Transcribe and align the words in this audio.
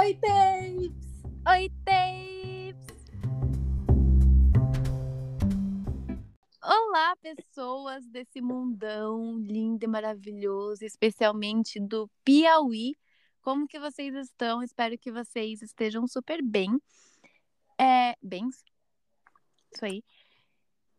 Oi, 0.00 0.14
Tapes! 0.14 1.22
Oi, 1.46 1.70
Tapes! 1.84 2.86
Olá, 6.62 7.14
pessoas 7.16 8.08
desse 8.08 8.40
mundão 8.40 9.38
lindo 9.40 9.84
e 9.84 9.86
maravilhoso, 9.86 10.86
especialmente 10.86 11.78
do 11.78 12.10
Piauí. 12.24 12.96
Como 13.42 13.68
que 13.68 13.78
vocês 13.78 14.14
estão? 14.14 14.62
Espero 14.62 14.96
que 14.96 15.12
vocês 15.12 15.60
estejam 15.60 16.06
super 16.06 16.42
bem. 16.42 16.80
É, 17.78 18.14
bens? 18.22 18.64
Isso 19.70 19.84
aí. 19.84 20.02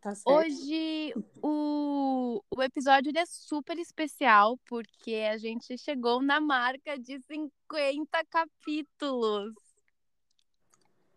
Tá. 0.02 0.14
Hoje 0.26 1.14
o, 1.40 2.42
o 2.50 2.60
episódio 2.60 3.12
é 3.16 3.24
super 3.24 3.78
especial 3.78 4.58
porque 4.66 5.14
a 5.30 5.38
gente 5.38 5.78
chegou 5.78 6.20
na 6.20 6.40
marca 6.40 6.98
de 6.98 7.20
50 7.20 8.24
capítulos. 8.28 9.54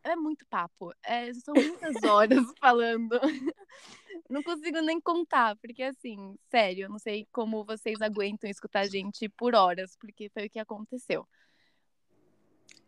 É 0.03 0.15
muito 0.15 0.45
papo. 0.45 0.93
É, 1.03 1.33
são 1.33 1.55
muitas 1.55 1.95
horas 2.05 2.45
falando. 2.59 3.19
Não 4.29 4.43
consigo 4.43 4.79
nem 4.81 5.01
contar, 5.01 5.55
porque 5.57 5.81
assim, 5.81 6.37
sério, 6.49 6.83
eu 6.85 6.89
não 6.89 6.97
sei 6.97 7.27
como 7.31 7.65
vocês 7.65 8.01
aguentam 8.01 8.49
escutar 8.49 8.81
a 8.81 8.87
gente 8.87 9.27
por 9.29 9.53
horas, 9.53 9.95
porque 9.99 10.29
foi 10.29 10.45
o 10.45 10.49
que 10.49 10.57
aconteceu. 10.57 11.27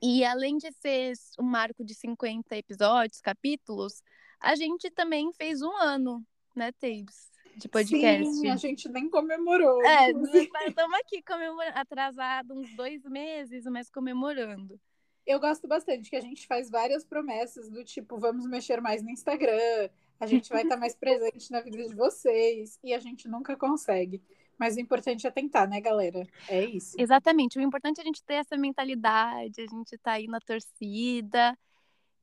E 0.02 0.24
além 0.24 0.58
de 0.58 0.72
ser 0.72 1.14
um 1.38 1.44
marco 1.44 1.84
de 1.84 1.94
50 1.94 2.56
episódios, 2.56 3.20
capítulos, 3.20 4.02
a 4.40 4.56
gente 4.56 4.90
também 4.90 5.32
fez 5.34 5.62
um 5.62 5.76
ano, 5.78 6.26
né, 6.56 6.72
Tabes? 6.74 7.32
De 7.56 7.68
podcast. 7.68 8.34
Sim, 8.36 8.50
a 8.50 8.56
gente 8.56 8.88
nem 8.88 9.10
comemorou. 9.10 9.84
É, 9.84 10.12
estamos 10.12 11.00
aqui 11.02 11.24
comemorando, 11.24 11.78
atrasado 11.78 12.54
uns 12.54 12.70
dois 12.76 13.04
meses, 13.04 13.66
mas 13.66 13.90
comemorando. 13.90 14.80
Eu 15.26 15.40
gosto 15.40 15.68
bastante 15.68 16.10
que 16.10 16.16
a 16.16 16.22
gente 16.22 16.46
faz 16.48 16.70
várias 16.70 17.04
promessas 17.04 17.70
do 17.70 17.84
tipo, 17.84 18.18
vamos 18.18 18.48
mexer 18.48 18.80
mais 18.80 19.02
no 19.02 19.10
Instagram, 19.10 19.90
a 20.20 20.26
gente 20.26 20.50
vai 20.50 20.64
estar 20.64 20.78
mais 20.78 20.96
presente 20.96 21.52
na 21.52 21.60
vida 21.60 21.86
de 21.86 21.96
vocês, 21.96 22.80
e 22.84 22.94
a 22.94 23.00
gente 23.00 23.28
nunca 23.28 23.58
consegue. 23.58 24.22
Mas 24.58 24.76
o 24.76 24.80
importante 24.80 25.28
é 25.28 25.32
tentar, 25.32 25.68
né, 25.68 25.80
galera? 25.82 26.26
É 26.48 26.64
isso. 26.64 26.96
Exatamente. 26.98 27.60
O 27.60 27.62
importante 27.62 28.00
é 28.00 28.02
a 28.02 28.06
gente 28.06 28.24
ter 28.24 28.36
essa 28.36 28.58
mentalidade, 28.58 29.62
a 29.62 29.68
gente 29.68 29.98
tá 29.98 30.14
aí 30.14 30.28
na 30.28 30.40
torcida. 30.40 31.58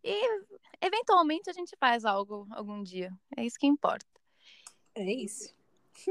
E 0.04 0.44
eventualmente 0.82 1.48
a 1.48 1.52
gente 1.52 1.74
faz 1.80 2.04
algo 2.04 2.46
algum 2.50 2.82
dia. 2.82 3.10
É 3.36 3.44
isso 3.44 3.58
que 3.58 3.66
importa. 3.66 4.06
É 4.94 5.10
isso. 5.10 5.52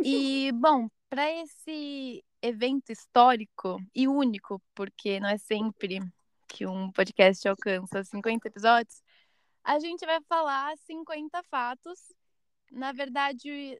E, 0.03 0.52
bom, 0.53 0.89
para 1.09 1.31
esse 1.31 2.23
evento 2.41 2.91
histórico 2.91 3.80
e 3.94 4.08
único, 4.08 4.59
porque 4.73 5.19
não 5.19 5.30
é 5.30 5.38
sempre 5.38 5.99
que 6.47 6.66
um 6.66 6.91
podcast 6.91 7.47
alcança 7.47 8.03
50 8.03 8.47
episódios, 8.47 9.02
a 9.64 9.80
gente 9.80 10.05
vai 10.05 10.19
falar 10.21 10.75
50 10.80 11.44
fatos. 11.44 12.11
Na 12.71 12.91
verdade, 12.91 13.80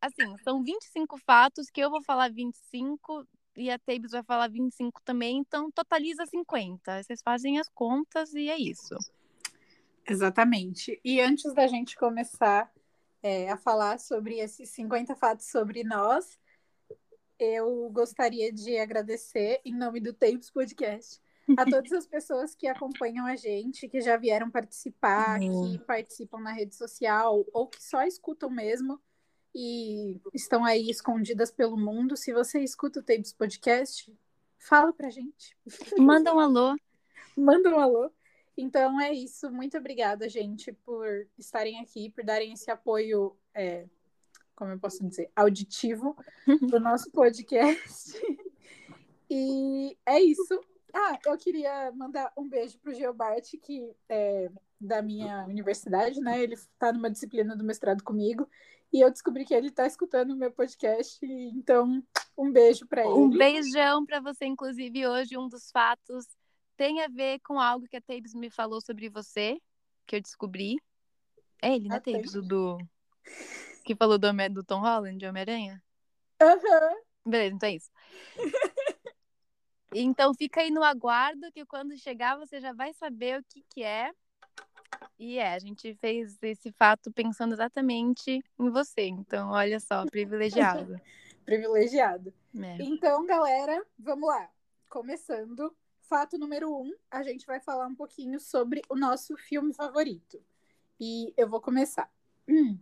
assim, 0.00 0.36
são 0.44 0.62
25 0.62 1.18
fatos 1.18 1.68
que 1.68 1.80
eu 1.80 1.90
vou 1.90 2.02
falar 2.02 2.30
25 2.30 3.26
e 3.56 3.70
a 3.70 3.78
Tabes 3.78 4.12
vai 4.12 4.22
falar 4.22 4.48
25 4.48 5.02
também, 5.02 5.38
então 5.38 5.70
totaliza 5.70 6.24
50. 6.24 7.02
Vocês 7.02 7.20
fazem 7.20 7.58
as 7.58 7.68
contas 7.68 8.32
e 8.32 8.48
é 8.48 8.56
isso. 8.56 8.96
Exatamente. 10.08 11.00
E 11.04 11.20
antes 11.20 11.52
da 11.54 11.66
gente 11.66 11.96
começar 11.96 12.70
é, 13.22 13.50
a 13.50 13.56
falar 13.56 13.98
sobre 13.98 14.38
esses 14.38 14.70
50 14.70 15.14
fatos 15.14 15.46
sobre 15.46 15.84
nós, 15.84 16.38
eu 17.38 17.88
gostaria 17.90 18.52
de 18.52 18.76
agradecer, 18.78 19.60
em 19.64 19.74
nome 19.74 20.00
do 20.00 20.12
Tapes 20.12 20.50
Podcast, 20.50 21.20
a 21.56 21.64
todas 21.82 21.92
as 21.92 22.06
pessoas 22.06 22.54
que 22.54 22.66
acompanham 22.66 23.26
a 23.26 23.36
gente, 23.36 23.88
que 23.88 24.00
já 24.00 24.16
vieram 24.16 24.50
participar, 24.50 25.40
Uhum. 25.40 25.72
que 25.72 25.78
participam 25.84 26.40
na 26.40 26.52
rede 26.52 26.74
social, 26.74 27.44
ou 27.52 27.66
que 27.66 27.82
só 27.82 28.02
escutam 28.02 28.50
mesmo 28.50 29.00
e 29.54 30.20
estão 30.34 30.64
aí 30.64 30.88
escondidas 30.90 31.50
pelo 31.50 31.76
mundo. 31.76 32.16
Se 32.16 32.32
você 32.32 32.60
escuta 32.60 33.00
o 33.00 33.02
Tapes 33.02 33.32
Podcast, 33.32 34.12
fala 34.58 34.92
pra 34.92 35.10
gente. 35.10 35.56
Manda 35.98 36.34
um 36.34 36.40
alô. 36.40 36.76
Manda 37.36 37.70
um 37.70 37.80
alô. 37.80 38.12
Então 38.60 39.00
é 39.00 39.12
isso. 39.12 39.50
Muito 39.50 39.78
obrigada, 39.78 40.28
gente, 40.28 40.72
por 40.72 41.26
estarem 41.38 41.80
aqui, 41.80 42.10
por 42.10 42.22
darem 42.22 42.52
esse 42.52 42.70
apoio, 42.70 43.36
é, 43.54 43.86
como 44.54 44.72
eu 44.72 44.78
posso 44.78 45.02
dizer, 45.06 45.30
auditivo 45.34 46.16
do 46.60 46.78
nosso 46.80 47.10
podcast. 47.10 48.12
E 49.30 49.96
é 50.04 50.20
isso. 50.20 50.60
Ah, 50.92 51.18
eu 51.24 51.38
queria 51.38 51.90
mandar 51.92 52.32
um 52.36 52.48
beijo 52.48 52.78
pro 52.78 52.92
Geobart, 52.92 53.48
que 53.62 53.90
é 54.08 54.50
da 54.80 55.00
minha 55.00 55.44
universidade, 55.46 56.20
né? 56.20 56.42
Ele 56.42 56.54
está 56.54 56.92
numa 56.92 57.10
disciplina 57.10 57.56
do 57.56 57.64
mestrado 57.64 58.02
comigo. 58.02 58.48
E 58.92 59.00
eu 59.00 59.10
descobri 59.10 59.44
que 59.44 59.54
ele 59.54 59.68
está 59.68 59.86
escutando 59.86 60.32
o 60.32 60.36
meu 60.36 60.50
podcast. 60.50 61.24
Então, 61.24 62.02
um 62.36 62.50
beijo 62.50 62.86
para 62.86 63.02
ele. 63.02 63.12
Um 63.12 63.30
beijão 63.30 64.04
para 64.04 64.20
você, 64.20 64.46
inclusive, 64.46 65.06
hoje 65.06 65.38
um 65.38 65.48
dos 65.48 65.70
fatos 65.70 66.26
tem 66.80 67.02
a 67.02 67.08
ver 67.08 67.40
com 67.40 67.60
algo 67.60 67.86
que 67.86 67.98
a 67.98 68.00
Tabes 68.00 68.32
me 68.32 68.48
falou 68.48 68.80
sobre 68.80 69.10
você, 69.10 69.60
que 70.06 70.16
eu 70.16 70.20
descobri. 70.22 70.78
É 71.60 71.74
ele, 71.74 71.90
né, 71.90 71.96
Ah, 71.96 72.00
tem. 72.00 72.14
Tabes? 72.14 72.34
O 72.34 72.40
do... 72.40 72.78
Que 73.84 73.94
falou 73.94 74.16
do, 74.16 74.26
do 74.50 74.64
Tom 74.64 74.80
Holland, 74.80 75.18
de 75.18 75.26
Homem-Aranha? 75.26 75.82
Aham. 76.40 76.96
Beleza, 77.26 77.54
então 77.54 77.68
é 77.68 77.74
isso. 77.74 77.90
Então 79.92 80.32
fica 80.32 80.60
aí 80.60 80.70
no 80.70 80.84
aguardo 80.84 81.50
que 81.50 81.66
quando 81.66 81.98
chegar 81.98 82.38
você 82.38 82.60
já 82.60 82.72
vai 82.72 82.94
saber 82.94 83.40
o 83.40 83.44
que 83.44 83.64
que 83.74 83.82
é. 83.82 84.12
E 85.18 85.36
é, 85.36 85.54
a 85.54 85.58
gente 85.58 85.96
fez 85.96 86.38
esse 86.40 86.70
fato 86.70 87.10
pensando 87.10 87.54
exatamente 87.54 88.40
em 88.56 88.70
você. 88.70 89.08
Então, 89.08 89.50
olha 89.50 89.80
só, 89.80 90.06
privilegiado. 90.06 91.00
Privilegiado. 91.44 92.32
É. 92.56 92.76
Então, 92.80 93.26
galera, 93.26 93.84
vamos 93.98 94.28
lá. 94.28 94.48
Começando, 94.88 95.74
fato 96.10 96.36
número 96.36 96.68
um, 96.76 96.92
a 97.08 97.22
gente 97.22 97.46
vai 97.46 97.60
falar 97.60 97.86
um 97.86 97.94
pouquinho 97.94 98.40
sobre 98.40 98.82
o 98.88 98.96
nosso 98.96 99.36
filme 99.36 99.72
favorito. 99.72 100.42
E 100.98 101.32
eu 101.36 101.48
vou 101.48 101.60
começar. 101.60 102.12
Hum. 102.48 102.76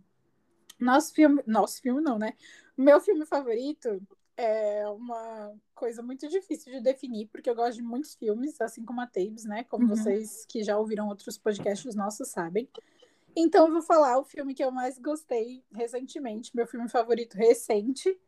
Nosso 0.79 1.13
filme, 1.13 1.43
nosso 1.45 1.79
filme 1.79 2.01
não, 2.01 2.17
né? 2.17 2.33
Meu 2.75 2.99
filme 2.99 3.27
favorito 3.27 4.01
é 4.35 4.87
uma 4.89 5.53
coisa 5.75 6.01
muito 6.01 6.27
difícil 6.27 6.73
de 6.73 6.81
definir, 6.81 7.27
porque 7.27 7.47
eu 7.47 7.55
gosto 7.55 7.75
de 7.75 7.83
muitos 7.83 8.15
filmes, 8.15 8.59
assim 8.59 8.83
como 8.83 8.99
a 8.99 9.05
Tabes, 9.05 9.45
né? 9.45 9.63
Como 9.65 9.83
Uhum. 9.83 9.95
vocês 9.95 10.43
que 10.47 10.63
já 10.63 10.75
ouviram 10.75 11.07
outros 11.07 11.37
podcasts 11.37 11.93
nossos 11.95 12.29
sabem. 12.29 12.67
Então, 13.35 13.67
eu 13.67 13.73
vou 13.73 13.81
falar 13.83 14.17
o 14.17 14.23
filme 14.23 14.55
que 14.55 14.63
eu 14.63 14.71
mais 14.71 14.97
gostei 14.97 15.63
recentemente, 15.71 16.55
meu 16.55 16.65
filme 16.65 16.89
favorito 16.89 17.35
recente, 17.35 18.19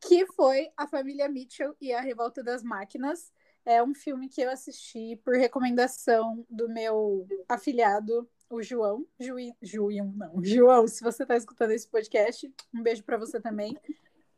que 0.00 0.24
foi 0.26 0.70
A 0.74 0.86
Família 0.86 1.28
Mitchell 1.28 1.76
e 1.78 1.92
a 1.92 2.00
Revolta 2.00 2.42
das 2.42 2.62
Máquinas. 2.62 3.30
É 3.68 3.82
um 3.82 3.92
filme 3.92 4.30
que 4.30 4.40
eu 4.40 4.48
assisti 4.48 5.14
por 5.22 5.36
recomendação 5.36 6.42
do 6.48 6.70
meu 6.70 7.28
afilhado, 7.46 8.26
o 8.48 8.62
João. 8.62 9.06
Juí, 9.20 10.00
não. 10.00 10.32
João, 10.42 10.88
se 10.88 11.02
você 11.02 11.22
está 11.22 11.36
escutando 11.36 11.72
esse 11.72 11.86
podcast, 11.86 12.50
um 12.74 12.82
beijo 12.82 13.04
para 13.04 13.18
você 13.18 13.38
também. 13.38 13.76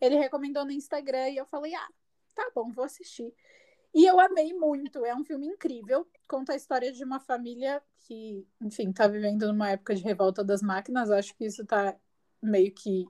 Ele 0.00 0.16
recomendou 0.16 0.64
no 0.64 0.72
Instagram 0.72 1.28
e 1.28 1.36
eu 1.36 1.46
falei: 1.46 1.72
ah, 1.76 1.88
tá 2.34 2.50
bom, 2.52 2.72
vou 2.72 2.84
assistir. 2.84 3.32
E 3.94 4.04
eu 4.04 4.18
amei 4.18 4.52
muito. 4.52 5.04
É 5.04 5.14
um 5.14 5.22
filme 5.22 5.46
incrível. 5.46 6.04
Conta 6.26 6.52
a 6.52 6.56
história 6.56 6.90
de 6.90 7.04
uma 7.04 7.20
família 7.20 7.80
que, 8.00 8.44
enfim, 8.60 8.92
tá 8.92 9.06
vivendo 9.06 9.46
numa 9.46 9.70
época 9.70 9.94
de 9.94 10.02
revolta 10.02 10.42
das 10.42 10.60
máquinas. 10.60 11.08
Acho 11.08 11.36
que 11.36 11.44
isso 11.44 11.64
tá 11.64 11.96
meio 12.42 12.72
que 12.72 13.06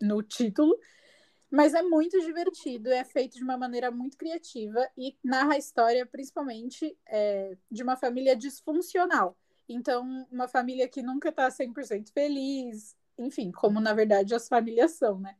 no 0.00 0.22
título. 0.22 0.78
Mas 1.50 1.72
é 1.72 1.82
muito 1.82 2.20
divertido, 2.20 2.90
é 2.90 3.02
feito 3.04 3.36
de 3.36 3.42
uma 3.42 3.56
maneira 3.56 3.90
muito 3.90 4.18
criativa 4.18 4.86
e 4.96 5.16
narra 5.24 5.54
a 5.54 5.58
história, 5.58 6.04
principalmente, 6.04 6.96
é, 7.06 7.56
de 7.70 7.82
uma 7.82 7.96
família 7.96 8.36
disfuncional. 8.36 9.36
Então, 9.68 10.26
uma 10.30 10.46
família 10.46 10.88
que 10.88 11.02
nunca 11.02 11.32
tá 11.32 11.50
100% 11.50 12.12
feliz, 12.12 12.96
enfim, 13.18 13.50
como 13.50 13.80
na 13.80 13.92
verdade 13.92 14.34
as 14.34 14.48
famílias 14.48 14.92
são, 14.92 15.18
né? 15.18 15.36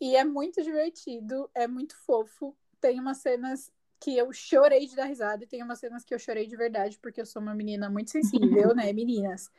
E 0.00 0.14
é 0.16 0.24
muito 0.24 0.62
divertido, 0.62 1.50
é 1.54 1.66
muito 1.66 1.96
fofo. 2.04 2.56
Tem 2.80 3.00
umas 3.00 3.18
cenas 3.18 3.72
que 3.98 4.16
eu 4.16 4.32
chorei 4.32 4.86
de 4.86 4.94
dar 4.94 5.06
risada 5.06 5.44
e 5.44 5.46
tem 5.46 5.62
umas 5.62 5.78
cenas 5.78 6.04
que 6.04 6.14
eu 6.14 6.18
chorei 6.18 6.46
de 6.46 6.56
verdade, 6.56 6.98
porque 6.98 7.20
eu 7.20 7.26
sou 7.26 7.40
uma 7.40 7.54
menina 7.54 7.88
muito 7.88 8.10
sensível, 8.10 8.74
né, 8.76 8.92
meninas? 8.92 9.50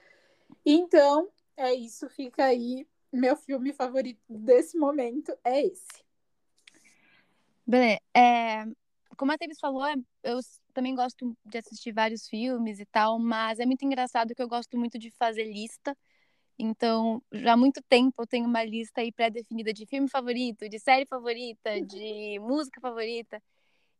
Então, 0.66 1.30
é 1.56 1.74
isso, 1.74 2.08
fica 2.10 2.46
aí. 2.46 2.88
Meu 3.12 3.36
filme 3.36 3.74
favorito 3.74 4.22
desse 4.30 4.78
momento 4.78 5.36
é 5.44 5.66
esse. 5.66 6.06
Beleza. 7.66 8.00
É, 8.16 8.66
como 9.18 9.32
a 9.32 9.38
Thaís 9.38 9.60
falou, 9.60 9.86
é, 9.86 9.96
eu 10.24 10.40
também 10.74 10.96
gosto 10.96 11.36
de 11.46 11.58
assistir 11.58 11.92
vários 11.92 12.28
filmes 12.28 12.80
e 12.80 12.86
tal, 12.86 13.20
mas 13.20 13.60
é 13.60 13.66
muito 13.66 13.84
engraçado 13.84 14.34
que 14.36 14.42
eu 14.42 14.48
gosto 14.48 14.78
muito 14.78 14.98
de 15.00 15.12
fazer 15.12 15.44
lista. 15.44 15.96
Então, 16.60 17.22
já 17.32 17.54
há 17.54 17.58
muito 17.58 17.82
tempo 17.88 18.22
eu 18.22 18.28
tenho 18.28 18.48
uma 18.48 18.64
lista 18.64 19.02
aí 19.02 19.12
pré-definida 19.12 19.74
de 19.74 19.86
filme 19.86 20.10
favorito, 20.10 20.68
de 20.70 20.80
série 20.80 21.06
favorita, 21.06 21.82
de 21.82 22.40
música 22.42 22.80
favorita. 22.82 23.42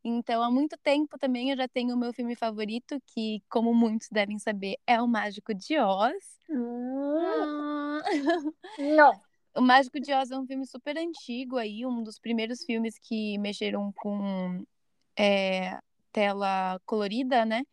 Então, 0.10 0.42
há 0.42 0.50
muito 0.50 0.78
tempo 0.78 1.18
também 1.18 1.52
eu 1.52 1.58
já 1.58 1.68
tenho 1.68 1.94
o 1.94 1.98
meu 1.98 2.14
filme 2.14 2.34
favorito, 2.34 2.98
que, 3.08 3.42
como 3.50 3.74
muitos 3.74 4.08
devem 4.10 4.40
saber, 4.40 4.78
é 4.88 5.02
O 5.02 5.08
Mágico 5.08 5.54
de 5.54 5.78
Oz. 5.78 6.40
Hum. 6.50 8.00
Não. 8.96 9.12
O 9.54 9.62
Mágico 9.62 10.00
de 10.00 10.14
Oz 10.14 10.30
é 10.30 10.38
um 10.38 10.46
filme 10.46 10.68
super 10.68 10.96
antigo 11.00 11.58
aí, 11.58 11.84
um 11.84 12.04
dos 12.04 12.20
primeiros 12.20 12.64
filmes 12.64 13.00
que 13.00 13.40
mexeram 13.40 13.92
com 13.92 14.64
é, 15.18 15.80
tela 16.12 16.80
colorida, 16.86 17.44
né? 17.44 17.64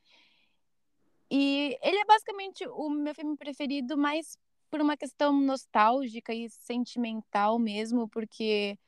E 1.31 1.79
ele 1.83 1.99
é 1.99 2.05
basicamente 2.07 2.67
o 2.69 2.89
meu 2.89 3.15
filme 3.15 3.37
preferido, 3.37 3.99
mais 3.99 4.39
por 4.71 4.81
uma 4.81 4.97
questão 4.97 5.39
nostálgica 5.39 6.33
e 6.33 6.49
sentimental 6.49 7.59
mesmo, 7.59 8.09
porque 8.09 8.79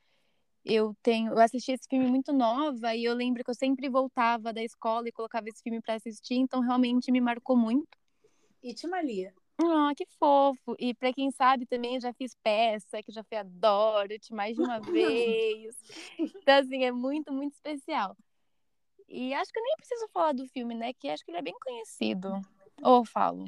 eu 0.67 0.93
tenho, 1.01 1.31
eu 1.31 1.39
assisti 1.39 1.71
esse 1.71 1.87
filme 1.89 2.07
muito 2.07 2.33
nova 2.33 2.95
e 2.95 3.03
eu 3.03 3.13
lembro 3.13 3.43
que 3.43 3.49
eu 3.49 3.55
sempre 3.55 3.89
voltava 3.89 4.51
da 4.53 4.63
escola 4.63 5.07
e 5.07 5.11
colocava 5.11 5.47
esse 5.49 5.61
filme 5.61 5.81
para 5.81 5.95
assistir, 5.95 6.35
então 6.35 6.61
realmente 6.61 7.11
me 7.11 7.21
marcou 7.21 7.55
muito. 7.55 7.87
E 8.61 8.73
te 8.73 8.87
Malia? 8.87 9.33
Ah, 9.59 9.91
que 9.95 10.05
fofo. 10.19 10.75
E 10.77 10.93
para 10.93 11.11
quem 11.11 11.31
sabe 11.31 11.65
também 11.65 11.95
eu 11.95 12.01
já 12.01 12.13
fiz 12.13 12.35
peça, 12.43 13.01
que 13.01 13.11
já 13.11 13.23
fui 13.23 13.37
a 13.37 13.43
Dorothy 13.43 14.33
mais 14.33 14.55
de 14.55 14.61
uma 14.61 14.79
vez. 14.79 15.75
Então 16.19 16.59
assim, 16.59 16.83
é 16.83 16.91
muito, 16.91 17.31
muito 17.33 17.53
especial. 17.53 18.15
E 19.07 19.33
acho 19.33 19.51
que 19.51 19.59
eu 19.59 19.63
nem 19.63 19.75
preciso 19.77 20.07
falar 20.13 20.33
do 20.33 20.45
filme, 20.47 20.75
né? 20.75 20.93
Que 20.93 21.09
acho 21.09 21.23
que 21.23 21.31
ele 21.31 21.37
é 21.37 21.41
bem 21.41 21.55
conhecido. 21.59 22.41
Ou 22.81 23.05
falo? 23.05 23.45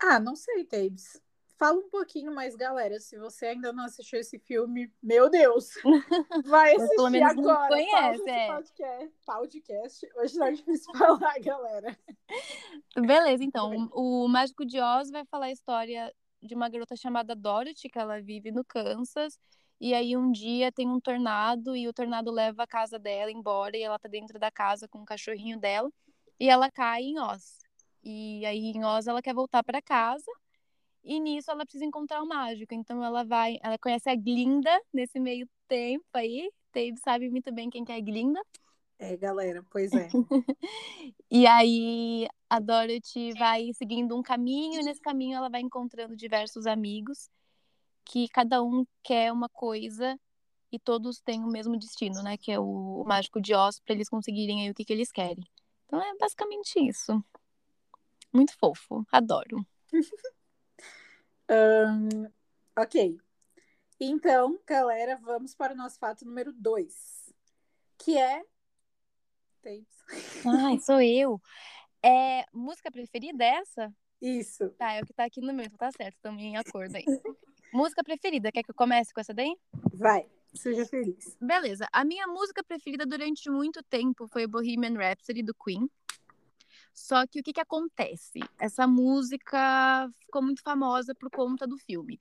Ah, 0.00 0.18
não 0.18 0.36
sei, 0.36 0.64
Tabes. 0.64 1.20
Fala 1.58 1.78
um 1.78 1.88
pouquinho 1.88 2.34
mais, 2.34 2.54
galera. 2.54 3.00
Se 3.00 3.18
você 3.18 3.46
ainda 3.46 3.72
não 3.72 3.84
assistiu 3.84 4.20
esse 4.20 4.38
filme, 4.38 4.92
meu 5.02 5.30
Deus, 5.30 5.70
vai 6.44 6.74
assistir 6.74 6.96
pelo 6.96 7.10
menos 7.10 7.30
agora. 7.30 7.60
Não 7.60 7.68
conhece, 7.68 8.30
é. 8.30 8.46
podcast, 8.52 9.14
podcast. 9.24 10.08
Hoje 10.16 10.38
não 10.38 10.46
é 10.46 10.52
difícil 10.52 10.92
falar, 10.98 11.38
galera. 11.40 11.98
Beleza, 12.94 13.42
então. 13.42 13.88
O, 13.92 14.24
o 14.24 14.28
Mágico 14.28 14.66
de 14.66 14.78
Oz 14.78 15.10
vai 15.10 15.24
falar 15.24 15.46
a 15.46 15.52
história 15.52 16.14
de 16.42 16.54
uma 16.54 16.68
garota 16.68 16.94
chamada 16.94 17.34
Dorothy, 17.34 17.88
que 17.88 17.98
ela 17.98 18.20
vive 18.20 18.52
no 18.52 18.62
Kansas. 18.62 19.38
E 19.80 19.94
aí 19.94 20.14
um 20.14 20.30
dia 20.30 20.70
tem 20.70 20.86
um 20.86 21.00
tornado 21.00 21.74
e 21.74 21.88
o 21.88 21.92
tornado 21.92 22.30
leva 22.30 22.64
a 22.64 22.66
casa 22.66 22.98
dela 22.98 23.30
embora 23.30 23.76
e 23.76 23.82
ela 23.82 23.98
tá 23.98 24.08
dentro 24.08 24.38
da 24.38 24.50
casa 24.50 24.86
com 24.88 25.00
o 25.00 25.04
cachorrinho 25.04 25.58
dela 25.58 25.90
e 26.38 26.50
ela 26.50 26.70
cai 26.70 27.02
em 27.02 27.18
Oz. 27.18 27.58
E 28.02 28.44
aí 28.44 28.72
em 28.72 28.84
Oz 28.84 29.06
ela 29.06 29.22
quer 29.22 29.34
voltar 29.34 29.62
para 29.62 29.80
casa 29.80 30.30
e 31.06 31.20
nisso 31.20 31.50
ela 31.50 31.64
precisa 31.64 31.84
encontrar 31.84 32.20
o 32.22 32.26
mágico. 32.26 32.74
Então 32.74 33.02
ela 33.02 33.24
vai, 33.24 33.58
ela 33.62 33.78
conhece 33.78 34.10
a 34.10 34.16
Glinda 34.16 34.70
nesse 34.92 35.20
meio 35.20 35.48
tempo 35.68 36.04
aí. 36.12 36.50
Dave 36.72 36.98
sabe 36.98 37.30
muito 37.30 37.52
bem 37.52 37.70
quem 37.70 37.84
que 37.84 37.92
é 37.92 37.96
a 37.96 38.00
Glinda. 38.00 38.42
É, 38.98 39.16
galera, 39.16 39.64
pois 39.70 39.92
é. 39.92 40.08
e 41.30 41.46
aí 41.46 42.26
a 42.50 42.58
Dorothy 42.58 43.32
vai 43.38 43.72
seguindo 43.74 44.16
um 44.16 44.22
caminho 44.22 44.80
e 44.80 44.84
nesse 44.84 45.00
caminho 45.00 45.36
ela 45.36 45.48
vai 45.48 45.60
encontrando 45.60 46.16
diversos 46.16 46.66
amigos 46.66 47.30
que 48.04 48.28
cada 48.28 48.62
um 48.62 48.84
quer 49.02 49.32
uma 49.32 49.48
coisa 49.48 50.18
e 50.72 50.78
todos 50.78 51.20
têm 51.20 51.44
o 51.44 51.48
mesmo 51.48 51.78
destino, 51.78 52.22
né? 52.22 52.36
Que 52.36 52.52
é 52.52 52.58
o, 52.58 53.02
o 53.02 53.04
mágico 53.04 53.40
de 53.40 53.54
Oz 53.54 53.78
para 53.80 53.94
eles 53.94 54.08
conseguirem 54.08 54.62
aí 54.62 54.70
o 54.70 54.74
que, 54.74 54.84
que 54.84 54.92
eles 54.92 55.12
querem. 55.12 55.44
Então 55.86 56.02
é 56.02 56.16
basicamente 56.18 56.78
isso. 56.80 57.22
Muito 58.32 58.56
fofo, 58.58 59.06
adoro. 59.12 59.64
Um, 61.48 62.30
ok. 62.76 63.18
Então, 64.00 64.58
galera, 64.66 65.16
vamos 65.16 65.54
para 65.54 65.72
o 65.72 65.76
nosso 65.76 65.98
fato 65.98 66.24
número 66.24 66.52
2, 66.52 67.34
que 67.98 68.18
é. 68.18 68.44
Ai, 70.44 70.78
sou 70.80 71.00
eu. 71.00 71.40
É 72.02 72.44
música 72.52 72.90
preferida 72.90 73.42
é 73.42 73.56
essa? 73.56 73.92
Isso. 74.20 74.70
Tá, 74.70 74.92
é 74.92 75.02
o 75.02 75.06
que 75.06 75.12
tá 75.12 75.24
aqui 75.24 75.40
no 75.40 75.52
meu, 75.52 75.64
então 75.64 75.78
tá 75.78 75.90
certo, 75.92 76.16
também 76.20 76.52
em 76.52 76.56
acordo 76.56 76.96
aí. 76.96 77.04
música 77.72 78.02
preferida, 78.04 78.52
quer 78.52 78.62
que 78.62 78.70
eu 78.70 78.74
comece 78.74 79.12
com 79.12 79.20
essa 79.20 79.34
daí? 79.34 79.56
Vai, 79.92 80.28
seja 80.54 80.84
feliz. 80.86 81.36
Beleza, 81.40 81.86
a 81.92 82.04
minha 82.04 82.26
música 82.26 82.62
preferida 82.62 83.06
durante 83.06 83.50
muito 83.50 83.82
tempo 83.84 84.26
foi 84.28 84.46
Bohemian 84.46 84.94
Rhapsody 84.94 85.42
do 85.42 85.54
Queen. 85.54 85.88
Só 86.96 87.26
que 87.26 87.40
o 87.40 87.42
que, 87.42 87.52
que 87.52 87.60
acontece? 87.60 88.40
Essa 88.58 88.86
música 88.86 90.10
ficou 90.18 90.40
muito 90.42 90.62
famosa 90.62 91.14
por 91.14 91.30
conta 91.30 91.66
do 91.66 91.76
filme, 91.76 92.18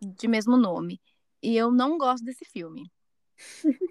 de 0.00 0.26
mesmo 0.26 0.56
nome. 0.56 1.00
E 1.40 1.56
eu 1.56 1.70
não 1.70 1.96
gosto 1.96 2.24
desse 2.24 2.44
filme. 2.44 2.90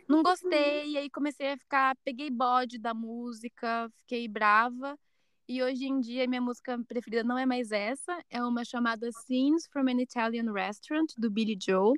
Não 0.10 0.22
gostei, 0.22 0.92
e 0.92 0.98
aí 0.98 1.10
comecei 1.10 1.54
a 1.54 1.58
ficar. 1.58 1.96
Peguei 2.04 2.30
bode 2.30 2.78
da 2.78 2.94
música, 2.94 3.90
fiquei 3.96 4.28
brava. 4.28 5.00
E 5.48 5.64
hoje 5.64 5.86
em 5.86 6.02
dia, 6.02 6.28
minha 6.28 6.42
música 6.42 6.78
preferida 6.88 7.24
não 7.24 7.38
é 7.38 7.46
mais 7.46 7.72
essa, 7.72 8.24
é 8.30 8.44
uma 8.44 8.64
chamada 8.66 9.10
Scenes 9.12 9.68
from 9.68 9.88
an 9.90 10.02
Italian 10.02 10.52
Restaurant, 10.52 11.10
do 11.18 11.32
Billy 11.32 11.58
Joel. 11.60 11.94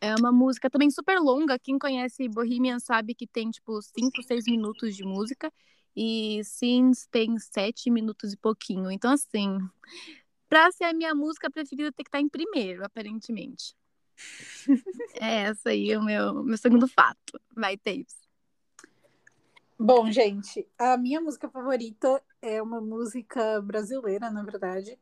É 0.00 0.14
uma 0.18 0.32
música 0.32 0.70
também 0.70 0.90
super 0.90 1.18
longa. 1.20 1.58
Quem 1.58 1.78
conhece 1.78 2.28
Bohemian 2.28 2.78
sabe 2.80 3.14
que 3.14 3.26
tem, 3.26 3.50
tipo, 3.50 3.80
5, 3.80 4.22
6 4.22 4.46
minutos 4.46 4.96
de 4.96 5.04
música. 5.04 5.52
E 5.94 6.42
Sims 6.44 7.06
tem 7.10 7.38
sete 7.38 7.90
minutos 7.90 8.32
e 8.32 8.36
pouquinho. 8.36 8.90
Então, 8.90 9.12
assim, 9.12 9.58
pra 10.48 10.70
ser 10.72 10.84
a 10.84 10.94
minha 10.94 11.14
música 11.14 11.50
preferida, 11.50 11.92
tem 11.92 12.04
que 12.04 12.08
estar 12.08 12.20
em 12.20 12.28
primeiro, 12.28 12.84
aparentemente. 12.84 13.74
é 15.20 15.42
essa 15.44 15.70
aí 15.70 15.96
o 15.96 16.02
meu, 16.02 16.42
meu 16.42 16.56
segundo 16.56 16.88
fato. 16.88 17.40
Vai, 17.54 17.76
Tapes. 17.76 18.22
Bom, 19.78 20.10
gente, 20.12 20.68
a 20.78 20.96
minha 20.96 21.20
música 21.20 21.48
favorita 21.48 22.22
é 22.40 22.62
uma 22.62 22.80
música 22.80 23.60
brasileira, 23.60 24.30
na 24.30 24.42
verdade, 24.42 24.96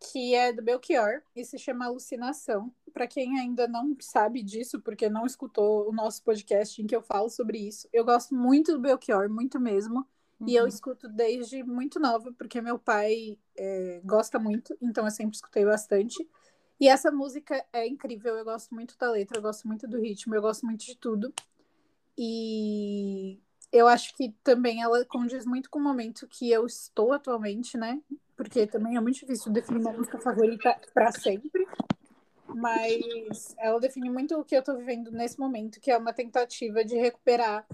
que 0.00 0.34
é 0.34 0.52
do 0.52 0.62
Belchior 0.62 1.22
e 1.34 1.44
se 1.44 1.58
chama 1.58 1.86
Alucinação. 1.86 2.72
Para 2.92 3.06
quem 3.06 3.38
ainda 3.38 3.68
não 3.68 3.96
sabe 4.00 4.42
disso, 4.42 4.80
porque 4.80 5.08
não 5.08 5.26
escutou 5.26 5.88
o 5.88 5.92
nosso 5.92 6.22
podcast 6.24 6.82
em 6.82 6.86
que 6.86 6.96
eu 6.96 7.02
falo 7.02 7.28
sobre 7.28 7.58
isso, 7.58 7.88
eu 7.92 8.04
gosto 8.04 8.34
muito 8.34 8.72
do 8.72 8.80
Belchior, 8.80 9.30
muito 9.30 9.60
mesmo. 9.60 10.06
Uhum. 10.40 10.48
E 10.48 10.54
eu 10.54 10.62
uhum. 10.62 10.68
escuto 10.68 11.08
desde 11.08 11.62
muito 11.62 11.98
nova, 11.98 12.32
porque 12.32 12.60
meu 12.60 12.78
pai 12.78 13.38
é, 13.56 14.00
gosta 14.04 14.38
muito, 14.38 14.76
então 14.80 15.04
eu 15.04 15.10
sempre 15.10 15.34
escutei 15.34 15.64
bastante. 15.64 16.26
E 16.78 16.88
essa 16.88 17.10
música 17.10 17.64
é 17.72 17.86
incrível, 17.86 18.36
eu 18.36 18.44
gosto 18.44 18.74
muito 18.74 18.96
da 18.98 19.10
letra, 19.10 19.38
eu 19.38 19.42
gosto 19.42 19.66
muito 19.66 19.88
do 19.88 19.98
ritmo, 19.98 20.34
eu 20.34 20.42
gosto 20.42 20.66
muito 20.66 20.84
de 20.84 20.96
tudo. 20.96 21.32
E 22.18 23.40
eu 23.72 23.86
acho 23.86 24.14
que 24.14 24.34
também 24.42 24.82
ela 24.82 25.04
condiz 25.04 25.46
muito 25.46 25.70
com 25.70 25.78
o 25.78 25.82
momento 25.82 26.26
que 26.28 26.50
eu 26.50 26.66
estou 26.66 27.12
atualmente, 27.12 27.76
né? 27.78 28.00
Porque 28.36 28.66
também 28.66 28.96
é 28.96 29.00
muito 29.00 29.18
difícil 29.18 29.50
definir 29.50 29.80
uma 29.80 29.92
música 29.92 30.18
favorita 30.18 30.78
para 30.92 31.10
sempre. 31.12 31.66
Mas 32.54 33.54
ela 33.58 33.80
define 33.80 34.10
muito 34.10 34.38
o 34.38 34.44
que 34.44 34.54
eu 34.54 34.60
estou 34.60 34.76
vivendo 34.76 35.10
nesse 35.10 35.38
momento, 35.38 35.80
que 35.80 35.90
é 35.90 35.96
uma 35.96 36.12
tentativa 36.12 36.84
de 36.84 36.96
recuperar 36.96 37.66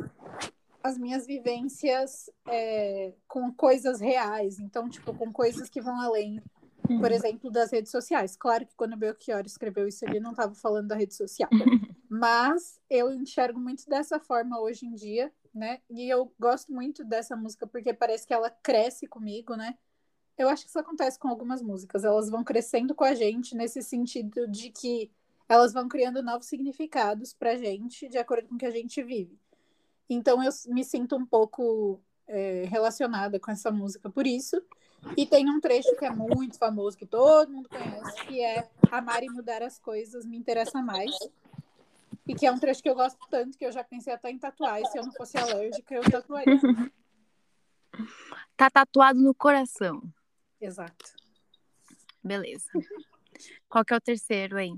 as 0.82 0.98
minhas 0.98 1.26
vivências 1.26 2.28
é, 2.48 3.14
com 3.28 3.52
coisas 3.52 4.00
reais, 4.00 4.58
então, 4.58 4.88
tipo, 4.88 5.14
com 5.14 5.32
coisas 5.32 5.68
que 5.68 5.80
vão 5.80 6.00
além, 6.00 6.42
por 6.82 7.10
uhum. 7.10 7.16
exemplo, 7.16 7.50
das 7.50 7.70
redes 7.70 7.90
sociais. 7.90 8.36
Claro 8.36 8.66
que 8.66 8.74
quando 8.74 8.94
o 8.94 8.96
Belchior 8.96 9.42
escreveu 9.46 9.86
isso, 9.86 10.04
ele 10.04 10.20
não 10.20 10.32
estava 10.32 10.54
falando 10.54 10.88
da 10.88 10.96
rede 10.96 11.14
social, 11.14 11.48
mas 12.10 12.80
eu 12.90 13.12
enxergo 13.12 13.60
muito 13.60 13.88
dessa 13.88 14.18
forma 14.18 14.60
hoje 14.60 14.86
em 14.86 14.94
dia, 14.94 15.32
né? 15.54 15.80
E 15.88 16.08
eu 16.08 16.32
gosto 16.38 16.72
muito 16.72 17.04
dessa 17.04 17.36
música 17.36 17.66
porque 17.66 17.92
parece 17.92 18.26
que 18.26 18.34
ela 18.34 18.50
cresce 18.50 19.06
comigo, 19.06 19.54
né? 19.54 19.76
Eu 20.36 20.48
acho 20.48 20.64
que 20.64 20.70
isso 20.70 20.78
acontece 20.78 21.18
com 21.18 21.28
algumas 21.28 21.62
músicas, 21.62 22.04
elas 22.04 22.28
vão 22.28 22.42
crescendo 22.42 22.94
com 22.94 23.04
a 23.04 23.14
gente 23.14 23.54
nesse 23.54 23.82
sentido 23.82 24.48
de 24.48 24.70
que 24.70 25.12
elas 25.48 25.72
vão 25.72 25.88
criando 25.88 26.22
novos 26.22 26.46
significados 26.46 27.34
pra 27.34 27.56
gente 27.56 28.08
de 28.08 28.16
acordo 28.16 28.48
com 28.48 28.54
o 28.54 28.58
que 28.58 28.66
a 28.66 28.70
gente 28.70 29.02
vive. 29.02 29.38
Então 30.08 30.42
eu 30.42 30.50
me 30.68 30.84
sinto 30.84 31.16
um 31.16 31.24
pouco 31.24 32.00
é, 32.26 32.64
relacionada 32.66 33.38
com 33.38 33.50
essa 33.50 33.70
música 33.70 34.10
por 34.10 34.26
isso. 34.26 34.62
E 35.16 35.26
tem 35.26 35.50
um 35.50 35.60
trecho 35.60 35.96
que 35.96 36.04
é 36.04 36.10
muito 36.10 36.56
famoso, 36.58 36.96
que 36.96 37.06
todo 37.06 37.50
mundo 37.50 37.68
conhece, 37.68 38.26
que 38.26 38.40
é 38.40 38.68
Amar 38.90 39.22
e 39.24 39.28
Mudar 39.28 39.62
as 39.62 39.78
Coisas 39.78 40.24
Me 40.24 40.36
Interessa 40.36 40.80
Mais. 40.80 41.10
E 42.26 42.34
que 42.34 42.46
é 42.46 42.52
um 42.52 42.58
trecho 42.58 42.82
que 42.82 42.88
eu 42.88 42.94
gosto 42.94 43.18
tanto 43.28 43.58
que 43.58 43.66
eu 43.66 43.72
já 43.72 43.82
pensei 43.82 44.12
até 44.12 44.30
em 44.30 44.38
tatuar. 44.38 44.80
E 44.80 44.86
se 44.86 44.98
eu 44.98 45.04
não 45.04 45.12
fosse 45.12 45.36
alérgica, 45.36 45.94
eu 45.94 46.02
tatuaria. 46.08 46.60
Tá 48.56 48.70
tatuado 48.70 49.20
no 49.20 49.34
coração. 49.34 50.02
Exato. 50.60 51.14
Beleza. 52.22 52.70
Qual 53.68 53.84
que 53.84 53.92
é 53.92 53.96
o 53.96 54.00
terceiro 54.00 54.56
aí? 54.56 54.72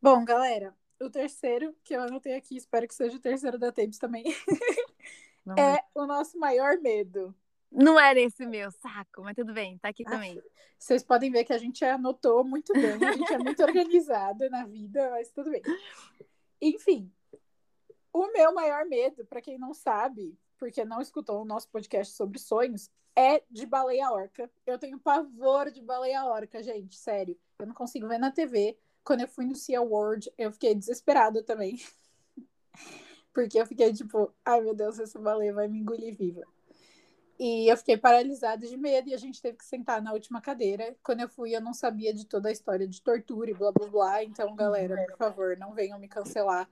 Bom, 0.00 0.24
galera, 0.24 0.74
o 1.00 1.10
terceiro, 1.10 1.74
que 1.84 1.94
eu 1.94 2.02
anotei 2.02 2.34
aqui, 2.34 2.56
espero 2.56 2.86
que 2.86 2.94
seja 2.94 3.16
o 3.16 3.20
terceiro 3.20 3.58
da 3.58 3.72
Tapes 3.72 3.98
também, 3.98 4.24
é 5.58 5.84
o 5.94 6.06
nosso 6.06 6.38
maior 6.38 6.78
medo. 6.78 7.34
Não 7.70 8.00
era 8.00 8.18
esse 8.18 8.46
meu 8.46 8.70
saco, 8.70 9.22
mas 9.22 9.36
tudo 9.36 9.52
bem, 9.52 9.78
tá 9.78 9.88
aqui 9.88 10.02
ah, 10.06 10.10
também. 10.10 10.42
Vocês 10.78 11.02
podem 11.02 11.30
ver 11.30 11.44
que 11.44 11.52
a 11.52 11.58
gente 11.58 11.84
anotou 11.84 12.42
muito 12.42 12.72
bem, 12.72 12.92
a 13.04 13.12
gente 13.12 13.32
é 13.32 13.38
muito 13.38 13.62
organizada 13.62 14.48
na 14.48 14.64
vida, 14.64 15.10
mas 15.10 15.30
tudo 15.30 15.50
bem. 15.50 15.62
Enfim, 16.60 17.12
o 18.12 18.32
meu 18.32 18.54
maior 18.54 18.86
medo, 18.86 19.24
para 19.26 19.42
quem 19.42 19.58
não 19.58 19.74
sabe, 19.74 20.36
porque 20.58 20.84
não 20.84 21.00
escutou 21.00 21.42
o 21.42 21.44
nosso 21.44 21.68
podcast 21.68 22.14
sobre 22.14 22.38
sonhos, 22.38 22.90
é 23.14 23.42
de 23.50 23.66
baleia 23.66 24.10
orca. 24.10 24.50
Eu 24.66 24.78
tenho 24.78 24.98
pavor 24.98 25.70
de 25.70 25.82
baleia 25.82 26.24
orca, 26.24 26.62
gente, 26.62 26.96
sério. 26.96 27.38
Eu 27.58 27.66
não 27.66 27.74
consigo 27.74 28.08
ver 28.08 28.18
na 28.18 28.30
TV. 28.30 28.78
Quando 29.04 29.22
eu 29.22 29.28
fui 29.28 29.46
no 29.46 29.54
Sea 29.54 29.80
World, 29.80 30.30
eu 30.36 30.52
fiquei 30.52 30.74
desesperada 30.74 31.42
também. 31.42 31.80
porque 33.32 33.60
eu 33.60 33.66
fiquei 33.66 33.92
tipo, 33.92 34.34
ai 34.44 34.60
meu 34.60 34.74
Deus, 34.74 34.98
essa 34.98 35.18
baleia 35.18 35.52
vai 35.52 35.68
me 35.68 35.78
engolir 35.78 36.16
viva. 36.16 36.42
E 37.38 37.70
eu 37.70 37.76
fiquei 37.76 37.96
paralisada 37.96 38.66
de 38.66 38.76
medo 38.76 39.08
e 39.08 39.14
a 39.14 39.18
gente 39.18 39.40
teve 39.40 39.58
que 39.58 39.64
sentar 39.64 40.02
na 40.02 40.12
última 40.12 40.40
cadeira. 40.40 40.96
Quando 41.04 41.20
eu 41.20 41.28
fui, 41.28 41.54
eu 41.54 41.60
não 41.60 41.72
sabia 41.72 42.12
de 42.12 42.26
toda 42.26 42.48
a 42.48 42.52
história 42.52 42.86
de 42.86 43.00
tortura 43.00 43.48
e 43.48 43.54
blá 43.54 43.70
blá 43.70 43.86
blá. 43.86 44.24
Então, 44.24 44.56
galera, 44.56 45.06
por 45.10 45.16
favor, 45.16 45.56
não 45.56 45.72
venham 45.72 46.00
me 46.00 46.08
cancelar 46.08 46.68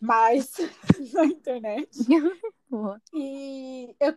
mais 0.00 0.54
na 1.12 1.24
internet. 1.24 1.90
e 3.12 3.96
eu 3.98 4.16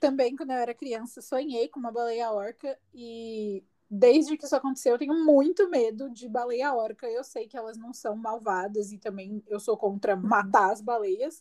também, 0.00 0.34
quando 0.34 0.50
eu 0.50 0.56
era 0.56 0.74
criança, 0.74 1.22
sonhei 1.22 1.68
com 1.68 1.78
uma 1.78 1.92
baleia 1.92 2.32
orca 2.32 2.76
e 2.92 3.62
desde 3.90 4.36
que 4.36 4.44
isso 4.44 4.56
aconteceu, 4.56 4.92
eu 4.92 4.98
tenho 4.98 5.24
muito 5.24 5.68
medo 5.70 6.10
de 6.10 6.28
baleia 6.28 6.74
orca. 6.74 7.06
Eu 7.06 7.24
sei 7.24 7.46
que 7.48 7.56
elas 7.56 7.76
não 7.76 7.92
são 7.92 8.16
malvadas 8.16 8.92
e 8.92 8.98
também 8.98 9.42
eu 9.46 9.58
sou 9.58 9.76
contra 9.76 10.14
matar 10.14 10.72
as 10.72 10.80
baleias, 10.80 11.40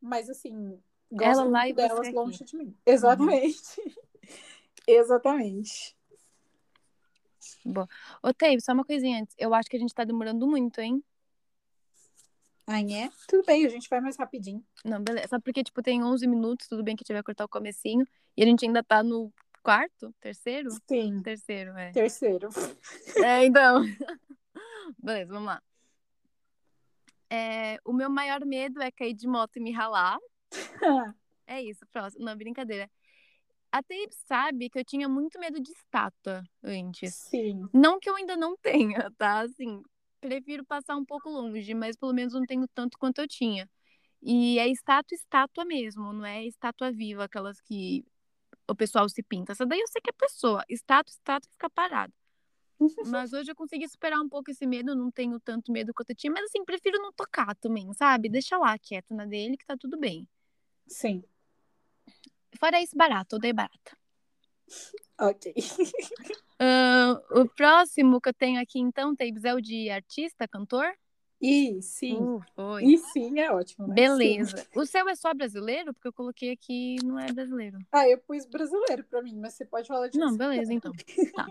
mas 0.00 0.30
assim, 0.30 0.78
gosto 1.10 1.40
Ela 1.40 1.44
lá 1.44 1.68
e 1.68 1.72
delas 1.72 2.08
aqui. 2.08 2.12
longe 2.12 2.44
de 2.44 2.56
mim. 2.56 2.76
Exatamente. 2.86 3.80
Exatamente. 4.86 5.96
Ô, 8.22 8.32
Teve, 8.32 8.60
só 8.60 8.72
uma 8.72 8.84
coisinha 8.84 9.22
antes. 9.22 9.34
Eu 9.38 9.54
acho 9.54 9.68
que 9.68 9.76
a 9.76 9.80
gente 9.80 9.94
tá 9.94 10.04
demorando 10.04 10.46
muito, 10.46 10.80
hein? 10.80 11.02
Ai, 12.66 12.92
é? 12.92 13.10
Tudo 13.28 13.44
bem, 13.44 13.66
a 13.66 13.68
gente 13.68 13.88
vai 13.88 14.00
mais 14.00 14.16
rapidinho. 14.16 14.64
Não, 14.84 15.02
beleza. 15.02 15.28
Só 15.28 15.40
porque, 15.40 15.62
tipo, 15.62 15.82
tem 15.82 16.02
11 16.02 16.26
minutos, 16.26 16.66
tudo 16.66 16.82
bem 16.82 16.96
que 16.96 17.02
a 17.02 17.04
gente 17.04 17.14
vai 17.14 17.22
cortar 17.22 17.44
o 17.44 17.48
comecinho. 17.48 18.06
E 18.36 18.42
a 18.42 18.46
gente 18.46 18.64
ainda 18.64 18.82
tá 18.82 19.02
no 19.02 19.32
quarto? 19.64 20.14
Terceiro? 20.20 20.70
Sim. 20.86 21.22
Terceiro, 21.22 21.70
é. 21.76 21.90
Terceiro. 21.90 22.50
É, 23.16 23.44
então. 23.46 23.82
Beleza, 24.98 25.32
vamos 25.32 25.46
lá. 25.46 25.62
É, 27.30 27.78
o 27.84 27.92
meu 27.92 28.10
maior 28.10 28.44
medo 28.44 28.80
é 28.82 28.92
cair 28.92 29.14
de 29.14 29.26
moto 29.26 29.56
e 29.56 29.60
me 29.60 29.72
ralar. 29.72 30.18
É 31.46 31.60
isso, 31.62 31.84
próximo. 31.92 32.24
Não, 32.24 32.34
brincadeira. 32.34 32.90
A 33.70 33.82
Tape 33.82 34.14
sabe 34.26 34.70
que 34.70 34.78
eu 34.78 34.84
tinha 34.84 35.06
muito 35.06 35.38
medo 35.38 35.60
de 35.60 35.70
estátua 35.72 36.42
antes. 36.62 37.14
Sim. 37.16 37.68
Não 37.70 38.00
que 38.00 38.08
eu 38.08 38.16
ainda 38.16 38.34
não 38.34 38.56
tenha, 38.56 39.10
tá? 39.18 39.40
Assim, 39.40 39.82
prefiro 40.22 40.64
passar 40.64 40.96
um 40.96 41.04
pouco 41.04 41.28
longe, 41.28 41.74
mas 41.74 41.96
pelo 41.96 42.14
menos 42.14 42.32
não 42.32 42.46
tenho 42.46 42.66
tanto 42.68 42.96
quanto 42.98 43.20
eu 43.20 43.28
tinha. 43.28 43.68
E 44.22 44.58
é 44.58 44.66
estátua, 44.68 45.14
estátua 45.14 45.66
mesmo, 45.66 46.14
não 46.14 46.24
é 46.24 46.46
estátua 46.46 46.90
viva, 46.90 47.24
aquelas 47.24 47.60
que 47.60 48.06
o 48.68 48.74
pessoal 48.74 49.08
se 49.08 49.22
pinta. 49.22 49.52
Essa 49.52 49.66
daí 49.66 49.80
eu 49.80 49.88
sei 49.88 50.00
que 50.00 50.10
é 50.10 50.12
pessoa. 50.12 50.64
Estátua, 50.68 51.10
estátua 51.10 51.50
fica 51.50 51.70
parada. 51.70 52.12
Mas 53.06 53.32
hoje 53.32 53.50
eu 53.50 53.56
consegui 53.56 53.88
superar 53.88 54.20
um 54.20 54.28
pouco 54.28 54.50
esse 54.50 54.66
medo, 54.66 54.94
não 54.94 55.10
tenho 55.10 55.38
tanto 55.40 55.72
medo 55.72 55.94
quanto 55.94 56.10
eu 56.10 56.16
tinha, 56.16 56.32
mas 56.32 56.44
assim, 56.44 56.64
prefiro 56.64 56.98
não 56.98 57.12
tocar 57.12 57.54
também, 57.56 57.92
sabe? 57.94 58.28
Deixa 58.28 58.58
lá 58.58 58.78
quieto 58.78 59.14
na 59.14 59.24
dele 59.24 59.56
que 59.56 59.64
tá 59.64 59.76
tudo 59.78 59.98
bem. 59.98 60.28
Sim. 60.86 61.22
Fora 62.58 62.82
isso, 62.82 62.96
barato, 62.96 63.36
odeio 63.36 63.54
barata. 63.54 63.96
Ok. 65.18 65.54
Ahn, 66.58 67.20
o 67.30 67.48
próximo 67.48 68.20
que 68.20 68.28
eu 68.28 68.34
tenho 68.34 68.60
aqui, 68.60 68.78
então, 68.78 69.14
Tabes, 69.14 69.44
é 69.44 69.54
o 69.54 69.60
de 69.60 69.90
artista, 69.90 70.48
cantor? 70.48 70.92
E 71.46 71.82
sim. 71.82 72.16
Uh, 72.16 72.42
foi. 72.54 72.84
E 72.84 72.96
sim, 72.96 73.38
é 73.38 73.52
ótimo, 73.52 73.86
né? 73.86 73.94
Sim. 73.94 74.02
Beleza. 74.02 74.66
O 74.74 74.86
seu 74.86 75.06
é 75.06 75.14
só 75.14 75.34
brasileiro? 75.34 75.92
Porque 75.92 76.08
eu 76.08 76.12
coloquei 76.12 76.52
aqui 76.52 76.96
não 77.04 77.18
é 77.18 77.30
brasileiro. 77.30 77.76
Ah, 77.92 78.08
eu 78.08 78.16
pus 78.16 78.46
brasileiro 78.46 79.04
pra 79.04 79.20
mim, 79.20 79.38
mas 79.38 79.52
você 79.52 79.66
pode 79.66 79.86
falar 79.86 80.08
de 80.08 80.18
Não, 80.18 80.34
beleza, 80.34 80.72
então. 80.72 80.90
Tá. 81.36 81.46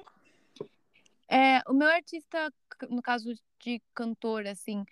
É, 1.30 1.62
o 1.68 1.74
meu 1.74 1.88
artista, 1.88 2.52
no 2.90 3.04
caso 3.04 3.36
de 3.60 3.82
cantor, 3.94 4.48
assim, 4.48 4.84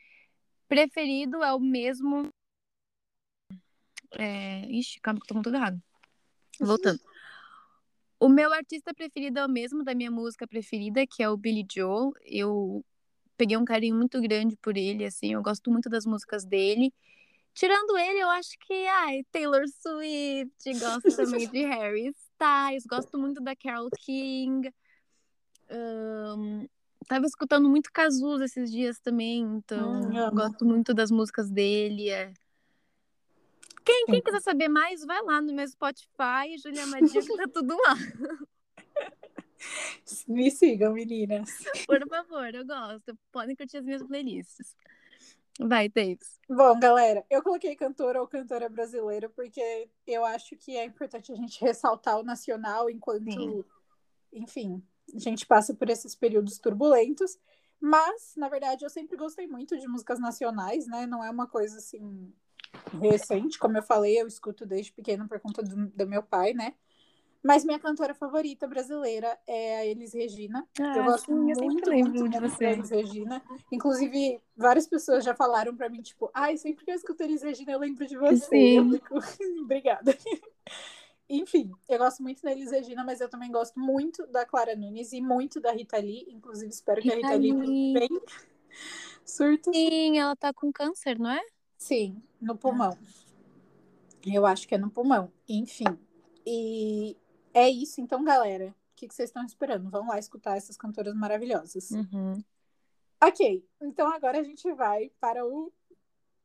preferido 0.68 1.44
é 1.44 1.52
o 1.52 1.60
mesmo. 1.60 2.30
É... 4.12 4.68
Ixi, 4.68 5.00
calma 5.02 5.20
que 5.20 5.24
eu 5.24 5.28
tô 5.30 5.34
com 5.34 5.42
tudo 5.42 5.56
errado. 5.56 5.82
Voltando. 6.60 7.00
O 8.24 8.30
meu 8.30 8.54
artista 8.54 8.94
preferido 8.94 9.40
é 9.40 9.46
o 9.48 9.50
mesmo 9.50 9.84
da 9.84 9.96
minha 9.96 10.12
música 10.12 10.48
preferida, 10.48 11.08
que 11.08 11.24
é 11.24 11.30
o 11.32 11.36
Billy 11.36 11.66
Joel. 11.68 12.14
Eu 12.24 12.86
peguei 13.42 13.58
um 13.58 13.66
carinho 13.66 13.96
muito 13.96 14.22
grande 14.22 14.56
por 14.56 14.78
ele, 14.78 15.04
assim, 15.04 15.34
eu 15.34 15.42
gosto 15.42 15.72
muito 15.72 15.90
das 15.90 16.06
músicas 16.06 16.46
dele. 16.46 16.94
Tirando 17.56 17.98
ele, 17.98 18.20
eu 18.20 18.30
acho 18.30 18.52
que, 18.60 18.86
ai, 18.86 19.24
Taylor 19.32 19.64
Swift, 19.68 20.80
gosto 20.80 21.10
também 21.18 21.50
de 21.50 21.66
Harry 21.66 22.10
Styles, 22.10 22.86
gosto 22.86 23.18
muito 23.18 23.42
da 23.42 23.56
Carole 23.56 23.90
King. 23.98 24.72
Ahn, 25.72 26.68
tava 27.08 27.26
escutando 27.26 27.68
muito 27.68 27.92
Cazuza 27.92 28.46
esses 28.46 28.72
dias 28.72 29.00
também, 29.00 29.42
então 29.42 29.92
Hum, 29.92 30.36
gosto 30.36 30.64
muito 30.64 30.94
das 30.94 31.10
músicas 31.10 31.50
dele. 31.50 32.12
É. 32.12 32.32
Quem, 33.84 34.06
quem 34.06 34.22
quiser 34.22 34.42
saber 34.42 34.70
mais, 34.70 35.04
vai 35.04 35.20
lá 35.24 35.42
no 35.42 35.52
meu 35.52 35.68
Spotify, 35.68 36.60
Julia 36.62 36.86
Madia, 36.86 37.22
que 37.24 37.38
tá 37.38 37.48
tudo 37.52 37.76
lá. 37.76 37.96
Me 40.28 40.50
sigam, 40.52 40.94
meninas. 40.94 41.50
Por 41.86 42.08
favor, 42.08 42.54
eu 42.54 42.66
gosto. 42.66 43.18
Podem 43.32 43.56
curtir 43.56 43.78
as 43.78 43.86
minhas 43.86 44.04
playlists. 44.04 44.76
Vai, 45.60 45.90
Davis. 45.90 46.40
Bom, 46.50 46.80
galera, 46.80 47.26
eu 47.30 47.44
coloquei 47.44 47.76
cantora 47.76 48.22
ou 48.22 48.28
cantora 48.28 48.70
brasileira 48.70 49.30
porque 49.30 49.90
eu 50.08 50.26
acho 50.26 50.56
que 50.56 50.76
é 50.76 50.86
importante 50.86 51.32
a 51.32 51.36
gente 51.36 51.62
ressaltar 51.62 52.20
o 52.20 52.24
nacional 52.24 52.90
enquanto, 52.90 53.32
Sim. 53.32 53.64
enfim, 54.34 54.84
a 55.14 55.20
gente 55.20 55.46
passa 55.46 55.74
por 55.74 55.90
esses 55.90 56.16
períodos 56.16 56.58
turbulentos. 56.58 57.38
Mas, 57.80 58.34
na 58.38 58.48
verdade, 58.48 58.86
eu 58.86 58.90
sempre 58.90 59.18
gostei 59.18 59.48
muito 59.48 59.78
de 59.78 59.88
músicas 59.88 60.20
nacionais, 60.20 60.86
né? 60.86 61.08
Não 61.08 61.24
é 61.24 61.30
uma 61.32 61.48
coisa 61.48 61.78
assim 61.78 62.32
recente, 63.02 63.58
como 63.58 63.78
eu 63.78 63.84
falei, 63.84 64.22
eu 64.22 64.28
escuto 64.28 64.66
desde 64.66 64.94
pequena 64.94 65.28
por 65.28 65.40
conta 65.40 65.64
do, 65.64 65.88
do 65.88 66.08
meu 66.08 66.22
pai, 66.22 66.54
né? 66.54 66.76
Mas 67.44 67.66
minha 67.66 67.80
cantora 67.80 68.14
favorita 68.14 68.68
brasileira 68.68 69.38
é 69.48 69.78
a 69.78 69.86
Elis 69.86 70.14
Regina. 70.14 70.68
eu 70.78 71.04
gosto 71.04 71.26
sim, 71.26 71.50
eu 71.50 71.56
sempre 71.56 71.66
muito, 71.66 71.90
lembro 71.90 72.12
muito, 72.12 72.30
de 72.30 72.40
muito 72.40 72.56
você. 72.56 72.66
Elis 72.66 72.90
Regina. 72.90 73.42
Inclusive, 73.72 74.42
várias 74.56 74.88
pessoas 74.88 75.24
já 75.24 75.34
falaram 75.34 75.76
pra 75.76 75.90
mim, 75.90 76.02
tipo, 76.02 76.30
ai, 76.34 76.56
sempre 76.58 76.86
que 76.86 76.92
eu 76.92 76.96
escuto 76.96 77.24
Elis 77.24 77.42
Regina, 77.42 77.72
eu 77.72 77.80
lembro 77.80 78.06
de 78.06 78.16
você. 78.16 78.46
Sim. 78.46 78.78
Eu 78.78 78.92
fico, 78.92 79.64
obrigada. 79.64 80.16
Enfim, 81.28 81.72
eu 81.88 81.98
gosto 81.98 82.22
muito 82.22 82.42
da 82.44 82.52
Elis 82.52 82.72
Regina, 82.72 83.04
mas 83.04 83.22
eu 83.22 83.30
também 83.30 83.50
gosto 83.50 83.80
muito 83.80 84.28
da 84.28 84.46
Clara 84.46 84.76
Nunes 84.76 85.14
e 85.14 85.22
muito 85.22 85.60
da 85.60 85.72
Rita 85.72 85.98
Lee. 85.98 86.28
Inclusive, 86.30 86.70
espero 86.70 87.02
que 87.02 87.12
a 87.12 87.16
Rita 87.16 87.38
Rita 87.38 87.66
Lee 87.66 87.94
bem 87.94 88.10
surto. 89.26 89.74
Sim, 89.74 90.20
ela 90.20 90.36
tá 90.36 90.54
com 90.54 90.72
câncer, 90.72 91.18
não 91.18 91.32
é? 91.32 91.42
Sim, 91.78 92.22
no 92.40 92.56
pulmão. 92.56 92.96
Eu 94.26 94.46
acho 94.46 94.68
que 94.68 94.76
é 94.76 94.78
no 94.78 94.92
pulmão. 94.92 95.32
Enfim. 95.48 95.98
E 96.46 97.16
é 97.54 97.70
isso, 97.70 98.02
então, 98.02 98.24
galera. 98.24 98.68
O 98.68 98.96
que 98.96 99.08
que 99.08 99.16
vocês 99.16 99.30
estão 99.30 99.44
esperando? 99.46 99.90
Vão 99.90 100.08
lá 100.08 100.20
escutar 100.20 100.58
essas 100.58 100.78
cantoras 100.78 101.16
maravilhosas. 101.16 101.90
Uhum. 101.92 102.44
Ok, 103.24 103.66
então 103.82 104.12
agora 104.12 104.40
a 104.40 104.44
gente 104.44 104.72
vai 104.74 105.12
para 105.20 105.46
o. 105.46 105.72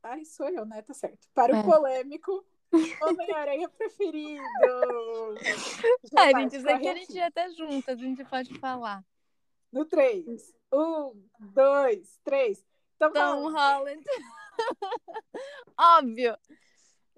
Ai, 0.03 0.25
sou 0.25 0.49
eu, 0.49 0.65
né? 0.65 0.83
Tá 0.83 0.95
certo. 0.95 1.29
Para 1.35 1.53
o 1.53 1.57
É. 1.57 1.63
polêmico 1.63 2.45
Homem-Aranha 3.03 3.69
preferido. 3.69 4.43
Já 6.13 6.29
É, 6.29 6.33
vai, 6.33 6.43
gente, 6.43 6.57
aqui 6.57 6.65
corre 6.65 6.89
a 6.89 6.95
gente 6.95 7.13
ia 7.15 7.27
até 7.27 7.51
juntas, 7.51 7.99
a 7.99 8.03
gente 8.03 8.25
pode 8.25 8.59
falar. 8.59 9.05
No 9.73 9.85
3. 9.85 10.55
Um, 10.73 11.23
dois, 11.39 12.19
três. 12.25 12.65
Então, 12.97 13.13
Tom 13.13 13.51
Holland. 13.53 14.03
Óbvio. 15.79 16.37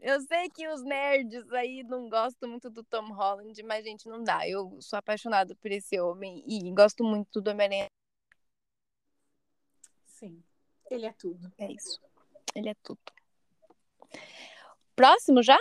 Eu 0.00 0.21
sei 0.21 0.49
que 0.49 0.69
os 0.69 0.83
nerds 0.83 1.50
aí 1.52 1.83
não 1.83 2.09
gostam 2.09 2.49
muito 2.49 2.71
do 2.71 2.85
Tom 2.85 3.12
Holland, 3.12 3.61
mas, 3.64 3.85
gente, 3.85 4.09
não 4.09 4.23
dá. 4.23 4.49
Eu 4.49 4.81
sou 4.81 4.97
apaixonada 4.97 5.57
por 5.57 5.71
esse 5.73 5.99
homem 6.00 6.43
e 6.47 6.71
gosto 6.73 7.02
muito 7.02 7.40
do 7.40 7.50
Homem-Aranha. 7.50 7.88
Sim, 10.07 10.43
ele 10.90 11.07
é 11.07 11.12
tudo. 11.12 11.52
É 11.59 11.73
isso. 11.73 12.00
Ele 12.55 12.69
é 12.69 12.75
tudo. 12.83 13.00
Próximo 14.95 15.43
já? 15.43 15.59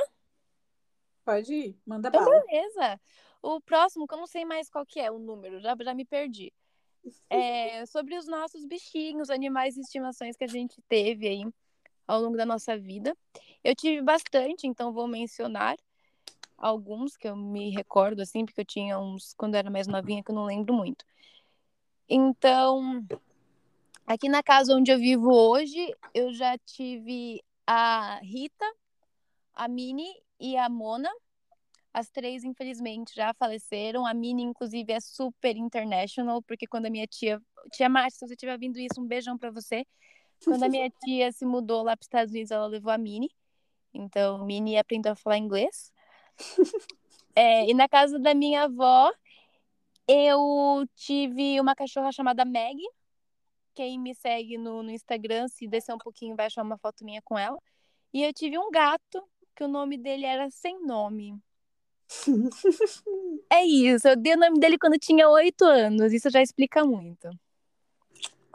Pode 1.25 1.53
ir, 1.53 1.79
manda 1.85 2.09
Então, 2.09 2.23
bala. 2.23 2.43
beleza. 2.45 3.01
O 3.41 3.59
próximo, 3.61 4.07
que 4.07 4.13
eu 4.13 4.17
não 4.19 4.27
sei 4.27 4.45
mais 4.45 4.69
qual 4.69 4.85
que 4.85 4.99
é 4.99 5.11
o 5.11 5.19
número, 5.19 5.59
já, 5.59 5.75
já 5.79 5.93
me 5.93 6.05
perdi. 6.05 6.53
É 7.29 7.85
sobre 7.87 8.15
os 8.15 8.27
nossos 8.27 8.65
bichinhos, 8.65 9.29
animais 9.29 9.77
e 9.77 9.81
estimações 9.81 10.35
que 10.35 10.43
a 10.43 10.47
gente 10.47 10.81
teve 10.87 11.27
aí 11.27 11.43
ao 12.07 12.21
longo 12.21 12.37
da 12.37 12.45
nossa 12.45 12.77
vida. 12.77 13.15
Eu 13.67 13.75
tive 13.75 14.01
bastante, 14.01 14.65
então 14.65 14.93
vou 14.93 15.09
mencionar 15.09 15.75
alguns 16.57 17.17
que 17.17 17.27
eu 17.27 17.35
me 17.35 17.69
recordo, 17.69 18.21
assim, 18.21 18.45
porque 18.45 18.61
eu 18.61 18.65
tinha 18.65 18.97
uns 18.97 19.33
quando 19.33 19.55
eu 19.55 19.59
era 19.59 19.69
mais 19.69 19.87
novinha 19.87 20.23
que 20.23 20.31
eu 20.31 20.35
não 20.35 20.45
lembro 20.45 20.73
muito. 20.73 21.03
Então, 22.07 23.05
aqui 24.05 24.29
na 24.29 24.41
casa 24.41 24.73
onde 24.73 24.89
eu 24.89 24.97
vivo 24.97 25.33
hoje, 25.33 25.93
eu 26.13 26.33
já 26.33 26.57
tive 26.59 27.43
a 27.67 28.21
Rita, 28.23 28.65
a 29.53 29.67
Mini 29.67 30.15
e 30.39 30.55
a 30.55 30.69
Mona. 30.69 31.11
As 31.93 32.09
três, 32.09 32.45
infelizmente, 32.45 33.13
já 33.13 33.33
faleceram. 33.33 34.05
A 34.05 34.13
Mini, 34.13 34.43
inclusive, 34.43 34.93
é 34.93 35.01
super 35.01 35.57
international, 35.57 36.41
porque 36.41 36.65
quando 36.67 36.85
a 36.85 36.89
minha 36.89 37.05
tia. 37.05 37.41
Tia 37.73 37.89
Márcia, 37.89 38.19
se 38.19 38.27
você 38.27 38.33
estiver 38.33 38.57
vindo 38.57 38.79
isso, 38.79 39.01
um 39.01 39.05
beijão 39.05 39.37
para 39.37 39.51
você. 39.51 39.85
Quando 40.41 40.63
a 40.63 40.69
minha 40.69 40.89
tia 41.03 41.33
se 41.33 41.45
mudou 41.45 41.83
lá 41.83 41.97
para 41.97 42.03
os 42.03 42.07
Estados 42.07 42.31
Unidos, 42.31 42.51
ela 42.51 42.67
levou 42.67 42.93
a 42.93 42.97
Mini. 42.97 43.29
Então, 43.97 44.45
Mini 44.45 44.77
aprendeu 44.77 45.13
a 45.13 45.15
falar 45.15 45.37
inglês. 45.37 45.91
É, 47.39 47.69
e 47.69 47.73
na 47.75 47.87
casa 47.87 48.17
da 48.17 48.33
minha 48.33 48.63
avó, 48.63 49.13
eu 50.07 50.83
tive 50.95 51.61
uma 51.61 51.75
cachorra 51.75 52.11
chamada 52.11 52.43
Meg. 52.43 52.79
Quem 53.75 53.99
me 53.99 54.15
segue 54.15 54.57
no, 54.57 54.81
no 54.81 54.89
Instagram, 54.89 55.47
se 55.47 55.67
descer 55.67 55.93
um 55.93 55.99
pouquinho, 55.99 56.35
vai 56.35 56.47
achar 56.47 56.63
uma 56.63 56.79
foto 56.79 57.05
minha 57.05 57.21
com 57.21 57.37
ela. 57.37 57.59
E 58.11 58.23
eu 58.23 58.33
tive 58.33 58.57
um 58.57 58.71
gato, 58.71 59.23
que 59.55 59.63
o 59.63 59.67
nome 59.67 59.99
dele 59.99 60.25
era 60.25 60.49
Sem 60.49 60.83
Nome. 60.83 61.39
é 63.51 63.63
isso, 63.63 64.07
eu 64.07 64.15
dei 64.15 64.33
o 64.33 64.39
nome 64.39 64.59
dele 64.59 64.79
quando 64.79 64.97
tinha 64.97 65.29
oito 65.29 65.63
anos. 65.63 66.11
Isso 66.13 66.31
já 66.31 66.41
explica 66.41 66.83
muito. 66.83 67.29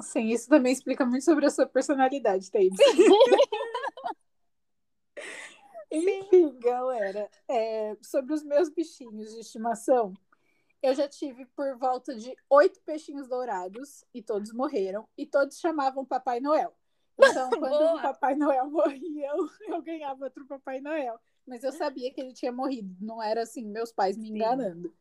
Sim, 0.01 0.31
isso 0.31 0.49
também 0.49 0.73
explica 0.73 1.07
muito 1.07 1.25
sobre 1.25 1.47
a 1.47 1.51
sua 1.51 1.67
personalidade, 1.67 2.51
Tabe. 2.51 2.71
Enfim, 5.93 6.59
galera, 6.59 7.31
é, 7.47 7.97
sobre 8.03 8.33
os 8.33 8.43
meus 8.43 8.71
bichinhos 8.71 9.33
de 9.33 9.41
estimação, 9.41 10.15
eu 10.83 10.95
já 10.95 11.07
tive 11.07 11.45
por 11.47 11.77
volta 11.77 12.15
de 12.15 12.35
oito 12.49 12.81
peixinhos 12.81 13.29
dourados 13.29 14.05
e 14.13 14.23
todos 14.23 14.53
morreram 14.53 15.07
e 15.17 15.27
todos 15.27 15.59
chamavam 15.59 16.05
Papai 16.05 16.41
Noel. 16.41 16.75
Então, 17.19 17.51
quando 17.61 17.99
o 17.99 18.03
Papai 18.03 18.35
Noel 18.35 18.69
morria, 18.71 19.29
eu, 19.29 19.75
eu 19.75 19.83
ganhava 19.83 20.25
outro 20.25 20.47
Papai 20.47 20.81
Noel. 20.81 21.21
Mas 21.47 21.63
eu 21.63 21.73
sabia 21.73 22.13
que 22.13 22.21
ele 22.21 22.33
tinha 22.33 22.53
morrido, 22.53 22.97
não 23.01 23.23
era 23.23 23.43
assim, 23.43 23.67
meus 23.67 23.93
pais 23.93 24.17
me 24.17 24.31
enganando. 24.31 24.89
Sim. 24.89 24.95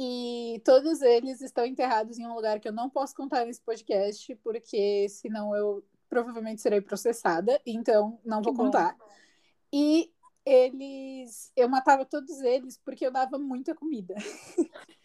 E 0.00 0.62
todos 0.64 1.02
eles 1.02 1.40
estão 1.40 1.66
enterrados 1.66 2.18
em 2.18 2.26
um 2.26 2.34
lugar 2.34 2.58
que 2.58 2.68
eu 2.68 2.72
não 2.72 2.88
posso 2.88 3.14
contar 3.14 3.44
nesse 3.44 3.60
podcast, 3.60 4.34
porque 4.36 5.08
senão 5.08 5.54
eu 5.54 5.84
provavelmente 6.08 6.62
serei 6.62 6.80
processada, 6.80 7.60
então 7.66 8.18
não 8.24 8.40
vou 8.40 8.54
contar. 8.54 8.96
E 9.72 10.10
eles. 10.44 11.52
Eu 11.56 11.68
matava 11.68 12.04
todos 12.04 12.40
eles 12.40 12.78
porque 12.84 13.06
eu 13.06 13.10
dava 13.10 13.38
muita 13.38 13.74
comida. 13.74 14.14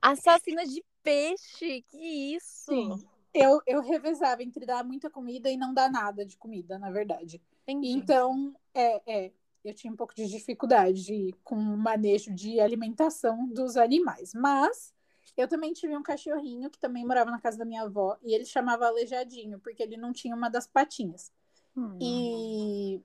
Assassina 0.00 0.64
de 0.64 0.82
peixe, 1.02 1.82
que 1.82 2.34
isso? 2.34 2.70
Sim. 2.70 3.06
Eu, 3.34 3.60
eu 3.66 3.82
revezava 3.82 4.42
entre 4.42 4.64
dar 4.64 4.82
muita 4.82 5.10
comida 5.10 5.50
e 5.50 5.56
não 5.56 5.74
dar 5.74 5.90
nada 5.90 6.24
de 6.24 6.36
comida, 6.36 6.78
na 6.78 6.90
verdade. 6.90 7.40
Entendi. 7.66 7.90
Então, 7.90 8.54
é, 8.74 9.02
é, 9.26 9.32
eu 9.64 9.74
tinha 9.74 9.92
um 9.92 9.96
pouco 9.96 10.14
de 10.14 10.26
dificuldade 10.26 11.34
com 11.44 11.56
o 11.56 11.76
manejo 11.76 12.32
de 12.32 12.58
alimentação 12.58 13.46
dos 13.48 13.76
animais. 13.76 14.32
Mas 14.32 14.94
eu 15.36 15.46
também 15.46 15.72
tive 15.72 15.96
um 15.96 16.02
cachorrinho 16.02 16.70
que 16.70 16.78
também 16.78 17.06
morava 17.06 17.30
na 17.30 17.40
casa 17.40 17.58
da 17.58 17.64
minha 17.64 17.82
avó 17.82 18.16
e 18.22 18.34
ele 18.34 18.44
chamava 18.44 18.86
Aleijadinho, 18.86 19.58
porque 19.60 19.82
ele 19.82 19.96
não 19.96 20.12
tinha 20.12 20.34
uma 20.34 20.48
das 20.48 20.66
patinhas. 20.66 21.30
Hum. 21.76 21.98
E 22.00 23.02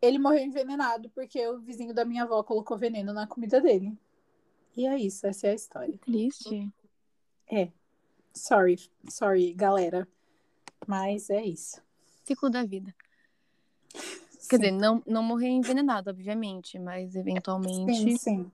ele 0.00 0.18
morreu 0.18 0.44
envenenado 0.44 1.10
porque 1.10 1.46
o 1.46 1.60
vizinho 1.60 1.94
da 1.94 2.04
minha 2.04 2.24
avó 2.24 2.42
colocou 2.42 2.76
veneno 2.76 3.12
na 3.12 3.26
comida 3.26 3.60
dele. 3.60 3.96
E 4.76 4.86
é 4.86 4.96
isso, 4.98 5.26
essa 5.26 5.48
é 5.48 5.50
a 5.50 5.54
história. 5.54 5.98
Triste. 5.98 6.72
É. 7.50 7.70
Sorry, 8.32 8.78
sorry, 9.08 9.52
galera. 9.52 10.08
Mas 10.86 11.28
é 11.28 11.44
isso. 11.44 11.82
Ciclo 12.24 12.48
da 12.48 12.64
vida. 12.64 12.94
Sim. 13.92 14.48
Quer 14.48 14.56
dizer, 14.56 14.70
não, 14.72 15.02
não 15.06 15.22
morrer 15.22 15.48
envenenado, 15.48 16.10
obviamente, 16.10 16.78
mas 16.78 17.14
eventualmente. 17.14 17.94
Sim, 17.94 18.16
sim. 18.16 18.52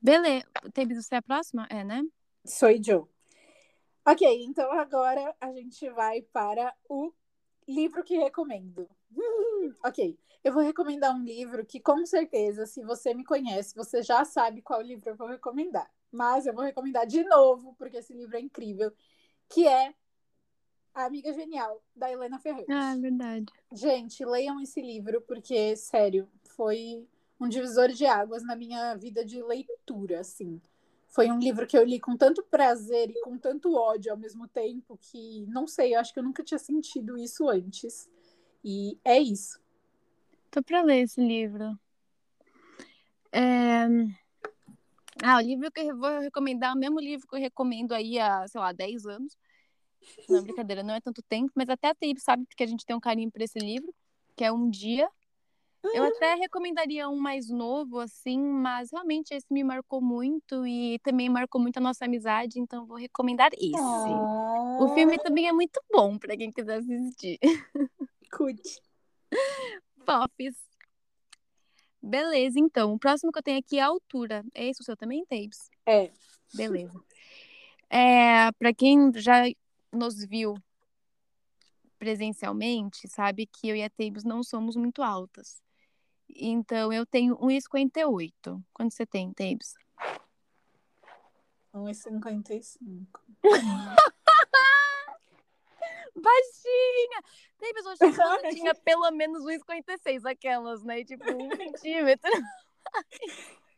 Beleza. 0.00 0.46
Teve 0.72 0.94
você 0.94 1.16
a 1.16 1.22
próxima? 1.22 1.66
É, 1.68 1.84
né? 1.84 2.02
Sou 2.44 2.70
Joe. 2.82 3.04
Ok, 4.06 4.44
então 4.44 4.70
agora 4.72 5.34
a 5.40 5.52
gente 5.52 5.90
vai 5.90 6.22
para 6.22 6.72
o 6.88 7.12
livro 7.66 8.04
que 8.04 8.16
recomendo. 8.16 8.88
ok, 9.84 10.18
eu 10.44 10.52
vou 10.52 10.62
recomendar 10.62 11.14
um 11.14 11.22
livro 11.22 11.64
que, 11.64 11.80
com 11.80 12.04
certeza, 12.06 12.66
se 12.66 12.82
você 12.82 13.12
me 13.12 13.24
conhece, 13.24 13.74
você 13.74 14.02
já 14.02 14.24
sabe 14.24 14.62
qual 14.62 14.80
livro 14.80 15.10
eu 15.10 15.16
vou 15.16 15.28
recomendar. 15.28 15.90
Mas 16.10 16.46
eu 16.46 16.54
vou 16.54 16.64
recomendar 16.64 17.06
de 17.06 17.24
novo, 17.24 17.74
porque 17.78 17.96
esse 17.96 18.14
livro 18.14 18.36
é 18.36 18.40
incrível, 18.40 18.92
que 19.48 19.66
é 19.66 19.92
A 20.94 21.06
Amiga 21.06 21.32
Genial, 21.32 21.82
da 21.94 22.10
Helena 22.10 22.38
Ferrante. 22.38 22.70
Ah, 22.70 22.94
é 22.94 22.98
verdade. 22.98 23.46
Gente, 23.72 24.24
leiam 24.24 24.60
esse 24.60 24.80
livro, 24.80 25.20
porque, 25.22 25.76
sério, 25.76 26.28
foi 26.54 27.06
um 27.40 27.48
divisor 27.48 27.88
de 27.88 28.06
águas 28.06 28.42
na 28.44 28.56
minha 28.56 28.94
vida 28.94 29.24
de 29.24 29.42
leitura, 29.42 30.20
assim. 30.20 30.60
Foi 31.08 31.30
um 31.30 31.38
livro 31.38 31.66
que 31.66 31.76
eu 31.76 31.82
li 31.84 31.98
com 31.98 32.16
tanto 32.16 32.42
prazer 32.42 33.10
e 33.10 33.20
com 33.22 33.38
tanto 33.38 33.74
ódio 33.74 34.12
ao 34.12 34.18
mesmo 34.18 34.46
tempo 34.46 34.98
que, 35.00 35.46
não 35.46 35.66
sei, 35.66 35.94
eu 35.94 36.00
acho 36.00 36.12
que 36.12 36.18
eu 36.18 36.24
nunca 36.24 36.42
tinha 36.44 36.58
sentido 36.58 37.16
isso 37.16 37.48
antes. 37.48 38.08
E 38.68 38.98
é 39.04 39.20
isso. 39.20 39.60
Tô 40.50 40.60
para 40.60 40.82
ler 40.82 41.02
esse 41.02 41.20
livro. 41.20 41.78
É... 43.30 43.86
Ah, 45.22 45.36
o 45.36 45.40
livro 45.40 45.70
que 45.70 45.82
eu 45.82 45.96
vou 45.96 46.18
recomendar, 46.18 46.74
o 46.74 46.78
mesmo 46.78 46.98
livro 46.98 47.28
que 47.28 47.36
eu 47.36 47.40
recomendo 47.40 47.92
aí 47.92 48.18
há, 48.18 48.44
sei 48.48 48.60
lá, 48.60 48.72
10 48.72 49.06
anos. 49.06 49.36
Não, 50.28 50.42
brincadeira, 50.42 50.82
não 50.82 50.94
é 50.94 51.00
tanto 51.00 51.22
tempo, 51.22 51.52
mas 51.54 51.68
até 51.68 51.90
a 51.90 51.94
Tape 51.94 52.18
sabe 52.18 52.44
porque 52.44 52.64
a 52.64 52.66
gente 52.66 52.84
tem 52.84 52.96
um 52.96 53.00
carinho 53.00 53.30
por 53.30 53.40
esse 53.40 53.56
livro, 53.60 53.94
que 54.34 54.42
é 54.42 54.50
Um 54.50 54.68
Dia. 54.68 55.08
Eu 55.94 56.02
ah. 56.02 56.08
até 56.08 56.34
recomendaria 56.34 57.08
um 57.08 57.20
mais 57.20 57.48
novo, 57.48 58.00
assim, 58.00 58.36
mas 58.36 58.90
realmente 58.90 59.32
esse 59.32 59.46
me 59.48 59.62
marcou 59.62 60.00
muito 60.00 60.66
e 60.66 60.98
também 61.04 61.28
marcou 61.28 61.60
muito 61.60 61.76
a 61.76 61.80
nossa 61.80 62.04
amizade, 62.04 62.58
então 62.58 62.84
vou 62.84 62.96
recomendar 62.96 63.52
esse. 63.52 63.80
Oh. 63.80 64.86
O 64.86 64.94
filme 64.96 65.16
também 65.18 65.46
é 65.46 65.52
muito 65.52 65.80
bom 65.88 66.18
para 66.18 66.36
quem 66.36 66.50
quiser 66.50 66.78
assistir. 66.78 67.38
Curte. 68.36 68.82
Fofes. 70.04 70.54
Beleza, 72.02 72.60
então. 72.60 72.92
O 72.92 72.98
próximo 72.98 73.32
que 73.32 73.38
eu 73.38 73.42
tenho 73.42 73.58
aqui 73.58 73.78
é 73.78 73.82
a 73.82 73.86
altura. 73.86 74.44
É 74.54 74.66
esse 74.66 74.82
o 74.82 74.84
seu 74.84 74.94
também, 74.94 75.24
Tapes? 75.24 75.70
É. 75.86 76.10
Beleza. 76.54 77.00
É, 77.88 78.52
para 78.52 78.74
quem 78.74 79.10
já 79.14 79.44
nos 79.90 80.22
viu 80.24 80.54
presencialmente, 81.98 83.08
sabe 83.08 83.46
que 83.46 83.68
eu 83.68 83.74
e 83.74 83.82
a 83.82 83.88
Tabes 83.88 84.22
não 84.22 84.42
somos 84.42 84.76
muito 84.76 85.02
altas. 85.02 85.62
Então, 86.28 86.92
eu 86.92 87.06
tenho 87.06 87.36
1,58. 87.38 88.62
Quanto 88.74 88.94
você 88.94 89.06
tem, 89.06 89.32
Tabes? 89.32 89.74
1,55. 91.72 93.06
baixinha. 96.20 97.22
Tem 97.58 97.72
pessoas 97.74 97.98
que 97.98 98.54
tinha 98.54 98.74
pelo 98.84 99.10
menos 99.12 99.44
1,56, 99.44 100.24
aquelas, 100.24 100.82
né? 100.82 101.04
Tipo, 101.04 101.24
um 101.32 101.50
centímetro. 101.56 102.30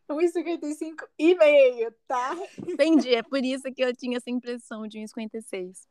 1,55 0.09 1.07
e 1.18 1.35
meio, 1.35 1.94
tá? 2.07 2.35
Entendi, 2.66 3.14
é 3.14 3.22
por 3.22 3.44
isso 3.44 3.64
que 3.72 3.83
eu 3.83 3.94
tinha 3.94 4.16
essa 4.16 4.31
impressão 4.31 4.87
de 4.87 4.98
1,56. 4.98 5.87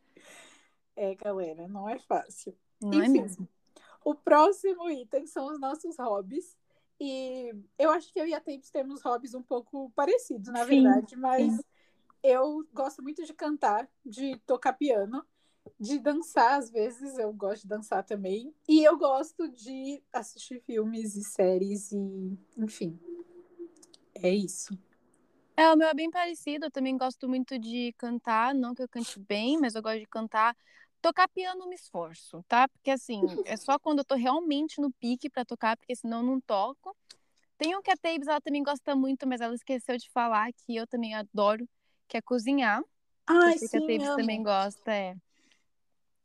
É, 0.95 1.13
galera, 1.15 1.67
não 1.67 1.87
é 1.87 1.99
fácil. 1.99 2.57
Não 2.81 2.93
é 2.93 3.05
Enfim, 3.05 3.19
é 3.19 3.21
mesmo. 3.21 3.47
O 4.03 4.15
próximo 4.15 4.89
item 4.89 5.27
são 5.27 5.47
os 5.47 5.59
nossos 5.59 5.97
hobbies. 5.97 6.57
E 6.99 7.53
eu 7.77 7.91
acho 7.91 8.11
que 8.11 8.19
eu 8.19 8.25
e 8.25 8.33
a 8.33 8.39
Tapes 8.39 8.71
temos 8.71 9.03
hobbies 9.03 9.35
um 9.35 9.43
pouco 9.43 9.91
parecidos, 9.95 10.47
na 10.47 10.65
sim, 10.65 10.81
verdade, 10.81 11.15
mas 11.15 11.53
sim. 11.53 11.61
eu 12.23 12.67
gosto 12.73 13.03
muito 13.03 13.23
de 13.23 13.33
cantar, 13.35 13.87
de 14.03 14.35
tocar 14.47 14.73
piano 14.73 15.23
de 15.79 15.99
dançar, 15.99 16.57
às 16.57 16.69
vezes 16.69 17.17
eu 17.17 17.31
gosto 17.33 17.63
de 17.63 17.67
dançar 17.67 18.03
também. 18.03 18.53
E 18.67 18.83
eu 18.83 18.97
gosto 18.97 19.47
de 19.49 20.01
assistir 20.11 20.61
filmes 20.61 21.15
e 21.15 21.23
séries 21.23 21.91
e, 21.91 22.37
enfim. 22.57 22.99
É 24.15 24.29
isso. 24.29 24.77
É, 25.55 25.71
o 25.71 25.75
meu 25.75 25.87
é 25.87 25.93
bem 25.93 26.09
parecido. 26.09 26.65
Eu 26.65 26.71
também 26.71 26.97
gosto 26.97 27.27
muito 27.27 27.57
de 27.57 27.93
cantar. 27.97 28.53
Não 28.53 28.75
que 28.75 28.83
eu 28.83 28.87
cante 28.89 29.19
bem, 29.19 29.59
mas 29.59 29.75
eu 29.75 29.81
gosto 29.81 29.99
de 29.99 30.05
cantar. 30.07 30.55
Tocar 31.01 31.27
piano 31.29 31.67
me 31.67 31.75
esforço, 31.75 32.43
tá? 32.47 32.67
Porque 32.67 32.91
assim, 32.91 33.21
é 33.45 33.55
só 33.55 33.77
quando 33.79 33.99
eu 33.99 34.05
tô 34.05 34.15
realmente 34.15 34.81
no 34.81 34.91
pique 34.91 35.29
para 35.29 35.45
tocar, 35.45 35.77
porque 35.77 35.95
senão 35.95 36.19
eu 36.19 36.25
não 36.25 36.41
toco. 36.41 36.95
Tem 37.57 37.75
um 37.75 37.81
que 37.81 37.91
a 37.91 37.97
Tabes, 37.97 38.27
ela 38.27 38.41
também 38.41 38.63
gosta 38.63 38.95
muito, 38.95 39.27
mas 39.27 39.41
ela 39.41 39.55
esqueceu 39.55 39.97
de 39.97 40.09
falar 40.11 40.51
que 40.53 40.75
eu 40.75 40.85
também 40.85 41.15
adoro, 41.15 41.67
que 42.07 42.17
é 42.17 42.21
cozinhar. 42.21 42.83
Sei 43.43 43.57
sim, 43.57 43.67
que 43.67 43.77
a 43.77 43.81
Tabes 43.81 44.15
também 44.15 44.43
gosta, 44.43 44.91
é. 44.91 45.15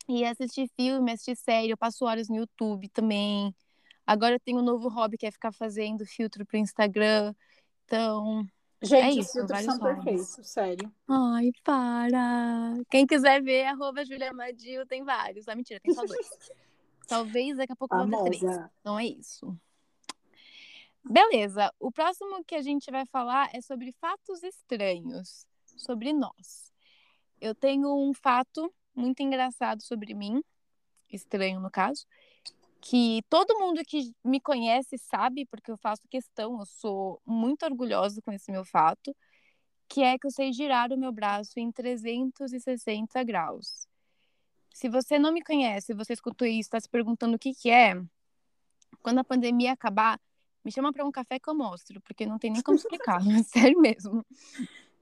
E 0.09 0.25
assistir 0.25 0.69
filme, 0.77 1.13
assistir 1.13 1.37
série, 1.37 1.71
eu 1.71 1.77
passo 1.77 2.05
horas 2.05 2.29
no 2.29 2.37
YouTube 2.37 2.89
também. 2.89 3.55
Agora 4.07 4.35
eu 4.35 4.41
tenho 4.41 4.59
um 4.59 4.65
novo 4.65 4.89
hobby 4.89 5.17
que 5.17 5.27
é 5.27 5.31
ficar 5.31 5.53
fazendo 5.53 6.05
filtro 6.05 6.45
pro 6.45 6.57
Instagram. 6.57 7.35
Então, 7.85 8.45
é 8.81 8.87
Gente, 8.87 9.05
é 9.05 9.11
isso, 9.11 9.21
os 9.21 9.33
filtros 9.33 9.61
são 9.65 9.79
hobbies. 9.79 10.05
perfeitos, 10.05 10.51
sério. 10.51 10.93
Ai, 11.09 11.51
para! 11.63 12.75
Quem 12.91 13.07
quiser 13.07 13.41
ver, 13.41 13.65
arroba 13.67 14.05
Julia 14.05 14.33
Madil, 14.33 14.85
tem 14.87 15.05
vários. 15.05 15.47
Ah, 15.47 15.55
mentira, 15.55 15.79
tem 15.81 15.95
só 15.95 16.05
dois. 16.05 16.31
Talvez 17.07 17.57
daqui 17.57 17.73
a 17.73 17.77
pouco 17.77 17.97
ter 17.97 18.25
três. 18.25 18.43
Então 18.81 18.99
é 18.99 19.07
isso. 19.07 19.57
Beleza. 21.05 21.73
O 21.79 21.91
próximo 21.91 22.45
que 22.45 22.55
a 22.55 22.63
gente 22.63 22.91
vai 22.91 23.05
falar 23.07 23.51
é 23.53 23.61
sobre 23.61 23.93
fatos 23.93 24.43
estranhos 24.43 25.47
sobre 25.77 26.13
nós. 26.13 26.73
Eu 27.41 27.55
tenho 27.55 27.95
um 27.95 28.15
fato 28.15 28.73
muito 28.95 29.23
engraçado 29.23 29.83
sobre 29.83 30.15
mim, 30.15 30.43
estranho 31.11 31.61
no 31.61 31.71
caso, 31.71 32.07
que 32.81 33.23
todo 33.29 33.59
mundo 33.59 33.83
que 33.87 34.13
me 34.25 34.41
conhece 34.41 34.99
sabe, 34.99 35.47
porque 35.47 35.71
eu 35.71 35.77
faço 35.77 36.03
questão, 36.09 36.59
eu 36.59 36.67
sou 36.67 37.21
muito 37.25 37.65
orgulhosa 37.65 38.21
com 38.23 38.33
esse 38.33 38.51
meu 38.51 38.65
fato, 38.65 39.15
que 39.89 40.03
é 40.03 40.19
que 40.19 40.27
eu 40.27 40.31
sei 40.31 40.53
girar 40.53 40.93
o 40.93 40.99
meu 40.99 41.13
braço 41.13 41.53
em 41.59 41.71
360 41.71 43.23
graus. 43.23 43.87
Se 44.75 44.89
você 44.89 45.19
não 45.19 45.33
me 45.33 45.43
conhece, 45.43 45.95
você 45.95 46.15
escutou 46.15 46.49
isso, 46.49 46.61
está 46.61 46.81
se 46.81 46.89
perguntando 46.89 47.37
o 47.37 47.39
que 47.39 47.55
que 47.55 47.71
é, 47.71 47.95
quando 49.03 49.19
a 49.19 49.25
pandemia 49.25 49.73
acabar, 49.73 50.19
me 50.65 50.73
chama 50.73 50.93
para 50.93 51.05
um 51.05 51.13
café 51.13 51.39
que 51.39 51.49
eu 51.49 51.55
mostro, 51.55 52.01
porque 52.01 52.25
não 52.25 52.39
tem 52.39 52.51
nem 52.51 52.63
como 52.63 52.79
explicar, 52.79 53.21
sério 53.45 53.81
mesmo. 53.81 54.25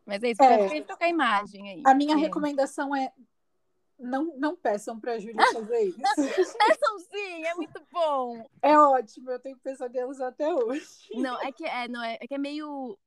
Mas 0.04 0.22
é 0.22 0.30
isso, 0.30 0.42
É. 0.42 0.78
é. 0.78 0.82
trocar 0.82 1.06
a 1.06 1.08
imagem 1.08 1.70
aí. 1.70 1.82
A 1.86 1.94
minha 1.94 2.16
recomendação 2.16 2.94
é 2.96 3.12
não, 4.00 4.36
não 4.36 4.56
peçam 4.56 4.98
pra 4.98 5.18
Júlia 5.18 5.40
fazer 5.52 5.82
isso. 5.82 5.98
Peçam 6.58 6.98
sim, 6.98 7.44
é 7.44 7.54
muito 7.54 7.80
bom. 7.92 8.44
É 8.62 8.76
ótimo, 8.78 9.30
eu 9.30 9.38
tenho 9.38 9.58
pesadelos 9.58 10.20
até 10.20 10.52
hoje. 10.52 11.08
Não, 11.14 11.40
é 11.40 11.52
que 11.52 11.64
é, 11.64 11.88
não, 11.88 12.02
é, 12.02 12.18
é 12.20 12.26
que 12.26 12.34
é 12.34 12.38
meio. 12.38 12.98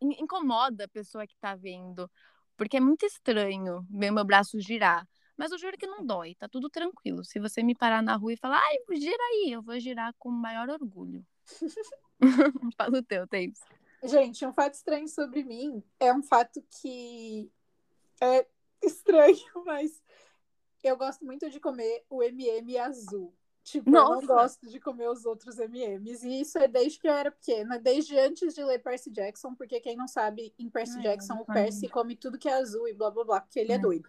in- 0.00 0.22
incomoda 0.22 0.84
a 0.84 0.88
pessoa 0.88 1.26
que 1.26 1.36
tá 1.38 1.54
vendo. 1.54 2.10
Porque 2.56 2.76
é 2.76 2.80
muito 2.80 3.06
estranho 3.06 3.86
ver 3.90 4.10
meu 4.10 4.24
braço 4.24 4.60
girar. 4.60 5.06
Mas 5.36 5.52
eu 5.52 5.58
juro 5.58 5.78
que 5.78 5.86
não 5.86 6.04
dói, 6.04 6.34
tá 6.34 6.48
tudo 6.48 6.68
tranquilo. 6.68 7.24
Se 7.24 7.38
você 7.38 7.62
me 7.62 7.74
parar 7.74 8.02
na 8.02 8.16
rua 8.16 8.32
e 8.32 8.36
falar, 8.36 8.60
ai, 8.60 8.96
gira 8.96 9.22
aí, 9.22 9.52
eu 9.52 9.62
vou 9.62 9.78
girar 9.78 10.12
com 10.18 10.28
o 10.28 10.32
maior 10.32 10.68
orgulho. 10.68 11.24
Fala 12.76 12.98
o 12.98 13.02
teu, 13.02 13.26
Thaís. 13.28 13.60
Gente, 14.02 14.44
um 14.44 14.52
fato 14.52 14.74
estranho 14.74 15.08
sobre 15.08 15.44
mim 15.44 15.82
é 16.00 16.12
um 16.12 16.22
fato 16.22 16.60
que 16.80 17.48
é 18.20 18.46
estranho, 18.82 19.64
mas 19.64 20.02
eu 20.82 20.96
gosto 20.96 21.24
muito 21.24 21.48
de 21.50 21.58
comer 21.60 22.04
o 22.08 22.22
MM 22.22 22.78
azul. 22.78 23.34
Tipo, 23.64 23.90
eu 23.90 23.92
não 23.92 24.14
Nossa! 24.14 24.26
gosto 24.26 24.66
de 24.68 24.80
comer 24.80 25.10
os 25.10 25.26
outros 25.26 25.58
MMs. 25.58 26.26
E 26.26 26.40
isso 26.40 26.56
é 26.58 26.66
desde 26.66 26.98
que 26.98 27.06
eu 27.06 27.12
era 27.12 27.30
pequena, 27.30 27.78
desde 27.78 28.18
antes 28.18 28.54
de 28.54 28.64
ler 28.64 28.78
Percy 28.78 29.10
Jackson, 29.10 29.54
porque 29.54 29.78
quem 29.80 29.94
não 29.94 30.08
sabe, 30.08 30.54
em 30.58 30.70
Percy 30.70 30.98
É, 31.00 31.02
Jackson, 31.02 31.34
o. 31.34 31.44
Percy 31.44 31.86
come 31.88 32.16
tudo 32.16 32.38
que 32.38 32.48
é 32.48 32.54
azul 32.54 32.88
e 32.88 32.94
blá 32.94 33.10
blá 33.10 33.24
blá, 33.24 33.40
porque 33.42 33.60
ele 33.60 33.72
é, 33.72 33.74
É. 33.74 33.78
doido. 33.78 34.08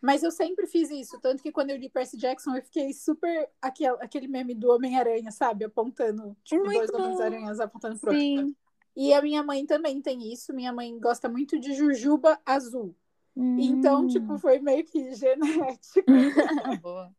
Mas 0.00 0.22
eu 0.22 0.30
sempre 0.30 0.66
fiz 0.66 0.90
isso, 0.90 1.18
tanto 1.20 1.42
que 1.42 1.50
quando 1.50 1.70
eu 1.70 1.76
li 1.76 1.88
Percy 1.90 2.16
Jackson, 2.16 2.54
eu 2.54 2.62
fiquei 2.62 2.92
super 2.92 3.50
aquele, 3.60 3.96
aquele 4.00 4.28
meme 4.28 4.54
do 4.54 4.70
Homem-Aranha, 4.70 5.30
sabe? 5.30 5.64
Apontando, 5.64 6.36
tipo, 6.44 6.64
Muito 6.64 6.86
dois. 6.86 6.90
Homens-Aranhas 7.04 7.60
apontando 7.60 7.98
pro 7.98 8.10
outro. 8.10 8.22
Sim. 8.22 8.56
E 8.94 9.12
a 9.12 9.20
minha 9.20 9.42
mãe 9.42 9.66
também 9.66 10.00
tem 10.00 10.32
isso. 10.32 10.54
Minha 10.54 10.72
mãe 10.72 10.98
gosta 10.98 11.28
muito 11.28 11.58
de 11.58 11.74
jujuba 11.74 12.40
azul. 12.46 12.94
Então, 13.36 14.02
Hum. 14.04 14.06
tipo, 14.06 14.38
foi 14.38 14.58
meio 14.58 14.84
que 14.84 15.12
genético. 15.14 16.10
Boa. 16.80 17.12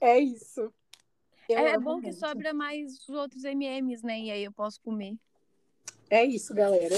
É 0.00 0.18
isso. 0.18 0.72
Eu 1.48 1.58
É, 1.58 1.70
é 1.72 1.78
bom 1.78 1.96
que 2.00 2.06
muito. 2.08 2.18
sobra 2.18 2.52
mais 2.52 2.98
os 3.00 3.08
outros 3.10 3.44
MMs, 3.44 4.04
né? 4.04 4.18
E 4.20 4.30
aí 4.30 4.44
eu 4.44 4.52
posso 4.52 4.80
comer. 4.80 5.16
É 6.10 6.24
isso, 6.24 6.52
galera. 6.54 6.96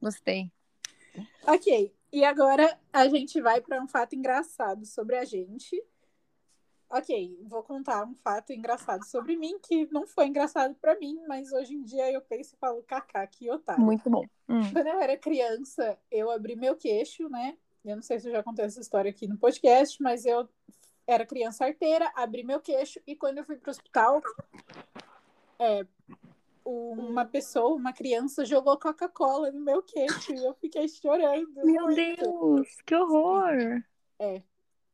Gostei. 0.00 0.50
Ok. 1.46 1.92
E 2.12 2.24
agora 2.24 2.78
a 2.92 3.06
gente 3.08 3.40
vai 3.40 3.60
para 3.60 3.82
um 3.82 3.86
fato 3.88 4.14
engraçado 4.14 4.86
sobre 4.86 5.16
a 5.16 5.24
gente. 5.24 5.82
Ok, 6.90 7.38
vou 7.42 7.62
contar 7.62 8.04
um 8.06 8.14
fato 8.14 8.52
engraçado 8.52 9.04
sobre 9.04 9.36
mim, 9.36 9.58
que 9.62 9.86
não 9.92 10.06
foi 10.06 10.26
engraçado 10.26 10.74
para 10.76 10.98
mim, 10.98 11.20
mas 11.28 11.52
hoje 11.52 11.74
em 11.74 11.82
dia 11.82 12.10
eu 12.10 12.22
penso 12.22 12.54
e 12.54 12.58
falo, 12.58 12.82
kaká, 12.82 13.26
que 13.26 13.50
otário. 13.50 13.84
Muito 13.84 14.08
bom. 14.08 14.24
Hum. 14.48 14.72
Quando 14.72 14.86
eu 14.86 14.98
era 14.98 15.16
criança, 15.16 15.98
eu 16.10 16.30
abri 16.30 16.56
meu 16.56 16.74
queixo, 16.76 17.28
né? 17.28 17.58
Eu 17.84 17.96
não 17.96 18.02
sei 18.02 18.18
se 18.18 18.28
eu 18.28 18.32
já 18.32 18.42
contei 18.42 18.64
essa 18.64 18.80
história 18.80 19.10
aqui 19.10 19.26
no 19.26 19.36
podcast, 19.36 20.02
mas 20.02 20.24
eu 20.24 20.48
era 21.06 21.26
criança 21.26 21.66
arteira, 21.66 22.10
abri 22.14 22.42
meu 22.42 22.60
queixo 22.60 23.00
e 23.06 23.14
quando 23.14 23.38
eu 23.38 23.44
fui 23.44 23.56
pro 23.56 23.70
hospital, 23.70 24.22
é, 25.58 25.86
uma 26.64 27.24
pessoa, 27.24 27.74
uma 27.74 27.92
criança, 27.92 28.44
jogou 28.44 28.78
Coca-Cola 28.78 29.50
no 29.50 29.60
meu 29.60 29.82
queixo 29.82 30.32
e 30.32 30.44
eu 30.44 30.54
fiquei 30.54 30.88
chorando. 30.88 31.54
Meu 31.64 31.84
muito. 31.84 31.96
Deus, 31.96 32.68
que 32.86 32.94
horror! 32.94 33.82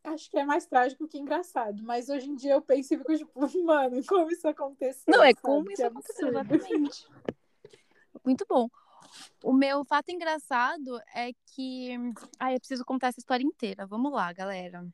Acho 0.05 0.31
que 0.31 0.39
é 0.39 0.45
mais 0.45 0.67
trágico 0.67 1.09
que 1.09 1.19
engraçado, 1.19 1.83
mas 1.83 2.11
hoje 2.11 2.29
em 2.29 2.37
dia 2.37 2.53
eu 2.53 2.63
penso 2.63 2.93
e 2.93 2.99
fico 2.99 3.17
tipo, 3.17 3.33
mano, 3.65 4.05
como 4.07 4.31
isso 4.31 4.47
aconteceu? 4.47 5.05
Não, 5.09 5.23
é 5.23 5.31
sabe? 5.31 5.41
como 5.41 5.71
isso 5.71 5.87
aconteceu, 5.87 6.29
exatamente. 6.29 7.09
Muito 8.23 8.45
bom. 8.47 8.69
O 9.43 9.53
meu 9.53 9.85
fato 9.85 10.11
engraçado 10.11 11.01
é 11.15 11.33
que. 11.47 11.97
Ai, 12.39 12.55
eu 12.55 12.59
preciso 12.59 12.85
contar 12.85 13.09
essa 13.09 13.21
história 13.21 13.45
inteira. 13.45 13.87
Vamos 13.87 14.13
lá, 14.13 14.33
galera. 14.33 14.87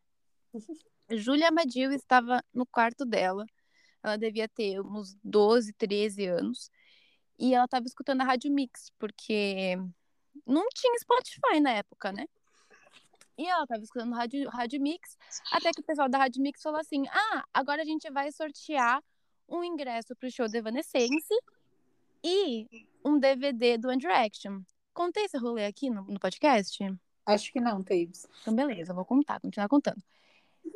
Júlia 1.10 1.48
Amadil 1.48 1.90
estava 1.92 2.42
no 2.54 2.64
quarto 2.64 3.04
dela. 3.04 3.44
Ela 4.02 4.16
devia 4.16 4.48
ter 4.48 4.80
uns 4.80 5.16
12, 5.24 5.72
13 5.72 6.26
anos. 6.26 6.70
E 7.38 7.54
ela 7.54 7.64
estava 7.64 7.86
escutando 7.86 8.20
a 8.20 8.24
Rádio 8.24 8.52
Mix, 8.52 8.90
porque 8.98 9.76
não 10.46 10.68
tinha 10.74 10.98
Spotify 10.98 11.60
na 11.60 11.72
época, 11.72 12.12
né? 12.12 12.26
E 13.40 13.46
ela 13.46 13.62
estava 13.62 13.82
escutando 13.82 14.12
Rádio, 14.12 14.50
Rádio 14.50 14.78
Mix, 14.82 15.16
até 15.50 15.70
que 15.72 15.80
o 15.80 15.82
pessoal 15.82 16.10
da 16.10 16.18
Rádio 16.18 16.42
Mix 16.42 16.60
falou 16.60 16.78
assim: 16.78 17.08
Ah, 17.08 17.42
agora 17.54 17.80
a 17.80 17.86
gente 17.86 18.10
vai 18.10 18.30
sortear 18.30 19.02
um 19.48 19.64
ingresso 19.64 20.14
pro 20.14 20.30
show 20.30 20.46
do 20.46 20.54
Evanescence 20.54 21.34
e 22.22 22.86
um 23.02 23.18
DVD 23.18 23.78
do 23.78 23.88
One 23.88 23.96
Direction. 23.96 24.60
Contei 24.92 25.24
esse 25.24 25.38
rolê 25.38 25.64
aqui 25.64 25.88
no, 25.88 26.02
no 26.02 26.20
podcast? 26.20 26.84
Acho 27.24 27.50
que 27.50 27.58
não, 27.58 27.82
Taves. 27.82 28.28
Então, 28.42 28.54
beleza, 28.54 28.92
vou 28.92 29.06
contar, 29.06 29.40
continuar 29.40 29.70
contando. 29.70 30.02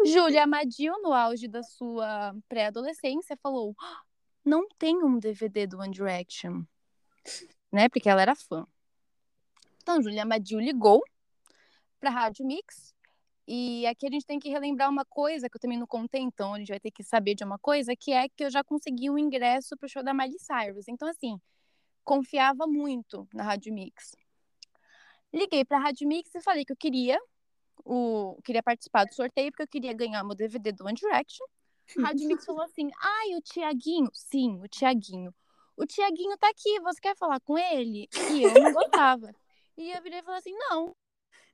Júlia 0.06 0.44
Amadil, 0.44 0.94
no 1.02 1.12
auge 1.12 1.46
da 1.46 1.62
sua 1.62 2.34
pré-adolescência, 2.48 3.36
falou: 3.42 3.76
"Ah, 3.78 4.00
não 4.42 4.66
tem 4.78 5.04
um 5.04 5.18
DVD 5.18 5.66
do 5.66 5.80
One 5.80 5.92
Direction. 5.92 6.64
Né? 7.70 7.90
Porque 7.90 8.08
ela 8.08 8.22
era 8.22 8.34
fã. 8.34 8.66
Então, 9.82 10.00
Júlia 10.00 10.22
Amadil 10.22 10.60
ligou 10.60 11.02
pra 12.04 12.10
Rádio 12.10 12.44
Mix. 12.44 12.94
E 13.48 13.86
aqui 13.86 14.06
a 14.06 14.10
gente 14.10 14.26
tem 14.26 14.38
que 14.38 14.50
relembrar 14.50 14.90
uma 14.90 15.06
coisa 15.06 15.48
que 15.48 15.56
eu 15.56 15.60
também 15.60 15.78
não 15.78 15.86
contei, 15.86 16.20
então 16.20 16.52
a 16.52 16.58
gente 16.58 16.68
vai 16.68 16.80
ter 16.80 16.90
que 16.90 17.02
saber 17.02 17.34
de 17.34 17.44
uma 17.44 17.58
coisa, 17.58 17.96
que 17.96 18.12
é 18.12 18.28
que 18.28 18.44
eu 18.44 18.50
já 18.50 18.62
consegui 18.62 19.08
um 19.08 19.16
ingresso 19.16 19.74
pro 19.78 19.88
show 19.88 20.02
da 20.02 20.12
Miley 20.12 20.38
Cyrus. 20.38 20.86
Então, 20.86 21.08
assim, 21.08 21.40
confiava 22.02 22.66
muito 22.66 23.26
na 23.32 23.42
Rádio 23.42 23.72
Mix. 23.72 24.14
Liguei 25.32 25.64
pra 25.64 25.78
Rádio 25.78 26.06
Mix 26.06 26.34
e 26.34 26.42
falei 26.42 26.64
que 26.64 26.72
eu 26.72 26.76
queria 26.76 27.18
o 27.84 28.38
queria 28.44 28.62
participar 28.62 29.04
do 29.04 29.14
sorteio 29.14 29.50
porque 29.50 29.62
eu 29.62 29.68
queria 29.68 29.92
ganhar 29.94 30.22
meu 30.24 30.34
DVD 30.34 30.72
do 30.72 30.84
One 30.84 30.94
Direction. 30.94 31.44
A 31.98 32.08
Rádio 32.08 32.28
Mix 32.28 32.44
falou 32.44 32.62
assim: 32.62 32.90
"Ai, 33.00 33.34
o 33.34 33.40
Tiaguinho, 33.40 34.10
sim, 34.12 34.60
o 34.60 34.68
Tiaguinho. 34.68 35.34
O 35.76 35.86
Tiaguinho 35.86 36.36
tá 36.38 36.48
aqui, 36.48 36.80
você 36.80 37.00
quer 37.00 37.16
falar 37.16 37.40
com 37.40 37.58
ele?" 37.58 38.08
E 38.30 38.42
eu 38.42 38.54
não 38.62 38.72
gostava. 38.72 39.34
E 39.76 39.90
eu 39.90 40.02
virei 40.02 40.20
e 40.20 40.22
falei 40.22 40.38
assim: 40.38 40.54
"Não, 40.56 40.94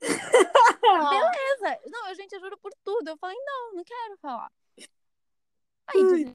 beleza. 0.00 1.80
Não, 1.90 2.08
eu, 2.08 2.14
gente, 2.14 2.32
eu 2.32 2.40
juro 2.40 2.58
por 2.58 2.72
tudo. 2.84 3.08
Eu 3.08 3.16
falei: 3.18 3.36
"Não, 3.44 3.74
não 3.74 3.84
quero 3.84 4.16
falar." 4.18 4.50
Aí 5.86 6.00
Ai, 6.12 6.34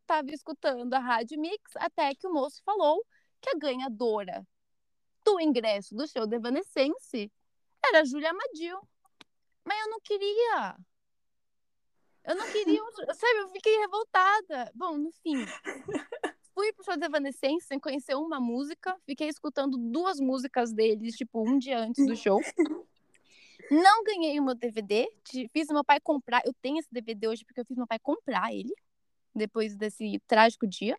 estava 0.00 0.30
escutando 0.30 0.92
a 0.94 0.98
Rádio 0.98 1.38
Mix 1.38 1.72
até 1.76 2.14
que 2.14 2.26
o 2.26 2.32
moço 2.32 2.62
falou 2.64 3.04
que 3.40 3.50
a 3.50 3.58
ganhadora 3.58 4.46
do 5.24 5.40
ingresso 5.40 5.94
do 5.94 6.06
show 6.06 6.26
do 6.26 6.34
Evanescence 6.34 7.30
era 7.84 8.00
a 8.00 8.04
Júlia 8.04 8.30
Amadil. 8.30 8.78
Mas 9.64 9.80
eu 9.80 9.90
não 9.90 10.00
queria. 10.00 10.76
Eu 12.24 12.36
não 12.36 12.50
queria, 12.50 12.80
sabe? 13.14 13.38
Eu 13.38 13.48
fiquei 13.50 13.78
revoltada. 13.78 14.70
Bom, 14.74 14.96
no 14.96 15.12
fim, 15.12 15.44
fui 16.54 16.72
pro 16.72 16.84
show 16.84 16.96
do 16.96 17.04
Evanescence 17.04 17.66
sem 17.66 17.78
conhecer 17.78 18.14
uma 18.14 18.40
música. 18.40 18.96
Fiquei 19.04 19.28
escutando 19.28 19.76
duas 19.76 20.20
músicas 20.20 20.72
deles, 20.72 21.16
tipo, 21.16 21.46
um 21.46 21.58
dia 21.58 21.78
antes 21.80 22.06
do 22.06 22.16
show. 22.16 22.40
Não 23.70 24.04
ganhei 24.04 24.38
o 24.38 24.44
meu 24.44 24.54
DVD. 24.54 25.08
Fiz 25.52 25.68
meu 25.68 25.84
pai 25.84 26.00
comprar. 26.00 26.42
Eu 26.44 26.54
tenho 26.62 26.78
esse 26.78 26.88
DVD 26.92 27.28
hoje 27.28 27.44
porque 27.44 27.60
eu 27.60 27.64
fiz 27.64 27.76
meu 27.76 27.86
pai 27.86 27.98
comprar 27.98 28.54
ele 28.54 28.72
depois 29.34 29.74
desse 29.74 30.20
trágico 30.26 30.66
dia. 30.66 30.98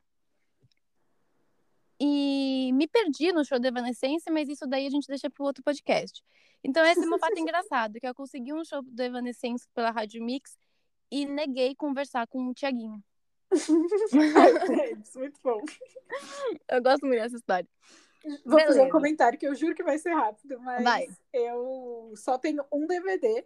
E 1.99 2.71
me 2.73 2.87
perdi 2.87 3.31
no 3.31 3.45
show 3.45 3.57
da 3.57 3.69
Evanescence, 3.69 4.29
mas 4.29 4.49
isso 4.49 4.67
daí 4.67 4.85
a 4.85 4.89
gente 4.89 5.07
deixa 5.07 5.29
para 5.29 5.45
outro 5.45 5.63
podcast. 5.63 6.21
Então, 6.61 6.85
esse 6.85 7.01
é 7.01 7.05
meu 7.05 7.17
fato 7.17 7.37
engraçado, 7.39 7.99
que 7.99 8.07
eu 8.07 8.13
consegui 8.13 8.53
um 8.53 8.65
show 8.65 8.81
do 8.81 9.01
Evanescence 9.01 9.65
pela 9.73 9.91
Rádio 9.91 10.21
Mix 10.23 10.57
e 11.09 11.25
neguei 11.25 11.73
conversar 11.75 12.27
com 12.27 12.47
o 12.47 12.53
Tiaguinho. 12.53 13.01
Taves, 14.33 15.15
muito 15.15 15.39
bom. 15.43 15.61
Eu 16.69 16.81
gosto 16.83 17.05
muito 17.05 17.21
dessa 17.21 17.35
história. 17.35 17.67
Vou 18.45 18.59
fazer 18.59 18.71
um 18.71 18.73
Beleza. 18.75 18.91
comentário 18.91 19.37
que 19.39 19.47
eu 19.47 19.53
juro 19.55 19.75
que 19.75 19.83
vai 19.83 19.97
ser 19.99 20.11
rápido, 20.11 20.59
mas 20.59 20.83
Vai. 20.83 21.07
eu 21.31 22.11
só 22.15 22.37
tenho 22.39 22.63
um 22.71 22.87
DVD 22.87 23.45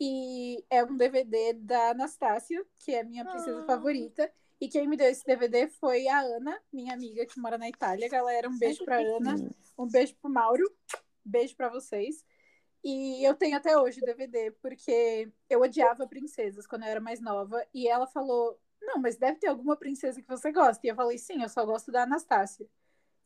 E 0.00 0.62
é 0.70 0.84
um 0.84 0.94
DVD 0.96 1.54
da 1.54 1.90
Anastácia, 1.90 2.62
que 2.78 2.92
é 2.94 3.00
a 3.00 3.04
minha 3.04 3.24
princesa 3.24 3.62
Ah. 3.62 3.66
favorita. 3.66 4.30
E 4.60 4.68
quem 4.68 4.86
me 4.88 4.96
deu 4.96 5.08
esse 5.08 5.24
DVD 5.24 5.68
foi 5.68 6.06
a 6.08 6.20
Ana, 6.20 6.58
minha 6.72 6.92
amiga 6.94 7.24
que 7.26 7.38
mora 7.40 7.56
na 7.58 7.68
Itália. 7.68 8.06
Galera, 8.08 8.48
um 8.48 8.58
beijo 8.58 8.84
pra 8.84 8.98
Ana. 8.98 9.36
Um 9.78 9.86
beijo 9.86 10.14
pro 10.16 10.30
Mauro. 10.30 10.70
Beijo 11.24 11.56
pra 11.56 11.68
vocês. 11.70 12.24
E 12.84 13.22
eu 13.26 13.34
tenho 13.34 13.56
até 13.56 13.76
hoje 13.78 14.00
o 14.00 14.04
DVD, 14.04 14.50
porque 14.62 15.30
eu 15.50 15.60
odiava 15.62 16.06
princesas 16.06 16.66
quando 16.66 16.82
eu 16.84 16.88
era 16.90 17.00
mais 17.00 17.20
nova. 17.20 17.62
E 17.74 17.88
ela 17.88 18.06
falou: 18.06 18.58
Não, 18.86 18.98
mas 19.00 19.16
deve 19.16 19.38
ter 19.38 19.48
alguma 19.48 19.76
princesa 19.76 20.22
que 20.22 20.28
você 20.28 20.52
gosta. 20.52 20.86
E 20.86 20.90
eu 20.90 20.94
falei: 20.94 21.18
Sim, 21.18 21.42
eu 21.42 21.48
só 21.48 21.64
gosto 21.66 21.90
da 21.90 22.04
Anastácia. 22.04 22.66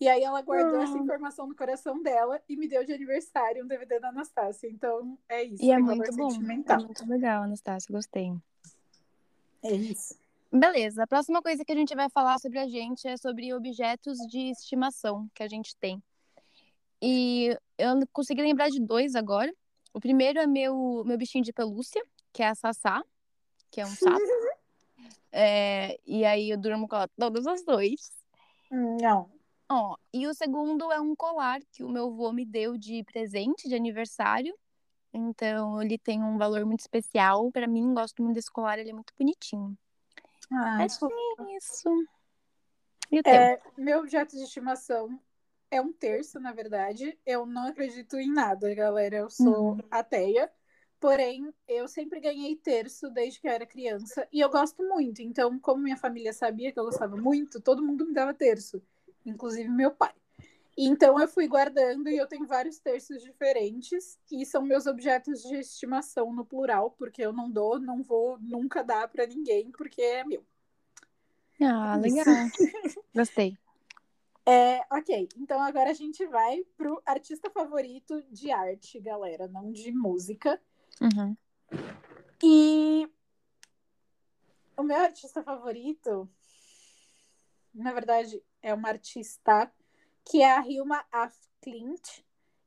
E 0.01 0.09
aí 0.09 0.23
ela 0.23 0.41
guardou 0.41 0.81
Ah. 0.81 0.85
essa 0.85 0.97
informação 0.97 1.47
no 1.47 1.55
coração 1.55 2.03
dela 2.03 2.41
e 2.49 2.57
me 2.57 2.67
deu 2.67 2.83
de 2.85 2.93
aniversário 2.93 3.63
um 3.63 3.69
DVD 3.69 4.01
da 4.01 4.09
Anastácia. 4.09 4.67
Então 4.69 5.19
é 5.29 5.45
isso. 5.45 5.63
E 5.63 5.71
é 5.71 5.79
muito 5.79 6.11
bom. 6.17 6.31
É 6.35 6.77
muito 6.79 7.07
legal, 7.07 7.43
Anastácia. 7.43 7.93
Gostei. 7.93 8.33
É 9.63 9.73
isso. 9.75 10.19
Beleza, 10.53 11.05
a 11.05 11.07
próxima 11.07 11.41
coisa 11.43 11.65
que 11.65 11.71
a 11.71 11.77
gente 11.77 11.95
vai 11.95 12.09
falar 12.11 12.39
sobre 12.41 12.59
a 12.59 12.67
gente 12.67 13.07
é 13.07 13.17
sobre 13.17 13.53
objetos 13.55 14.19
de 14.29 14.51
estimação 14.51 15.29
que 15.35 15.43
a 15.43 15.49
gente 15.49 15.77
tem. 15.77 16.03
E 17.01 17.57
eu 17.79 17.95
consegui 18.13 18.43
lembrar 18.43 18.69
de 18.69 18.81
dois 18.81 19.15
agora. 19.15 19.53
O 19.95 20.01
primeiro 20.01 20.39
é 20.41 20.47
meu, 20.47 21.03
meu 21.05 21.17
bichinho 21.19 21.45
de 21.45 21.53
pelúcia, 21.53 22.03
que 22.33 22.43
é 22.43 22.49
a 22.49 22.55
Sassá, 22.55 23.03
que 23.71 23.81
é 23.81 23.85
um 23.85 23.89
sapo. 23.89 24.19
É, 25.33 25.99
e 26.07 26.25
aí 26.25 26.51
eu 26.51 26.59
durmo 26.59 26.89
com 26.89 26.97
ela 26.97 27.09
todos 27.19 27.47
os 27.47 27.65
dois. 27.65 28.13
Não. 28.71 29.31
Ó, 29.69 29.97
e 30.13 30.27
o 30.27 30.35
segundo 30.35 30.91
é 30.91 31.01
um 31.01 31.15
colar 31.15 31.61
que 31.73 31.85
o 31.85 31.89
meu 31.89 32.09
avô 32.09 32.33
me 32.33 32.45
deu 32.45 32.77
de 32.77 33.05
presente 33.05 33.69
de 33.69 33.75
aniversário. 33.75 34.55
Então 35.13 35.81
ele 35.83 35.99
tem 35.99 36.23
um 36.23 36.39
valor 36.39 36.65
muito 36.65 36.81
especial 36.81 37.51
para 37.53 37.67
mim. 37.67 37.95
Gosto 37.95 38.23
muito 38.23 38.35
desse 38.35 38.51
colar, 38.51 38.79
ele 38.79 38.91
é 38.91 38.95
muito 38.95 39.13
bonitinho. 39.19 39.77
Ah, 40.53 40.83
É 40.83 40.87
isso. 41.57 41.89
E 43.11 43.19
o 43.19 43.23
teu? 43.23 43.33
É, 43.33 43.61
meu 43.77 44.01
objeto 44.01 44.37
de 44.37 44.43
estimação 44.43 45.21
é 45.71 45.81
um 45.81 45.93
terço, 45.93 46.41
na 46.41 46.53
verdade. 46.53 47.19
Eu 47.25 47.47
não 47.47 47.69
acredito 47.69 48.17
em 48.17 48.33
nada, 48.33 48.73
galera. 48.75 49.17
Eu 49.17 49.31
sou 49.31 49.79
ateia. 49.91 50.51
Porém, 51.01 51.51
eu 51.67 51.89
sempre 51.89 52.21
ganhei 52.21 52.55
terço 52.55 53.11
desde 53.11 53.41
que 53.41 53.49
eu 53.49 53.53
era 53.53 53.65
criança. 53.65 54.29
E 54.31 54.39
eu 54.39 54.51
gosto 54.51 54.87
muito. 54.87 55.23
Então, 55.23 55.59
como 55.59 55.83
minha 55.83 55.97
família 55.97 56.33
sabia 56.33 56.71
que 56.71 56.79
eu 56.79 56.85
gostava 56.85 57.17
muito, 57.17 57.59
todo 57.59 57.83
mundo 57.83 58.07
me 58.07 58.13
dava 58.13 58.35
terço. 58.35 58.83
Inclusive 59.25 59.69
meu 59.71 59.91
pai. 59.93 60.13
Então, 60.77 61.19
eu 61.19 61.27
fui 61.27 61.49
guardando 61.49 62.09
e 62.09 62.19
eu 62.19 62.27
tenho 62.27 62.47
vários 62.47 62.79
terços 62.79 63.23
diferentes. 63.23 64.19
E 64.31 64.45
são 64.45 64.61
meus 64.63 64.87
objetos 64.87 65.43
de 65.43 65.57
estimação 65.57 66.35
no 66.35 66.45
plural, 66.45 66.91
porque 66.91 67.23
eu 67.23 67.33
não 67.33 67.51
dou, 67.51 67.81
não 67.81 68.03
vou 68.03 68.39
nunca 68.39 68.85
dar 68.85 69.09
para 69.09 69.27
ninguém, 69.27 69.71
porque 69.71 70.03
é 70.03 70.23
meu. 70.23 70.45
Ah, 71.63 71.97
Isso. 71.97 72.03
legal. 72.03 72.51
Gostei. 73.15 73.59
É, 74.47 74.81
ok, 74.91 75.29
então 75.37 75.61
agora 75.61 75.91
a 75.91 75.95
gente 75.95 76.27
vai 76.27 76.65
pro 76.77 77.01
artista 77.07 77.51
favorito 77.51 78.23
de 78.31 78.51
arte, 78.51 78.99
galera, 78.99 79.47
não 79.47 79.71
de 79.71 79.93
música. 79.93 80.61
Uhum. 81.01 81.37
E 82.43 83.09
o 84.77 84.83
meu 84.83 84.97
artista 84.97 85.43
favorito, 85.43 86.29
na 87.75 87.93
verdade, 87.93 88.43
é 88.63 88.75
uma 88.75 88.89
artista 88.89 89.73
que 90.25 90.43
é 90.43 90.51
a 90.57 90.67
Hilma 90.67 91.05
Af 91.13 91.37
Klint. 91.63 92.23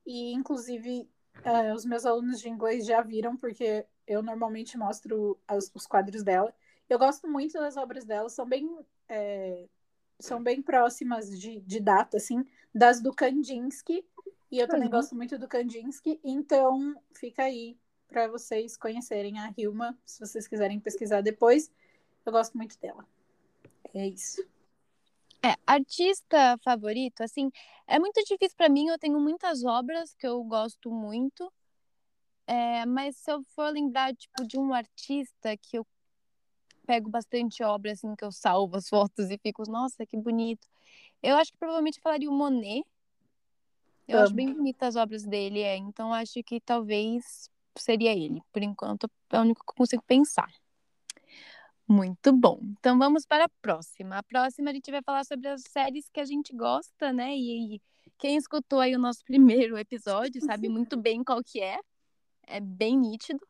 E, 0.05 0.33
inclusive, 0.33 1.09
eh, 1.43 1.73
os 1.73 1.85
meus 1.85 2.05
alunos 2.05 2.39
de 2.41 2.49
inglês 2.49 2.85
já 2.85 3.01
viram, 3.01 3.37
porque 3.37 3.85
eu 4.05 4.21
normalmente 4.21 4.77
mostro 4.77 5.39
as- 5.47 5.71
os 5.73 5.85
quadros 5.87 6.23
dela. 6.23 6.53
Eu 6.89 6.99
gosto 6.99 7.27
muito 7.27 7.53
das 7.53 7.77
obras 7.77 8.05
dela, 8.05 8.29
são 8.29 8.45
bem, 8.45 8.67
eh, 9.07 9.67
são 10.19 10.43
bem 10.43 10.61
próximas 10.61 11.29
de, 11.39 11.59
de 11.61 11.79
data, 11.79 12.17
assim, 12.17 12.45
das 12.73 13.01
do 13.01 13.13
Kandinsky. 13.13 14.05
E 14.51 14.59
eu 14.59 14.67
também 14.67 14.85
Uhum. 14.85 14.91
gosto 14.91 15.15
muito 15.15 15.37
do 15.39 15.47
Kandinsky, 15.47 16.19
então 16.23 16.95
fica 17.13 17.43
aí 17.43 17.77
para 18.13 18.27
vocês 18.27 18.77
conhecerem 18.77 19.39
a 19.39 19.51
Hilma, 19.57 19.97
se 20.05 20.19
vocês 20.19 20.47
quiserem 20.47 20.79
pesquisar 20.79 21.21
depois. 21.21 21.71
Eu 22.23 22.31
gosto 22.31 22.55
muito 22.55 22.79
dela. 22.79 23.05
É 23.91 24.07
isso. 24.07 24.45
É, 25.43 25.55
artista 25.65 26.57
favorito, 26.63 27.21
assim, 27.21 27.51
é 27.87 27.97
muito 27.97 28.23
difícil 28.23 28.55
pra 28.55 28.69
mim. 28.69 28.87
Eu 28.87 28.99
tenho 28.99 29.19
muitas 29.19 29.65
obras 29.65 30.13
que 30.13 30.27
eu 30.27 30.41
gosto 30.43 30.91
muito. 30.91 31.51
É, 32.45 32.85
mas 32.85 33.17
se 33.17 33.31
eu 33.31 33.43
for 33.55 33.73
lembrar, 33.73 34.15
tipo, 34.15 34.45
de 34.45 34.59
um 34.59 34.73
artista 34.73 35.57
que 35.57 35.79
eu 35.79 35.87
pego 36.85 37.09
bastante 37.09 37.63
obra, 37.63 37.93
assim, 37.93 38.15
que 38.15 38.23
eu 38.23 38.31
salvo 38.31 38.77
as 38.77 38.87
fotos 38.89 39.31
e 39.31 39.39
fico, 39.39 39.63
nossa, 39.69 40.05
que 40.05 40.15
bonito. 40.15 40.67
Eu 41.21 41.35
acho 41.35 41.51
que 41.51 41.57
provavelmente 41.57 41.99
falaria 41.99 42.29
o 42.29 42.33
Monet. 42.33 42.85
Eu 44.07 44.19
acho 44.19 44.27
Amo. 44.27 44.35
bem 44.35 44.53
bonitas 44.53 44.89
as 44.89 45.01
obras 45.01 45.23
dele, 45.23 45.61
é. 45.61 45.77
Então 45.77 46.13
acho 46.13 46.43
que 46.43 46.59
talvez 46.59 47.49
seria 47.81 48.11
ele. 48.11 48.41
Por 48.51 48.61
enquanto, 48.61 49.09
é 49.31 49.37
o 49.37 49.41
único 49.41 49.65
que 49.65 49.71
eu 49.71 49.75
consigo 49.75 50.03
pensar. 50.03 50.51
Muito 51.87 52.31
bom. 52.31 52.59
Então 52.79 52.97
vamos 52.97 53.25
para 53.25 53.45
a 53.45 53.49
próxima. 53.61 54.17
A 54.17 54.23
próxima 54.23 54.71
a 54.71 54.73
gente 54.73 54.89
vai 54.89 55.01
falar 55.01 55.25
sobre 55.25 55.49
as 55.49 55.61
séries 55.63 56.09
que 56.09 56.19
a 56.19 56.25
gente 56.25 56.55
gosta, 56.55 57.11
né? 57.11 57.35
E, 57.35 57.75
e 57.75 57.81
quem 58.17 58.37
escutou 58.37 58.79
aí 58.79 58.95
o 58.95 58.99
nosso 58.99 59.23
primeiro 59.25 59.77
episódio 59.77 60.41
sabe 60.41 60.69
muito 60.69 60.97
bem 60.97 61.23
qual 61.23 61.43
que 61.43 61.61
é. 61.61 61.79
É 62.47 62.59
bem 62.59 62.97
nítido. 62.97 63.45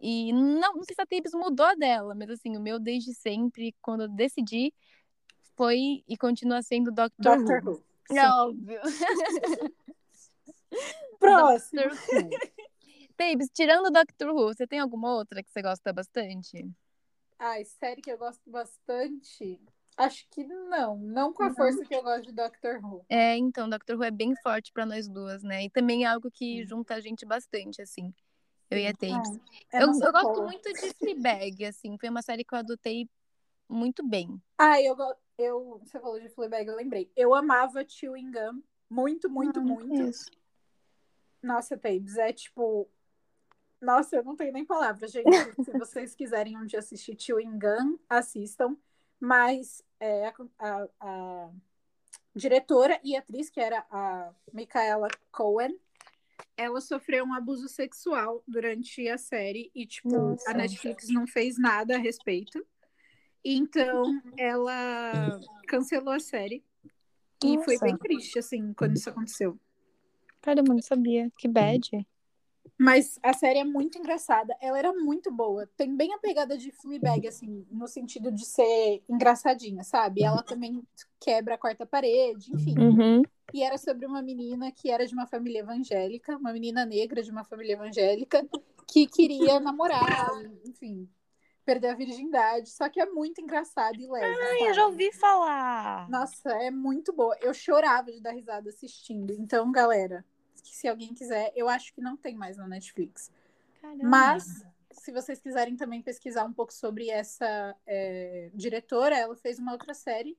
E 0.00 0.32
não, 0.32 0.74
não 0.74 0.84
sei 0.84 0.94
se 0.94 1.00
a 1.00 1.06
Tibbs 1.06 1.32
mudou 1.32 1.64
a 1.64 1.74
dela, 1.74 2.14
mas 2.14 2.30
assim, 2.30 2.56
o 2.56 2.60
meu 2.60 2.78
desde 2.78 3.14
sempre, 3.14 3.74
quando 3.80 4.02
eu 4.02 4.08
decidi, 4.08 4.72
foi 5.56 6.04
e 6.06 6.16
continua 6.16 6.62
sendo 6.62 6.90
Doctor, 6.90 7.38
Doctor 7.38 7.62
Who. 7.64 7.82
Who. 8.10 8.18
É 8.18 8.28
óbvio. 8.28 8.80
Próximo. 11.18 11.82
Doctor 11.82 11.98
Who. 12.12 12.30
Tibbs, 13.16 13.48
tirando 13.52 13.90
Doctor 13.90 14.30
Who, 14.30 14.54
você 14.54 14.66
tem 14.66 14.78
alguma 14.78 15.14
outra 15.14 15.42
que 15.42 15.50
você 15.50 15.62
gosta 15.62 15.92
bastante? 15.92 16.68
Ai, 17.38 17.64
série 17.64 18.00
que 18.00 18.10
eu 18.10 18.18
gosto 18.18 18.48
bastante. 18.50 19.60
Acho 19.96 20.26
que 20.30 20.44
não. 20.44 20.98
Não 20.98 21.32
com 21.32 21.44
a 21.44 21.48
Não. 21.48 21.54
força 21.54 21.84
que 21.84 21.94
eu 21.94 22.02
gosto 22.02 22.24
de 22.24 22.32
Doctor 22.32 22.84
Who. 22.84 23.04
É, 23.08 23.36
então, 23.36 23.68
Doctor 23.68 23.96
Who 23.96 24.04
é 24.04 24.10
bem 24.10 24.34
forte 24.42 24.72
pra 24.72 24.84
nós 24.84 25.08
duas, 25.08 25.42
né? 25.42 25.64
E 25.64 25.70
também 25.70 26.04
é 26.04 26.06
algo 26.08 26.30
que 26.30 26.64
junta 26.64 26.94
a 26.94 27.00
gente 27.00 27.24
bastante, 27.24 27.80
assim. 27.80 28.12
Eu 28.70 28.78
e 28.78 28.86
a 28.86 28.92
Tapes. 28.92 29.38
É 29.72 29.82
eu, 29.82 29.88
nossa 29.88 30.04
eu 30.06 30.12
gosto 30.12 30.42
muito 30.42 30.72
de 30.72 30.94
Fleabag, 30.94 31.64
assim. 31.66 31.96
Foi 31.98 32.08
uma 32.08 32.22
série 32.22 32.44
que 32.44 32.54
eu 32.54 32.58
adotei 32.58 33.08
muito 33.68 34.06
bem. 34.06 34.40
Ah, 34.58 34.80
eu, 34.80 34.96
eu. 35.38 35.80
Você 35.84 36.00
falou 36.00 36.18
de 36.18 36.28
Fleabag, 36.30 36.66
eu 36.66 36.76
lembrei. 36.76 37.10
Eu 37.14 37.34
amava 37.34 37.84
Chewing 37.86 38.30
Gum. 38.30 38.62
Muito, 38.90 39.28
muito, 39.30 39.60
muito. 39.62 40.02
Isso. 40.08 40.30
Nossa, 41.42 41.76
Tabes, 41.76 42.16
é 42.16 42.32
tipo. 42.32 42.88
Nossa, 43.80 44.16
eu 44.16 44.24
não 44.24 44.34
tenho 44.36 44.52
nem 44.52 44.64
palavras, 44.64 45.12
gente. 45.12 45.28
Se 45.64 45.70
vocês 45.78 46.14
quiserem 46.14 46.56
um 46.56 46.64
dia 46.64 46.78
assistir 46.78 47.16
Chewing 47.20 47.58
Gun, 47.58 47.98
assistam. 48.08 48.76
Mas 49.20 49.82
é, 50.00 50.26
a, 50.26 50.34
a- 50.58 50.88
a 51.00 51.50
diretora 52.34 52.98
e 53.04 53.16
atriz, 53.16 53.48
que 53.50 53.60
era 53.60 53.84
a 53.90 54.32
Micaela 54.52 55.08
Cohen, 55.30 55.78
ela 56.56 56.80
sofreu 56.80 57.24
um 57.24 57.32
abuso 57.34 57.68
sexual 57.68 58.42
durante 58.46 59.08
a 59.08 59.16
série 59.18 59.70
e, 59.74 59.86
tipo, 59.86 60.08
Nossa. 60.10 60.50
a 60.50 60.54
Netflix 60.54 61.08
não 61.08 61.26
fez 61.26 61.58
nada 61.58 61.94
a 61.96 61.98
respeito. 61.98 62.64
Então, 63.44 64.20
ela 64.36 65.40
cancelou 65.68 66.12
a 66.14 66.20
série. 66.20 66.64
E 67.44 67.58
foi 67.62 67.74
Nossa. 67.74 67.84
bem 67.84 67.96
triste, 67.98 68.38
assim, 68.38 68.72
quando 68.72 68.96
isso 68.96 69.10
aconteceu. 69.10 69.58
Caramba, 70.40 70.72
não 70.74 70.82
sabia. 70.82 71.30
Que 71.36 71.46
bad. 71.46 72.06
Mas 72.78 73.18
a 73.22 73.32
série 73.32 73.60
é 73.60 73.64
muito 73.64 73.98
engraçada. 73.98 74.56
Ela 74.60 74.78
era 74.78 74.92
muito 74.92 75.30
boa. 75.30 75.68
Tem 75.76 75.96
bem 75.96 76.12
a 76.12 76.18
pegada 76.18 76.58
de 76.58 76.72
Fleabag, 76.72 77.26
assim, 77.28 77.64
no 77.70 77.86
sentido 77.86 78.32
de 78.32 78.44
ser 78.44 79.02
engraçadinha, 79.08 79.84
sabe? 79.84 80.24
Ela 80.24 80.42
também 80.42 80.82
quebra 81.20 81.54
a 81.54 81.58
quarta 81.58 81.86
parede, 81.86 82.52
enfim. 82.52 82.74
Uhum. 82.76 83.22
E 83.52 83.62
era 83.62 83.78
sobre 83.78 84.06
uma 84.06 84.20
menina 84.20 84.72
que 84.72 84.90
era 84.90 85.06
de 85.06 85.14
uma 85.14 85.26
família 85.26 85.60
evangélica, 85.60 86.36
uma 86.36 86.52
menina 86.52 86.84
negra 86.84 87.22
de 87.22 87.30
uma 87.30 87.44
família 87.44 87.74
evangélica, 87.74 88.44
que 88.88 89.06
queria 89.06 89.60
namorar, 89.60 90.30
enfim, 90.66 91.08
perder 91.64 91.88
a 91.88 91.94
virgindade. 91.94 92.70
Só 92.70 92.88
que 92.88 93.00
é 93.00 93.06
muito 93.06 93.40
engraçado 93.40 94.00
e 94.00 94.08
leve. 94.08 94.26
Ai, 94.26 94.58
sabe? 94.58 94.70
eu 94.70 94.74
já 94.74 94.86
ouvi 94.86 95.12
falar. 95.12 96.10
Nossa, 96.10 96.50
é 96.62 96.70
muito 96.72 97.12
boa. 97.12 97.36
Eu 97.40 97.54
chorava 97.54 98.10
de 98.10 98.20
dar 98.20 98.32
risada 98.32 98.68
assistindo. 98.68 99.32
Então, 99.32 99.70
galera, 99.70 100.24
se 100.68 100.88
alguém 100.88 101.14
quiser, 101.14 101.52
eu 101.54 101.68
acho 101.68 101.92
que 101.92 102.00
não 102.00 102.16
tem 102.16 102.34
mais 102.34 102.56
na 102.56 102.66
Netflix. 102.66 103.30
Caramba. 103.80 104.04
Mas, 104.04 104.64
se 104.90 105.12
vocês 105.12 105.40
quiserem 105.40 105.76
também 105.76 106.00
pesquisar 106.00 106.44
um 106.44 106.52
pouco 106.52 106.72
sobre 106.72 107.10
essa 107.10 107.76
é, 107.86 108.50
diretora, 108.54 109.16
ela 109.16 109.36
fez 109.36 109.58
uma 109.58 109.72
outra 109.72 109.94
série 109.94 110.36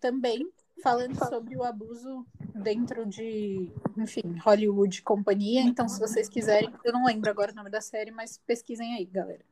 também 0.00 0.48
falando 0.82 1.16
sobre 1.28 1.56
o 1.56 1.64
abuso 1.64 2.24
dentro 2.54 3.04
de, 3.04 3.72
enfim, 3.96 4.38
Hollywood 4.44 5.02
companhia. 5.02 5.62
Então, 5.62 5.88
se 5.88 5.98
vocês 5.98 6.28
quiserem, 6.28 6.72
eu 6.84 6.92
não 6.92 7.04
lembro 7.04 7.30
agora 7.30 7.52
o 7.52 7.54
nome 7.54 7.70
da 7.70 7.80
série, 7.80 8.10
mas 8.10 8.38
pesquisem 8.38 8.94
aí, 8.94 9.04
galera. 9.04 9.44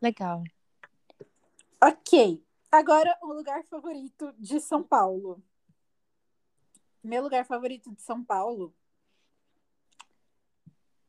Legal. 0.00 0.44
Ok. 1.82 2.42
Agora, 2.70 3.16
o 3.22 3.32
lugar 3.32 3.64
favorito 3.64 4.32
de 4.38 4.60
São 4.60 4.82
Paulo. 4.82 5.42
Meu 7.02 7.22
lugar 7.22 7.44
favorito 7.44 7.90
de 7.92 8.02
São 8.02 8.22
Paulo 8.22 8.74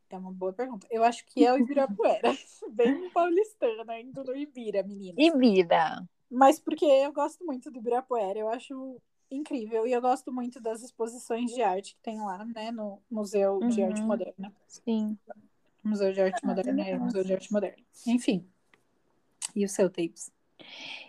é 0.09 0.17
uma 0.17 0.31
boa 0.31 0.53
pergunta. 0.53 0.87
Eu 0.89 1.03
acho 1.03 1.25
que 1.25 1.45
é 1.45 1.53
o 1.53 1.57
Ibirapuera. 1.57 2.35
Bem 2.71 3.09
paulistana, 3.11 3.99
indo 3.99 4.23
no 4.23 4.35
Ibira, 4.35 4.83
menina. 4.83 5.15
Ibira. 5.17 6.07
Mas 6.29 6.59
porque 6.59 6.85
eu 6.85 7.11
gosto 7.11 7.45
muito 7.45 7.71
do 7.71 7.77
Ibirapuera, 7.77 8.39
eu 8.39 8.49
acho 8.49 9.01
incrível. 9.29 9.87
E 9.87 9.93
eu 9.93 10.01
gosto 10.01 10.31
muito 10.31 10.59
das 10.61 10.81
exposições 10.81 11.51
de 11.51 11.61
arte 11.61 11.95
que 11.95 12.01
tem 12.01 12.19
lá, 12.19 12.45
né, 12.45 12.71
no 12.71 13.01
Museu 13.09 13.59
uhum. 13.59 13.69
de 13.69 13.81
Arte 13.81 14.01
Moderna. 14.01 14.53
Sim. 14.67 15.17
Museu 15.83 16.11
de 16.13 16.21
Arte 16.21 16.41
ah, 16.43 16.47
Moderna 16.47 16.83
é 16.83 16.97
Museu 16.97 17.23
de 17.23 17.33
Arte 17.33 17.51
Moderna. 17.51 17.83
Enfim. 18.05 18.47
E 19.55 19.65
o 19.65 19.69
seu, 19.69 19.89
Tapes? 19.89 20.31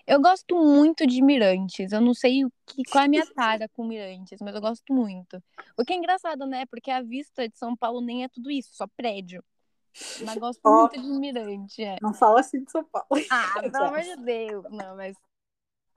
Eu 0.07 0.21
gosto 0.21 0.57
muito 0.57 1.07
de 1.07 1.23
Mirantes. 1.23 1.93
Eu 1.93 2.01
não 2.01 2.13
sei 2.15 2.45
o 2.45 2.53
que, 2.67 2.83
qual 2.91 3.03
é 3.03 3.07
a 3.07 3.09
minha 3.09 3.27
tara 3.27 3.69
com 3.69 3.87
Mirantes, 3.87 4.39
mas 4.41 4.55
eu 4.55 4.61
gosto 4.61 4.93
muito. 4.93 5.43
O 5.79 5.85
que 5.85 5.93
é 5.93 5.97
engraçado, 5.97 6.47
né? 6.47 6.67
Porque 6.67 6.91
a 6.91 7.03
vista 7.03 7.49
de 7.49 7.57
São 7.57 7.77
Paulo 7.77 8.01
nem 8.01 8.25
é 8.25 8.29
tudo 8.29 8.51
isso, 8.51 8.75
só 8.75 8.87
prédio. 8.97 9.43
Mas 10.25 10.39
gosto 10.39 10.61
oh, 10.65 10.81
muito 10.83 11.01
de 11.01 11.09
Mirante. 11.09 11.83
É. 11.83 11.97
Não 12.01 12.15
fala 12.15 12.41
assim 12.41 12.65
de 12.65 12.71
São 12.71 12.85
Paulo. 12.85 13.09
Ah, 13.31 13.61
pelo 13.71 13.85
amor 13.85 14.01
de 14.01 14.17
Deus. 14.17 14.65
Não, 14.71 14.97
mas. 14.97 15.17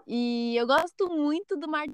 E 0.05 0.55
eu 0.55 0.67
gosto 0.67 1.09
muito 1.09 1.55
do 1.55 1.67
mar. 1.67 1.87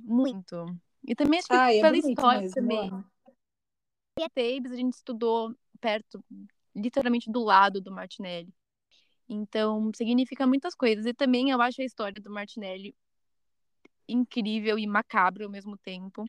Muito. 0.00 0.66
E 1.06 1.14
também 1.14 1.38
acho 1.38 1.48
que 1.48 1.54
é 1.54 1.80
pela 1.80 1.96
história 1.96 2.40
mesmo, 2.40 2.54
também. 2.54 3.04
E 4.18 4.24
a 4.24 4.28
Tebes, 4.28 4.72
a 4.72 4.76
gente 4.76 4.94
estudou 4.94 5.54
perto, 5.80 6.24
literalmente 6.74 7.30
do 7.30 7.44
lado 7.44 7.80
do 7.80 7.92
Martinelli. 7.92 8.52
Então, 9.28 9.90
significa 9.94 10.46
muitas 10.46 10.74
coisas. 10.74 11.04
E 11.06 11.12
também 11.12 11.50
eu 11.50 11.60
acho 11.60 11.82
a 11.82 11.84
história 11.84 12.20
do 12.20 12.30
Martinelli 12.30 12.94
incrível 14.08 14.78
e 14.78 14.86
macabra 14.86 15.44
ao 15.44 15.50
mesmo 15.50 15.76
tempo. 15.76 16.24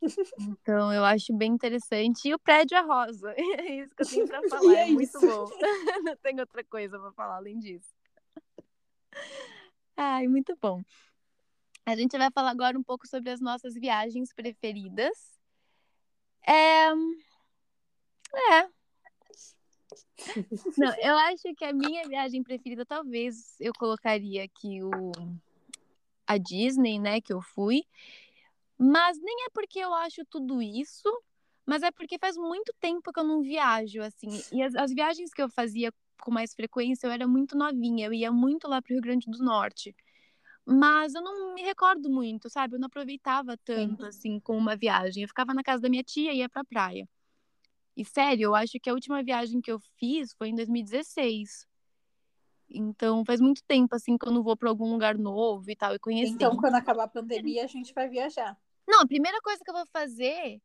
Então, 0.58 0.92
eu 0.92 1.04
acho 1.04 1.32
bem 1.32 1.52
interessante. 1.52 2.28
E 2.28 2.34
o 2.34 2.38
prédio 2.38 2.76
é 2.76 2.80
rosa. 2.80 3.34
É 3.60 3.74
isso 3.76 3.94
que 3.94 4.02
eu 4.02 4.08
tenho 4.08 4.26
para 4.26 4.40
falar. 4.50 4.74
É, 4.74 4.88
é 4.88 4.92
muito 4.92 5.20
bom. 5.20 5.48
Não 6.02 6.16
tem 6.16 6.40
outra 6.40 6.64
coisa 6.64 6.98
para 6.98 7.12
falar 7.12 7.36
além 7.36 7.58
disso. 7.58 7.94
Ai, 9.96 10.26
muito 10.26 10.56
bom. 10.60 10.82
A 11.84 11.94
gente 11.94 12.16
vai 12.16 12.30
falar 12.30 12.50
agora 12.50 12.78
um 12.78 12.82
pouco 12.82 13.06
sobre 13.06 13.30
as 13.30 13.40
nossas 13.40 13.74
viagens 13.74 14.32
preferidas. 14.32 15.38
É. 16.46 16.88
É, 18.34 18.68
não, 20.76 20.94
eu 21.00 21.16
acho 21.16 21.54
que 21.56 21.64
a 21.64 21.72
minha 21.72 22.06
viagem 22.08 22.42
preferida, 22.42 22.84
talvez 22.84 23.56
eu 23.60 23.72
colocaria 23.72 24.44
aqui 24.44 24.82
o 24.82 25.12
a 26.26 26.38
Disney, 26.38 26.98
né, 26.98 27.20
que 27.20 27.32
eu 27.32 27.40
fui. 27.40 27.82
Mas 28.78 29.18
nem 29.20 29.46
é 29.46 29.50
porque 29.52 29.78
eu 29.78 29.92
acho 29.94 30.24
tudo 30.28 30.62
isso, 30.62 31.08
mas 31.66 31.82
é 31.82 31.90
porque 31.90 32.18
faz 32.18 32.36
muito 32.36 32.72
tempo 32.80 33.12
que 33.12 33.20
eu 33.20 33.24
não 33.24 33.42
viajo, 33.42 34.00
assim. 34.02 34.42
E 34.52 34.62
as, 34.62 34.74
as 34.74 34.92
viagens 34.92 35.32
que 35.32 35.42
eu 35.42 35.48
fazia 35.48 35.92
com 36.20 36.30
mais 36.30 36.54
frequência, 36.54 37.06
eu 37.06 37.10
era 37.10 37.26
muito 37.26 37.56
novinha, 37.56 38.06
eu 38.06 38.12
ia 38.12 38.32
muito 38.32 38.68
lá 38.68 38.80
pro 38.80 38.94
Rio 38.94 39.02
Grande 39.02 39.30
do 39.30 39.38
Norte. 39.38 39.94
Mas 40.64 41.14
eu 41.14 41.22
não 41.22 41.54
me 41.54 41.62
recordo 41.62 42.08
muito, 42.08 42.48
sabe? 42.48 42.76
Eu 42.76 42.80
não 42.80 42.86
aproveitava 42.86 43.56
tanto, 43.58 44.06
assim, 44.06 44.38
com 44.38 44.56
uma 44.56 44.76
viagem. 44.76 45.22
Eu 45.22 45.28
ficava 45.28 45.52
na 45.52 45.62
casa 45.62 45.82
da 45.82 45.88
minha 45.88 46.04
tia 46.04 46.32
e 46.32 46.38
ia 46.38 46.48
pra 46.48 46.64
praia. 46.64 47.08
E 47.96 48.04
sério, 48.04 48.44
eu 48.44 48.54
acho 48.54 48.78
que 48.80 48.88
a 48.88 48.94
última 48.94 49.22
viagem 49.22 49.60
que 49.60 49.70
eu 49.70 49.78
fiz 49.98 50.32
foi 50.34 50.48
em 50.48 50.54
2016. 50.54 51.66
Então 52.68 53.24
faz 53.24 53.40
muito 53.40 53.62
tempo, 53.64 53.94
assim, 53.94 54.16
que 54.16 54.26
eu 54.26 54.32
não 54.32 54.42
vou 54.42 54.56
para 54.56 54.70
algum 54.70 54.90
lugar 54.90 55.18
novo 55.18 55.70
e 55.70 55.76
tal, 55.76 55.94
e 55.94 55.98
conhecer. 55.98 56.32
Então, 56.32 56.56
quando 56.56 56.74
acabar 56.74 57.04
a 57.04 57.08
pandemia, 57.08 57.64
a 57.64 57.66
gente 57.66 57.92
vai 57.92 58.08
viajar. 58.08 58.56
Não, 58.88 59.00
a 59.00 59.06
primeira 59.06 59.38
coisa 59.42 59.62
que 59.62 59.70
eu 59.70 59.74
vou 59.74 59.86
fazer 59.92 60.60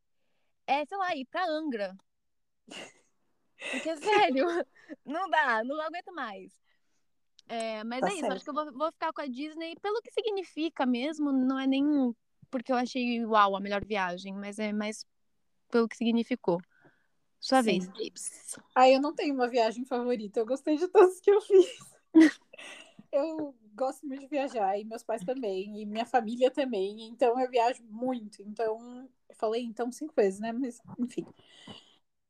é, 0.66 0.86
sei 0.86 0.98
lá, 0.98 1.16
ir 1.16 1.26
pra 1.26 1.48
Angra. 1.48 1.96
Porque, 3.72 3.96
sério, 4.36 4.46
não 5.06 5.30
dá, 5.30 5.64
não 5.64 5.82
aguento 5.82 6.14
mais. 6.14 6.54
É, 7.50 7.84
mas 7.84 8.02
tá 8.02 8.08
é 8.08 8.10
certo. 8.12 8.24
isso, 8.24 8.34
acho 8.34 8.44
que 8.44 8.50
eu 8.50 8.54
vou, 8.54 8.74
vou, 8.74 8.92
ficar 8.92 9.14
com 9.14 9.22
a 9.22 9.28
Disney 9.28 9.76
pelo 9.82 10.02
que 10.02 10.12
significa 10.12 10.86
mesmo, 10.86 11.32
não 11.32 11.58
é 11.58 11.66
nem 11.66 12.14
porque 12.50 12.72
eu 12.72 12.76
achei 12.76 13.26
uau 13.26 13.56
a 13.56 13.60
melhor 13.60 13.86
viagem, 13.86 14.34
mas 14.34 14.60
é 14.60 14.74
mais 14.74 15.06
pelo 15.70 15.88
que 15.88 15.96
significou. 15.96 16.60
Sua 17.40 17.62
vez, 17.62 17.90
Gibbs. 17.96 18.58
Ah, 18.76 18.90
eu 18.90 19.00
não 19.00 19.14
tenho 19.14 19.34
uma 19.34 19.48
viagem 19.48 19.86
favorita. 19.86 20.40
Eu 20.40 20.46
gostei 20.46 20.78
de 20.78 20.88
todas 20.88 21.20
que 21.20 21.32
eu 21.32 21.42
fiz. 21.42 21.80
eu 23.12 23.56
gosto 23.74 24.08
muito 24.08 24.22
de 24.22 24.28
viajar, 24.28 24.78
e 24.78 24.84
meus 24.84 25.04
pais 25.04 25.24
também, 25.24 25.82
e 25.82 25.86
minha 25.86 26.06
família 26.06 26.50
também. 26.50 27.08
Então 27.08 27.40
eu 27.40 27.50
viajo 27.50 27.84
muito. 27.90 28.42
Então, 28.42 29.08
eu 29.30 29.36
falei 29.36 29.64
então 29.64 29.92
cinco 29.92 30.14
vezes, 30.16 30.40
né? 30.40 30.52
Mas, 30.52 30.82
enfim. 31.00 31.26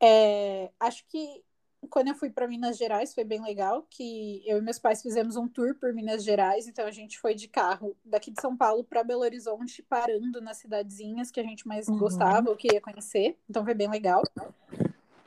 É, 0.02 0.70
acho 0.80 1.06
que 1.08 1.44
quando 1.90 2.10
eu 2.10 2.16
fui 2.16 2.30
para 2.30 2.48
Minas 2.48 2.78
Gerais 2.78 3.14
foi 3.14 3.24
bem 3.24 3.42
legal, 3.42 3.86
que 3.90 4.44
eu 4.46 4.58
e 4.58 4.62
meus 4.62 4.80
pais 4.80 5.02
fizemos 5.02 5.36
um 5.36 5.48
tour 5.48 5.76
por 5.76 5.94
Minas 5.94 6.24
Gerais, 6.24 6.68
então 6.68 6.86
a 6.86 6.92
gente 6.92 7.20
foi 7.20 7.34
de 7.34 7.48
carro 7.48 7.96
daqui 8.04 8.32
de 8.32 8.42
São 8.42 8.58
Paulo 8.58 8.84
para 8.84 9.04
Belo 9.04 9.22
Horizonte, 9.22 9.82
parando 9.84 10.42
nas 10.42 10.58
cidadezinhas 10.58 11.32
que 11.32 11.40
a 11.40 11.44
gente 11.44 11.68
mais 11.68 11.88
uhum. 11.88 11.98
gostava 11.98 12.50
ou 12.50 12.56
que 12.56 12.74
ia 12.74 12.82
conhecer, 12.82 13.38
então 13.50 13.64
foi 13.64 13.74
bem 13.74 13.90
legal. 13.90 14.22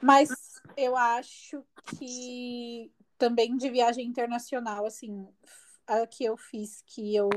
Mas 0.02 0.30
eu 0.76 0.96
acho 0.96 1.64
que 1.98 2.90
também 3.18 3.56
de 3.56 3.68
viagem 3.68 4.06
internacional, 4.06 4.86
assim, 4.86 5.28
a 5.86 6.06
que 6.06 6.24
eu 6.24 6.36
fiz 6.36 6.82
que 6.86 7.14
eu 7.14 7.28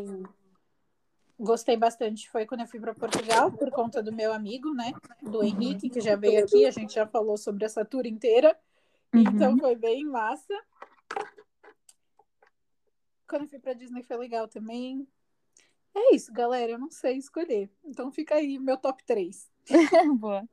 gostei 1.38 1.76
bastante 1.76 2.30
foi 2.30 2.45
quando 2.45 2.62
eu 2.62 2.67
fui 2.67 2.80
para 2.80 2.93
Portugal, 2.93 3.52
por 3.52 3.69
conta 3.71 4.02
do 4.02 4.13
meu 4.13 4.32
amigo, 4.32 4.73
né? 4.73 4.93
Do 5.21 5.43
Henrique, 5.43 5.89
que 5.89 5.99
já 5.99 6.15
veio 6.15 6.43
aqui, 6.43 6.65
a 6.65 6.71
gente 6.71 6.93
já 6.93 7.06
falou 7.06 7.38
sobre 7.38 7.65
essa 7.65 7.84
tour 7.84 8.06
inteira. 8.06 8.58
Então 9.13 9.52
uhum. 9.52 9.60
foi 9.60 9.76
bem 9.76 10.06
massa. 10.06 10.54
Quando 13.28 13.43
eu 13.43 13.47
fui 13.47 13.60
para 13.60 13.73
Disney 13.73 14.04
foi 14.04 14.17
legal 14.17 14.47
também. 14.47 15.08
É 15.93 16.15
isso, 16.15 16.32
galera. 16.34 16.71
Eu 16.71 16.80
não 16.80 16.89
sei 16.89 17.17
escolher. 17.17 17.69
Então 17.84 18.12
fica 18.12 18.36
aí 18.36 18.58
meu 18.58 18.78
top 18.78 19.04
3. 19.06 19.49
Boa. 20.17 20.47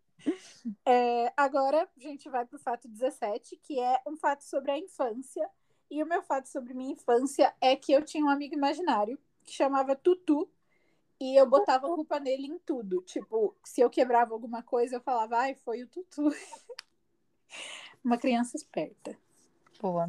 É, 0.87 1.33
agora 1.37 1.89
a 1.97 2.01
gente 2.01 2.29
vai 2.29 2.45
para 2.45 2.57
o 2.57 2.61
fato 2.61 2.89
17, 2.89 3.57
que 3.63 3.79
é 3.79 4.01
um 4.07 4.17
fato 4.17 4.43
sobre 4.43 4.71
a 4.71 4.79
infância. 4.79 5.49
E 5.91 6.03
o 6.03 6.07
meu 6.07 6.23
fato 6.23 6.49
sobre 6.49 6.75
minha 6.75 6.93
infância 6.93 7.55
é 7.61 7.75
que 7.75 7.93
eu 7.93 8.05
tinha 8.05 8.25
um 8.25 8.29
amigo 8.29 8.55
imaginário 8.55 9.19
que 9.45 9.53
chamava 9.53 9.97
Tutu. 9.97 10.49
E 11.21 11.39
eu 11.39 11.47
botava 11.49 11.87
culpa 11.87 12.19
nele 12.19 12.47
em 12.47 12.59
tudo. 12.59 13.03
Tipo, 13.03 13.55
se 13.63 13.81
eu 13.81 13.91
quebrava 13.91 14.33
alguma 14.33 14.63
coisa, 14.63 14.97
eu 14.97 15.01
falava, 15.01 15.37
ai, 15.37 15.55
foi 15.55 15.83
o 15.83 15.87
Tutu. 15.87 16.31
Uma 18.03 18.17
criança 18.17 18.57
esperta. 18.57 19.19
Boa. 19.81 20.09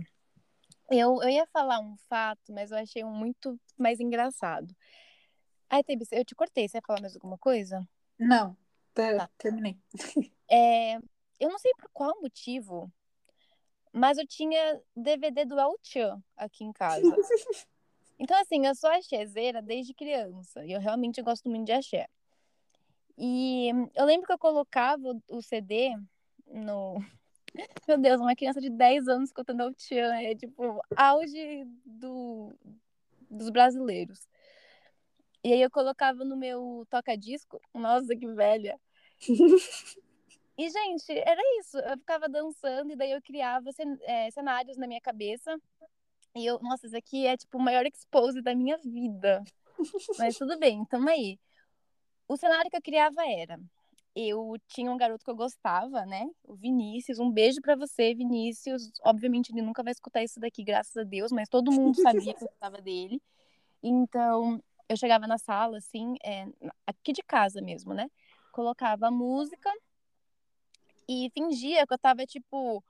Eu, 0.90 1.22
eu 1.22 1.30
ia 1.30 1.46
falar 1.48 1.80
um 1.80 1.98
fato, 2.08 2.54
mas 2.54 2.72
eu 2.72 2.78
achei 2.78 3.04
um 3.04 3.12
muito 3.12 3.60
mais 3.78 4.00
engraçado. 4.00 4.74
Ai, 5.70 5.84
Tebis, 5.84 6.12
eu 6.12 6.24
te 6.24 6.36
cortei. 6.36 6.68
Você 6.68 6.78
ia 6.78 6.82
falar 6.86 7.02
mais 7.02 7.16
alguma 7.16 7.38
coisa? 7.38 7.88
Não. 8.20 8.56
Tá, 8.94 9.30
terminei. 9.38 9.78
É, 10.50 10.98
eu 11.40 11.50
não 11.50 11.58
sei 11.58 11.72
por 11.78 11.90
qual 11.94 12.20
motivo, 12.22 12.92
mas 13.94 14.18
eu 14.18 14.28
tinha 14.28 14.82
DVD 14.96 15.46
do 15.46 15.60
El 15.60 15.76
Chan 15.82 16.22
aqui 16.36 16.64
em 16.64 16.72
casa. 16.72 17.02
Então, 18.24 18.40
assim, 18.40 18.68
eu 18.68 18.76
sou 18.76 18.88
axézeira 18.92 19.64
desde 19.64 19.96
criança. 19.96 20.64
E 20.64 20.72
eu 20.72 20.80
realmente 20.80 21.20
gosto 21.24 21.50
muito 21.50 21.66
de 21.66 21.72
axé. 21.72 22.08
E 23.18 23.72
eu 23.96 24.06
lembro 24.06 24.28
que 24.28 24.32
eu 24.32 24.38
colocava 24.38 25.20
o 25.28 25.42
CD 25.42 25.98
no. 26.46 27.04
Meu 27.88 27.98
Deus, 27.98 28.22
uma 28.22 28.36
criança 28.36 28.62
de 28.62 28.70
10 28.70 29.08
anos 29.08 29.30
escutando 29.30 29.62
El 29.62 29.74
Chan. 29.76 30.14
É 30.22 30.36
tipo, 30.36 30.80
auge 30.96 31.66
do... 31.84 32.54
dos 33.28 33.50
brasileiros. 33.50 34.28
E 35.44 35.54
aí 35.54 35.62
eu 35.64 35.72
colocava 35.72 36.24
no 36.24 36.38
meu 36.38 36.86
toca-disco. 36.92 37.60
Nossa, 37.74 38.16
que 38.16 38.28
velha. 38.28 38.80
E, 40.58 40.70
gente, 40.70 41.12
era 41.12 41.42
isso. 41.60 41.78
Eu 41.78 41.98
ficava 41.98 42.28
dançando 42.28 42.92
e 42.92 42.96
daí 42.96 43.12
eu 43.12 43.22
criava 43.22 43.72
cen 43.72 43.98
é, 44.02 44.32
cenários 44.32 44.78
na 44.78 44.88
minha 44.88 45.02
cabeça. 45.02 45.58
E 46.36 46.46
eu, 46.46 46.60
nossa, 46.62 46.88
isso 46.88 46.98
aqui 46.98 47.26
é 47.28 47.36
tipo 47.36 47.58
o 47.58 47.62
maior 47.62 47.86
expose 47.86 48.42
da 48.42 48.56
minha 48.56 48.78
vida. 48.78 49.44
Mas 50.18 50.38
tudo 50.38 50.58
bem, 50.58 50.86
tamo 50.86 51.10
aí. 51.10 51.40
O 52.28 52.38
cenário 52.38 52.70
que 52.70 52.78
eu 52.78 52.82
criava 52.82 53.26
era: 53.28 53.60
eu 54.16 54.56
tinha 54.68 54.92
um 54.92 54.98
garoto 54.98 55.24
que 55.24 55.32
eu 55.32 55.36
gostava, 55.36 56.06
né? 56.06 56.30
O 56.44 56.56
Vinícius. 56.56 57.20
Um 57.20 57.32
beijo 57.32 57.62
para 57.62 57.76
você, 57.76 58.14
Vinícius. 58.14 58.92
Obviamente 59.04 59.52
ele 59.52 59.62
nunca 59.62 59.84
vai 59.84 59.92
escutar 59.92 60.24
isso 60.24 60.40
daqui, 60.40 60.64
graças 60.64 60.96
a 60.98 61.04
Deus, 61.04 61.32
mas 61.32 61.50
todo 61.50 61.72
mundo 61.72 61.96
sabia 62.02 62.34
que 62.34 62.44
eu 62.44 62.48
gostava 62.48 62.82
dele. 62.82 63.22
Então, 63.82 64.62
eu 64.88 64.98
chegava 64.98 65.26
na 65.26 65.38
sala, 65.38 65.78
assim, 65.78 66.16
é, 66.24 66.46
aqui 66.86 67.14
de 67.14 67.24
casa 67.24 67.62
mesmo, 67.62 67.94
né? 67.94 68.10
Colocava 68.52 69.10
música 69.10 69.72
e 71.08 71.30
fingia 71.34 71.86
que 71.86 71.94
eu 71.94 71.98
tava, 71.98 72.26
tipo, 72.26 72.84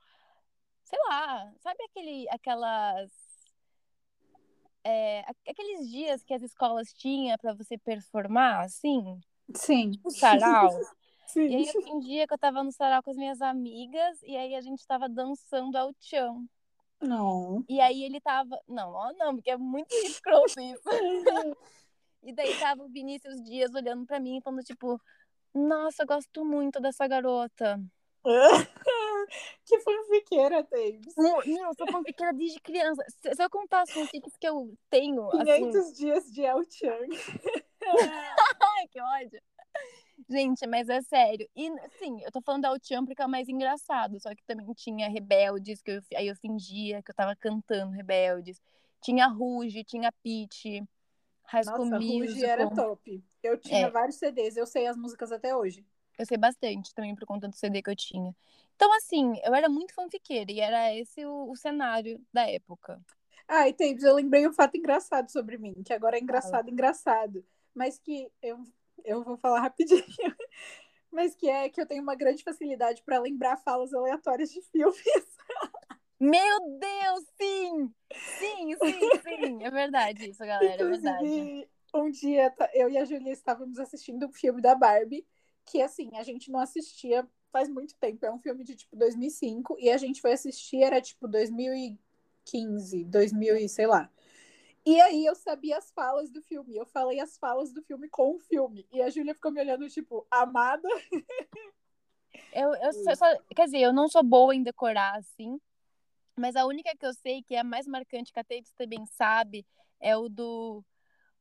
sei 0.84 0.98
lá, 1.08 1.52
sabe 1.60 1.82
aquele, 1.84 2.28
aquelas. 2.30 3.10
É, 4.84 5.24
aqueles 5.48 5.88
dias 5.88 6.22
que 6.24 6.34
as 6.34 6.42
escolas 6.42 6.92
tinham 6.92 7.36
para 7.38 7.54
você 7.54 7.78
performar, 7.78 8.64
assim? 8.64 9.20
Sim. 9.54 9.92
Tipo 9.92 10.10
sarau. 10.10 10.70
Sim. 11.26 11.48
E 11.48 11.54
aí 11.56 11.66
eu 11.66 11.82
fingia 11.82 12.26
que 12.26 12.34
eu 12.34 12.38
tava 12.38 12.62
no 12.62 12.70
sarau 12.70 13.02
com 13.02 13.10
as 13.10 13.16
minhas 13.16 13.40
amigas 13.40 14.20
e 14.22 14.36
aí 14.36 14.54
a 14.54 14.60
gente 14.60 14.86
tava 14.86 15.08
dançando 15.08 15.76
ao 15.76 15.94
chão. 15.98 16.46
Não. 17.00 17.64
E 17.68 17.80
aí 17.80 18.04
ele 18.04 18.20
tava. 18.20 18.60
Não, 18.68 18.92
ó, 18.92 19.12
não, 19.14 19.34
porque 19.34 19.50
é 19.50 19.56
muito 19.56 19.92
escroto 19.94 20.60
isso. 20.60 20.82
e 22.22 22.32
daí 22.34 22.58
tava 22.58 22.84
o 22.84 22.88
Vinícius 22.88 23.42
Dias 23.42 23.74
olhando 23.74 24.04
pra 24.04 24.20
mim, 24.20 24.40
falando, 24.42 24.62
tipo, 24.62 25.00
nossa, 25.54 26.02
eu 26.02 26.06
gosto 26.06 26.44
muito 26.44 26.80
dessa 26.80 27.06
garota. 27.06 27.80
que 29.66 29.80
fanfiqueira, 29.80 30.62
Davis. 30.62 31.14
Não, 31.16 31.74
sou 31.74 31.90
fanfiqueira 31.90 32.32
desde 32.32 32.60
criança. 32.60 33.04
Se, 33.08 33.34
se 33.34 33.42
eu 33.42 33.50
contar 33.50 33.82
as 33.82 33.90
fanfics 33.90 34.36
que 34.38 34.48
eu 34.48 34.72
tenho. 34.88 35.28
500 35.30 35.76
assim... 35.76 35.92
dias 35.94 36.32
de 36.32 36.42
El 36.42 36.62
Chang. 36.70 37.08
Que 38.90 39.00
ódio. 39.00 39.40
Gente, 40.28 40.66
mas 40.66 40.88
é 40.88 41.00
sério. 41.02 41.48
E, 41.56 41.70
sim, 41.98 42.20
eu 42.22 42.30
tô 42.30 42.40
falando 42.40 42.62
da 42.62 42.68
Altian 42.68 43.04
porque 43.04 43.22
é 43.22 43.26
o 43.26 43.28
mais 43.28 43.48
engraçado. 43.48 44.20
Só 44.20 44.34
que 44.34 44.44
também 44.44 44.66
tinha 44.74 45.08
Rebeldes, 45.08 45.82
que 45.82 45.90
eu, 45.90 46.00
aí 46.14 46.28
eu 46.28 46.36
fingia 46.36 47.02
que 47.02 47.10
eu 47.10 47.14
tava 47.14 47.34
cantando 47.36 47.92
Rebeldes. 47.92 48.60
Tinha 49.00 49.26
Ruge, 49.26 49.84
tinha 49.84 50.12
Peach, 50.22 50.82
High 51.52 51.64
School 51.64 51.86
Nossa, 51.86 52.00
Musical. 52.00 52.26
Ruge 52.26 52.44
era 52.46 52.70
top. 52.70 53.24
Eu 53.42 53.58
tinha 53.58 53.86
É. 53.86 53.90
vários 53.90 54.16
CDs, 54.16 54.56
eu 54.56 54.66
sei 54.66 54.86
as 54.86 54.96
músicas 54.96 55.30
até 55.30 55.54
hoje. 55.54 55.84
Eu 56.18 56.26
sei 56.26 56.38
bastante 56.38 56.94
também 56.94 57.14
por 57.14 57.26
conta 57.26 57.48
do 57.48 57.54
CD 57.56 57.82
que 57.82 57.90
eu 57.90 57.96
tinha. 57.96 58.34
Então, 58.74 58.92
assim, 58.96 59.34
eu 59.44 59.54
era 59.54 59.68
muito 59.68 59.94
fanfiqueira 59.94 60.50
e 60.50 60.60
era 60.60 60.94
esse 60.94 61.24
o, 61.24 61.50
o 61.50 61.56
cenário 61.56 62.20
da 62.32 62.48
época. 62.48 63.00
Ah, 63.46 63.68
e 63.68 63.72
Taves, 63.72 64.02
eu 64.02 64.14
lembrei 64.14 64.46
um 64.46 64.52
fato 64.52 64.76
engraçado 64.76 65.30
sobre 65.30 65.58
mim, 65.58 65.74
que 65.84 65.92
agora 65.92 66.16
é 66.16 66.20
engraçado, 66.20 66.70
engraçado. 66.70 67.44
Mas 67.74 67.98
que 67.98 68.30
eu, 68.42 68.62
eu 69.04 69.22
vou 69.22 69.36
falar 69.36 69.60
rapidinho. 69.62 70.04
Mas 71.10 71.34
que 71.34 71.48
é 71.48 71.68
que 71.68 71.80
eu 71.80 71.86
tenho 71.86 72.02
uma 72.02 72.14
grande 72.14 72.42
facilidade 72.42 73.02
para 73.02 73.18
lembrar 73.20 73.58
falas 73.58 73.92
aleatórias 73.92 74.50
de 74.50 74.62
filmes. 74.62 75.02
Meu 76.22 76.78
Deus, 76.78 77.24
sim! 77.36 77.92
Sim, 78.38 78.76
sim, 78.76 79.00
sim. 79.22 79.64
É 79.64 79.70
verdade 79.72 80.30
isso, 80.30 80.38
galera. 80.38 80.80
É 80.80 80.84
verdade. 80.84 81.68
Um 81.92 82.08
dia 82.10 82.54
eu 82.74 82.88
e 82.88 82.96
a 82.96 83.04
Julia 83.04 83.32
estávamos 83.32 83.80
assistindo 83.80 84.26
um 84.26 84.32
filme 84.32 84.62
da 84.62 84.72
Barbie, 84.76 85.26
que 85.66 85.82
assim, 85.82 86.10
a 86.14 86.22
gente 86.22 86.48
não 86.48 86.60
assistia 86.60 87.28
faz 87.50 87.68
muito 87.68 87.96
tempo. 87.96 88.24
É 88.24 88.32
um 88.32 88.38
filme 88.38 88.62
de 88.62 88.76
tipo 88.76 88.94
2005 88.96 89.76
e 89.80 89.90
a 89.90 89.96
gente 89.96 90.20
foi 90.20 90.32
assistir 90.32 90.80
era 90.84 91.00
tipo 91.00 91.26
2015, 91.26 93.04
2000 93.04 93.56
e 93.56 93.68
sei 93.68 93.88
lá. 93.88 94.08
E 94.86 95.00
aí 95.00 95.26
eu 95.26 95.34
sabia 95.34 95.76
as 95.78 95.90
falas 95.90 96.30
do 96.30 96.40
filme. 96.40 96.76
Eu 96.76 96.86
falei 96.86 97.18
as 97.18 97.36
falas 97.36 97.72
do 97.72 97.82
filme 97.82 98.08
com 98.08 98.36
o 98.36 98.38
filme. 98.38 98.86
E 98.92 99.02
a 99.02 99.10
Júlia 99.10 99.34
ficou 99.34 99.50
me 99.50 99.60
olhando 99.60 99.88
tipo, 99.88 100.24
amada. 100.30 100.88
Eu, 102.52 102.74
eu 102.74 102.92
só, 102.92 103.14
só- 103.14 103.38
quer 103.54 103.64
dizer, 103.66 103.78
eu 103.80 103.92
não 103.92 104.08
sou 104.08 104.22
boa 104.22 104.54
em 104.54 104.62
decorar, 104.62 105.16
assim. 105.16 105.58
Mas 106.42 106.56
a 106.56 106.66
única 106.66 106.90
que 106.98 107.06
eu 107.06 107.14
sei 107.14 107.40
que 107.40 107.54
é 107.54 107.60
a 107.60 107.64
mais 107.64 107.86
marcante, 107.86 108.32
que 108.32 108.40
a 108.40 108.42
Tavis 108.42 108.72
também 108.72 109.06
sabe, 109.06 109.64
é 110.00 110.16
o 110.16 110.28
do. 110.28 110.84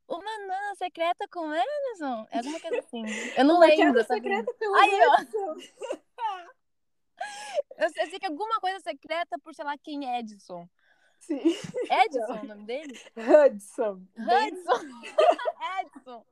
Uma 0.08 0.38
nana 0.46 0.76
secreta 0.76 1.28
com 1.28 1.46
Anderson. 1.46 2.28
É 2.30 2.38
alguma 2.38 2.60
coisa 2.60 2.80
assim. 2.80 3.04
Eu 3.36 3.46
não 3.46 3.56
Uma 3.58 3.66
lembro. 3.66 4.04
sabe? 4.06 4.22
secreta 4.22 4.52
ó. 4.62 5.22
Edson. 5.22 5.56
Eu 7.78 7.90
sei, 7.92 8.04
eu 8.04 8.10
sei 8.10 8.20
que 8.20 8.26
alguma 8.26 8.60
coisa 8.60 8.80
secreta 8.80 9.38
por, 9.44 9.54
sei 9.54 9.64
lá, 9.64 9.76
quem 9.78 10.08
é 10.10 10.20
Edson. 10.20 10.68
Sim. 11.20 11.40
Edson, 11.40 12.40
o 12.42 12.48
nome 12.48 12.66
dele? 12.66 13.00
Hudson. 13.16 14.02
Hudson. 14.18 14.82
Edson. 15.82 16.26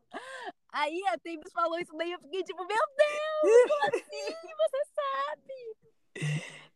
Aí 0.72 1.00
a 1.08 1.18
Tavis 1.20 1.52
falou 1.54 1.80
isso 1.80 1.96
daí, 1.96 2.12
eu 2.12 2.20
fiquei 2.20 2.44
tipo, 2.44 2.66
meu 2.66 2.86
Deus, 2.98 3.70
como 3.70 3.84
assim? 3.88 4.36
Você 4.58 4.86
sabe? 4.96 5.78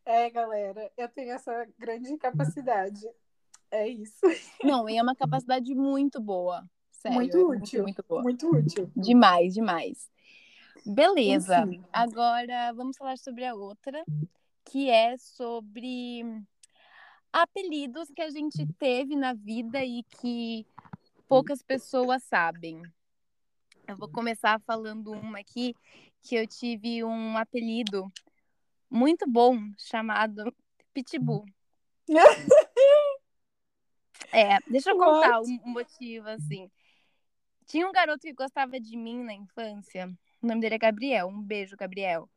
É, 0.06 0.28
galera, 0.30 0.90
eu 0.96 1.08
tenho 1.08 1.32
essa 1.32 1.66
grande 1.78 2.16
capacidade. 2.18 3.00
É 3.70 3.88
isso. 3.88 4.20
Não, 4.62 4.88
e 4.88 4.96
é 4.96 5.02
uma 5.02 5.16
capacidade 5.16 5.74
muito 5.74 6.20
boa. 6.20 6.64
Sério, 6.90 7.18
Muito 7.18 7.36
é 7.36 7.44
útil. 7.44 7.82
Muito, 7.82 8.04
boa. 8.08 8.22
Muito 8.22 8.48
útil. 8.48 8.90
Demais, 8.96 9.52
demais. 9.52 10.10
Beleza. 10.86 11.60
Enfim. 11.60 11.84
Agora 11.92 12.72
vamos 12.72 12.96
falar 12.96 13.18
sobre 13.18 13.44
a 13.44 13.54
outra, 13.54 14.04
que 14.64 14.88
é 14.88 15.16
sobre 15.18 16.22
apelidos 17.32 18.10
que 18.14 18.22
a 18.22 18.30
gente 18.30 18.66
teve 18.78 19.16
na 19.16 19.34
vida 19.34 19.84
e 19.84 20.02
que 20.02 20.66
poucas 21.28 21.62
pessoas 21.62 22.22
sabem. 22.22 22.80
Eu 23.86 23.96
vou 23.96 24.08
começar 24.08 24.60
falando 24.60 25.12
uma 25.12 25.40
aqui 25.40 25.74
que 26.22 26.36
eu 26.36 26.46
tive 26.46 27.04
um 27.04 27.36
apelido 27.36 28.10
muito 28.90 29.28
bom 29.28 29.58
chamado 29.78 30.54
Pitbull. 30.92 31.44
É, 34.32 34.58
deixa 34.68 34.90
eu 34.90 34.98
contar 34.98 35.38
What? 35.38 35.50
um 35.64 35.70
motivo 35.70 36.28
assim. 36.28 36.68
Tinha 37.66 37.88
um 37.88 37.92
garoto 37.92 38.20
que 38.20 38.32
gostava 38.32 38.80
de 38.80 38.96
mim 38.96 39.22
na 39.22 39.32
infância. 39.32 40.12
O 40.42 40.46
nome 40.46 40.60
dele 40.60 40.74
é 40.74 40.78
Gabriel. 40.78 41.28
Um 41.28 41.40
beijo, 41.40 41.76
Gabriel. 41.76 42.28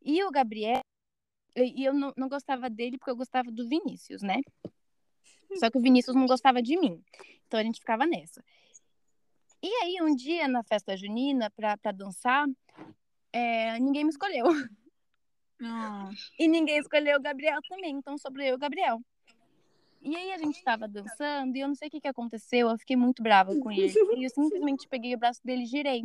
E 0.00 0.24
o 0.24 0.30
Gabriel. 0.30 0.80
E 1.54 1.82
e 1.82 1.84
eu 1.84 1.92
não, 1.92 2.14
não 2.16 2.28
gostava 2.28 2.70
dele 2.70 2.96
porque 2.96 3.10
eu 3.10 3.16
gostava 3.16 3.50
do 3.50 3.68
Vinícius, 3.68 4.22
né? 4.22 4.40
Só 5.58 5.70
que 5.70 5.78
o 5.78 5.82
Vinícius 5.82 6.16
não 6.16 6.26
gostava 6.26 6.62
de 6.62 6.78
mim. 6.78 7.02
Então 7.46 7.60
a 7.60 7.62
gente 7.62 7.80
ficava 7.80 8.06
nessa. 8.06 8.42
E 9.62 9.68
aí, 9.82 9.96
um 10.02 10.14
dia 10.14 10.46
na 10.48 10.62
festa 10.62 10.96
junina, 10.96 11.50
pra, 11.50 11.76
pra 11.76 11.92
dançar, 11.92 12.46
é, 13.32 13.78
ninguém 13.78 14.04
me 14.04 14.10
escolheu. 14.10 14.46
E 16.38 16.48
ninguém 16.48 16.78
escolheu 16.78 17.18
o 17.18 17.22
Gabriel 17.22 17.60
também. 17.68 17.96
Então 17.96 18.18
sobrou 18.18 18.44
eu 18.44 18.52
e 18.52 18.56
o 18.56 18.58
Gabriel. 18.58 19.00
E 20.02 20.14
aí 20.14 20.32
a 20.32 20.38
gente 20.38 20.62
tava 20.62 20.86
dançando 20.86 21.56
e 21.56 21.60
eu 21.60 21.68
não 21.68 21.74
sei 21.74 21.88
o 21.88 21.90
que, 21.90 22.00
que 22.00 22.08
aconteceu. 22.08 22.68
Eu 22.70 22.78
fiquei 22.78 22.96
muito 22.96 23.22
brava 23.22 23.56
com 23.56 23.72
ele. 23.72 23.92
E 24.16 24.24
eu 24.24 24.30
simplesmente 24.30 24.86
peguei 24.88 25.14
o 25.14 25.18
braço 25.18 25.40
dele 25.44 25.62
e 25.62 25.66
girei. 25.66 26.04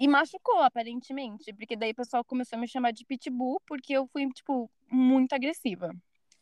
E 0.00 0.08
machucou, 0.08 0.60
aparentemente. 0.62 1.52
Porque 1.52 1.76
daí 1.76 1.92
o 1.92 1.94
pessoal 1.94 2.24
começou 2.24 2.56
a 2.56 2.60
me 2.60 2.66
chamar 2.66 2.92
de 2.92 3.04
pitbull 3.04 3.60
porque 3.66 3.92
eu 3.92 4.06
fui, 4.06 4.28
tipo, 4.30 4.70
muito 4.90 5.34
agressiva. 5.34 5.94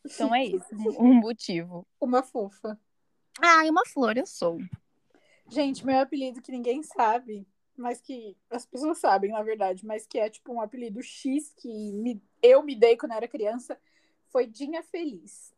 Então 0.05 0.33
é 0.33 0.45
isso, 0.45 0.67
um 0.99 1.13
motivo. 1.13 1.85
Uma 1.99 2.23
fofa. 2.23 2.79
Ah, 3.39 3.65
é 3.65 3.71
uma 3.71 3.85
flor, 3.85 4.17
eu 4.17 4.25
sou. 4.25 4.57
Gente, 5.49 5.85
meu 5.85 5.99
apelido 5.99 6.41
que 6.41 6.51
ninguém 6.51 6.83
sabe, 6.83 7.45
mas 7.77 7.99
que 8.01 8.35
as 8.49 8.65
pessoas 8.65 8.97
sabem, 8.97 9.31
na 9.31 9.41
verdade, 9.43 9.85
mas 9.85 10.05
que 10.05 10.19
é 10.19 10.29
tipo 10.29 10.53
um 10.53 10.61
apelido 10.61 11.01
X 11.01 11.53
que 11.57 11.91
me- 11.93 12.21
eu 12.41 12.61
me 12.63 12.75
dei 12.75 12.95
quando 12.97 13.13
era 13.13 13.27
criança, 13.27 13.77
foi 14.29 14.45
Dinha 14.47 14.83
Feliz. 14.83 15.53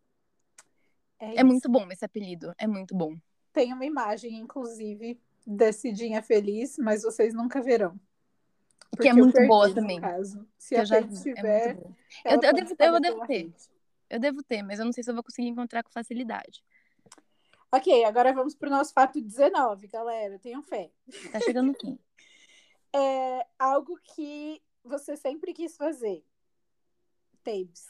É 1.19 1.33
isso. 1.35 1.45
muito 1.45 1.69
bom 1.69 1.87
esse 1.91 2.03
apelido, 2.05 2.53
é 2.57 2.67
muito 2.67 2.95
bom. 2.95 3.15
Tem 3.53 3.71
uma 3.73 3.85
imagem, 3.85 4.37
inclusive, 4.37 5.19
desse 5.45 5.91
Dinha 5.91 6.21
Feliz, 6.21 6.77
mas 6.77 7.03
vocês 7.03 7.33
nunca 7.33 7.61
verão. 7.61 7.99
Que 9.01 9.09
é 9.09 9.13
muito 9.13 9.45
boa 9.47 9.73
também. 9.73 9.99
caso. 9.99 10.45
Se 10.57 10.75
eu 10.75 10.85
já 10.85 10.97
é 10.97 11.03
tiver, 11.03 11.77
ela 12.23 12.35
Eu- 12.35 12.41
eu 12.49 12.53
devo- 12.53 12.75
eu 12.79 12.99
devo 13.01 13.27
ter. 13.27 13.33
rede. 13.33 13.55
Eu 14.09 14.19
devo 14.19 14.43
ter, 14.43 14.61
mas 14.63 14.79
eu 14.79 14.85
não 14.85 14.91
sei 14.93 15.03
se 15.03 15.09
eu 15.09 15.13
vou 15.15 15.23
conseguir 15.23 15.47
encontrar 15.47 15.83
com 15.83 15.89
facilidade. 15.91 16.63
Ok, 17.71 18.05
agora 18.05 18.33
vamos 18.33 18.55
pro 18.55 18.69
nosso 18.69 18.93
fato 18.93 19.19
19, 19.19 19.87
galera. 19.87 20.39
Tenham 20.39 20.61
fé. 20.63 20.91
Tá 21.31 21.39
chegando 21.39 21.73
quem? 21.73 21.99
É 22.97 23.45
algo 23.59 23.99
que 24.01 24.61
você 24.81 25.17
sempre 25.17 25.53
quis 25.53 25.75
fazer. 25.75 26.23
Tabes. 27.43 27.89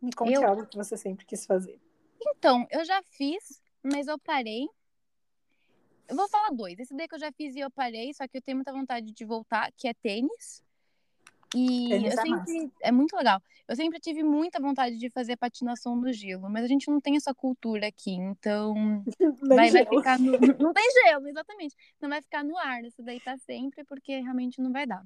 Me 0.00 0.12
conte 0.12 0.32
Eu? 0.34 0.46
algo 0.46 0.64
que 0.64 0.76
você 0.76 0.96
sempre 0.96 1.24
quis 1.26 1.44
fazer. 1.44 1.80
Então, 2.20 2.64
eu 2.70 2.84
já 2.84 3.02
fiz, 3.02 3.60
mas 3.82 4.06
eu 4.06 4.16
parei. 4.16 4.68
Eu 6.06 6.14
vou 6.14 6.28
falar 6.28 6.50
dois. 6.50 6.78
Esse 6.78 6.94
daí 6.94 7.08
que 7.08 7.16
eu 7.16 7.18
já 7.18 7.32
fiz 7.32 7.56
e 7.56 7.58
eu 7.58 7.70
parei, 7.70 8.14
só 8.14 8.28
que 8.28 8.38
eu 8.38 8.42
tenho 8.42 8.58
muita 8.58 8.72
vontade 8.72 9.10
de 9.10 9.24
voltar, 9.24 9.72
que 9.72 9.88
é 9.88 9.94
tênis. 9.94 10.62
E 11.54 12.06
é 12.06 12.10
sempre. 12.10 12.72
É 12.82 12.90
muito 12.90 13.16
legal. 13.16 13.40
Eu 13.68 13.76
sempre 13.76 14.00
tive 14.00 14.22
muita 14.22 14.60
vontade 14.60 14.98
de 14.98 15.08
fazer 15.08 15.36
patinação 15.36 15.96
no 15.96 16.12
gelo, 16.12 16.50
mas 16.50 16.64
a 16.64 16.66
gente 16.66 16.88
não 16.90 17.00
tem 17.00 17.16
essa 17.16 17.32
cultura 17.34 17.86
aqui, 17.86 18.12
então. 18.12 18.74
Vai, 19.48 19.70
vai 19.70 19.86
ficar 19.86 20.18
no. 20.18 20.32
Não 20.58 20.72
tem 20.72 20.84
gelo, 21.04 21.28
exatamente. 21.28 21.74
Não 22.00 22.08
vai 22.08 22.20
ficar 22.20 22.42
no 22.44 22.58
ar. 22.58 22.84
Isso 22.84 23.02
daí 23.02 23.20
tá 23.20 23.36
sempre, 23.38 23.84
porque 23.84 24.20
realmente 24.20 24.60
não 24.60 24.72
vai 24.72 24.86
dar. 24.86 25.02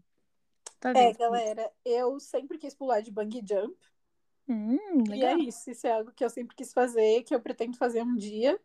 Tá 0.80 0.90
É, 0.90 1.12
galera, 1.12 1.70
eu 1.84 2.18
sempre 2.18 2.56
quis 2.58 2.74
pular 2.74 3.00
de 3.00 3.10
bungee 3.10 3.42
jump. 3.46 3.76
Hum, 4.48 5.04
E 5.12 5.24
é 5.24 5.36
isso. 5.38 5.70
Isso 5.70 5.86
é 5.86 5.92
algo 5.92 6.10
que 6.12 6.24
eu 6.24 6.30
sempre 6.30 6.56
quis 6.56 6.72
fazer, 6.72 7.22
que 7.24 7.34
eu 7.34 7.40
pretendo 7.40 7.76
fazer 7.76 8.02
um 8.02 8.16
dia. 8.16 8.58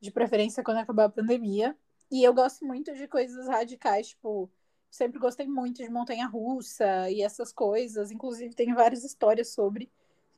de 0.00 0.10
preferência 0.10 0.62
quando 0.62 0.78
acabar 0.78 1.04
a 1.06 1.08
pandemia. 1.08 1.76
E 2.10 2.22
eu 2.22 2.32
gosto 2.34 2.64
muito 2.66 2.94
de 2.94 3.08
coisas 3.08 3.48
radicais, 3.48 4.08
tipo, 4.08 4.50
sempre 4.94 5.18
gostei 5.18 5.48
muito 5.48 5.82
de 5.82 5.90
montanha-russa 5.90 7.10
e 7.10 7.20
essas 7.20 7.52
coisas. 7.52 8.12
Inclusive, 8.12 8.54
tem 8.54 8.72
várias 8.72 9.02
histórias 9.02 9.52
sobre. 9.52 9.90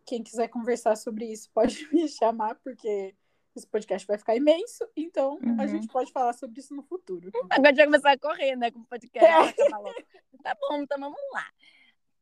Quem 0.04 0.22
quiser 0.22 0.48
conversar 0.48 0.96
sobre 0.96 1.26
isso 1.26 1.50
pode 1.54 1.86
me 1.92 2.09
chamar, 2.09 2.54
porque 2.57 3.14
esse 3.54 3.66
podcast 3.66 4.07
vai 4.07 4.18
ficar 4.18 4.36
imenso, 4.36 4.86
então 4.94 5.38
uhum. 5.42 5.61
a 5.61 5.66
gente 5.66 5.88
pode 5.88 6.12
falar 6.12 6.32
sobre 6.34 6.61
isso 6.61 6.74
no 6.74 6.82
futuro. 6.82 7.30
Agora 7.50 7.74
já 7.74 7.84
começar 7.84 8.12
a 8.12 8.18
correr, 8.18 8.54
né, 8.54 8.70
com 8.70 8.80
o 8.80 8.84
podcast. 8.84 9.61
É. 9.61 9.70
Tá 10.42 10.54
bom, 10.61 10.82
então 10.82 10.98
vamos 11.00 11.18
lá. 11.32 11.50